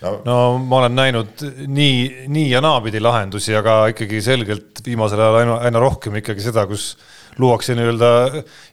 no, 0.00 0.12
no 0.24 0.36
ma 0.62 0.78
olen 0.80 0.94
näinud 0.96 1.42
nii, 1.66 2.26
nii 2.32 2.46
ja 2.52 2.62
naapidi 2.64 3.02
lahendusi, 3.02 3.54
aga 3.56 3.82
ikkagi 3.92 4.22
selgelt 4.24 4.80
viimasel 4.86 5.20
ajal 5.20 5.40
aina, 5.42 5.56
aina 5.68 5.82
rohkem 5.82 6.16
ikkagi 6.22 6.44
seda, 6.44 6.64
kus 6.70 6.94
luuakse 7.38 7.74
nii-öelda 7.78 8.10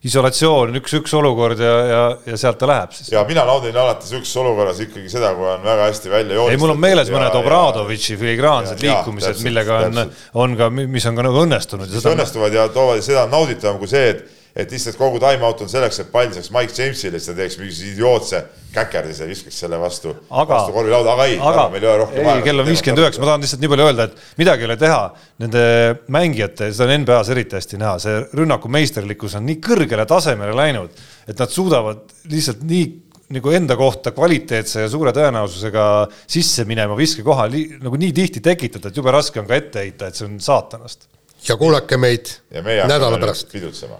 isolatsioon, 0.08 0.76
üks-üks 0.80 1.14
olukord 1.18 1.62
ja, 1.62 1.74
ja, 1.92 2.02
ja 2.32 2.40
sealt 2.40 2.60
ta 2.62 2.70
läheb 2.70 2.96
siis. 2.96 3.12
ja 3.14 3.24
mina 3.28 3.46
naudin 3.48 3.78
alati 3.78 4.10
sihukeses 4.10 4.40
olukorras 4.42 4.82
ikkagi 4.84 5.12
seda, 5.12 5.34
kui 5.38 5.50
on 5.52 5.66
väga 5.66 5.90
hästi 5.90 6.14
välja 6.14 6.40
joonistatud. 6.40 6.56
ei, 6.56 6.64
mul 6.64 6.76
on 6.76 6.82
meeles 6.82 7.12
ja, 7.12 7.18
mõned 7.18 7.38
Obradovitši 7.42 8.18
filigraansed 8.22 8.82
liikumised, 8.84 9.44
millega 9.46 9.84
on, 9.90 10.02
on 10.46 10.58
ka, 10.60 10.72
mis 10.80 11.06
on 11.10 11.20
ka 11.20 11.28
nagu 11.30 11.46
õnnestunud. 11.46 11.94
mis 11.94 12.10
õnnestuvad 12.14 12.58
ja 12.58 12.68
toovad, 12.74 13.04
seda 13.06 13.28
nauditavam 13.32 13.80
kui 13.82 13.92
see, 13.92 14.16
et 14.16 14.37
et 14.56 14.72
lihtsalt 14.72 14.98
kogu 14.98 15.20
time-out 15.22 15.62
on 15.62 15.70
selleks, 15.72 16.00
et 16.02 16.12
pall 16.12 16.32
saaks 16.34 16.50
Mike 16.54 16.74
Jamesile, 16.74 17.20
siis 17.20 17.30
ta 17.30 17.36
teeks 17.38 17.58
mingisuguse 17.60 17.94
idiootse 17.94 18.42
käkerdise, 18.74 19.28
viskaks 19.30 19.60
selle 19.64 19.80
vastu, 19.82 20.14
vastu 20.30 20.76
korvilauda, 20.76 21.14
aga 21.14 21.26
ei, 21.30 21.38
aga 21.40 21.66
meil 21.74 21.84
ei 21.84 21.90
ole 21.92 21.98
rohkem 22.04 22.30
aega. 22.30 22.46
kell 22.46 22.64
on 22.64 22.70
viiskümmend 22.70 23.04
üheksa, 23.04 23.22
ma 23.22 23.30
tahan 23.32 23.46
lihtsalt 23.46 23.64
nii 23.64 23.72
palju 23.74 23.88
öelda, 23.88 24.08
et 24.08 24.40
midagi 24.42 24.66
ei 24.66 24.70
ole 24.70 24.78
teha. 24.82 25.02
Nende 25.44 25.64
mängijate, 26.14 26.72
seda 26.76 26.88
on 26.88 27.04
NBA-s 27.04 27.34
eriti 27.34 27.58
hästi 27.58 27.82
näha, 27.82 27.98
see 28.04 28.22
rünnaku 28.38 28.72
meisterlikkus 28.74 29.38
on 29.40 29.46
nii 29.48 29.60
kõrgele 29.64 30.08
tasemele 30.10 30.56
läinud, 30.58 31.04
et 31.28 31.38
nad 31.38 31.54
suudavad 31.54 32.04
lihtsalt 32.32 32.64
nii 32.68 32.88
nagu 33.38 33.52
enda 33.52 33.76
kohta 33.76 34.14
kvaliteetse 34.16 34.86
ja 34.86 34.90
suure 34.92 35.12
tõenäosusega 35.16 35.86
sisse 36.32 36.64
minema 36.68 36.96
viskekoha 36.98 37.50
nagu 37.84 38.00
nii 38.00 38.14
tihti 38.16 38.44
tekitada, 38.44 38.90
et 38.90 39.00
jube 39.00 39.12
raske 39.12 39.42
on 39.44 39.50
ka 39.50 39.60
ette 39.60 39.84
heita, 39.84 40.08
et 40.08 40.20
see 40.20 40.28
on 40.30 40.40
saatanast. 40.44 41.10
ja 41.48 41.58
kuulake 41.60 41.98
meid 42.00 42.32
nädala 42.52 43.20
pärast. 43.20 43.52
pidutsema 43.52 44.00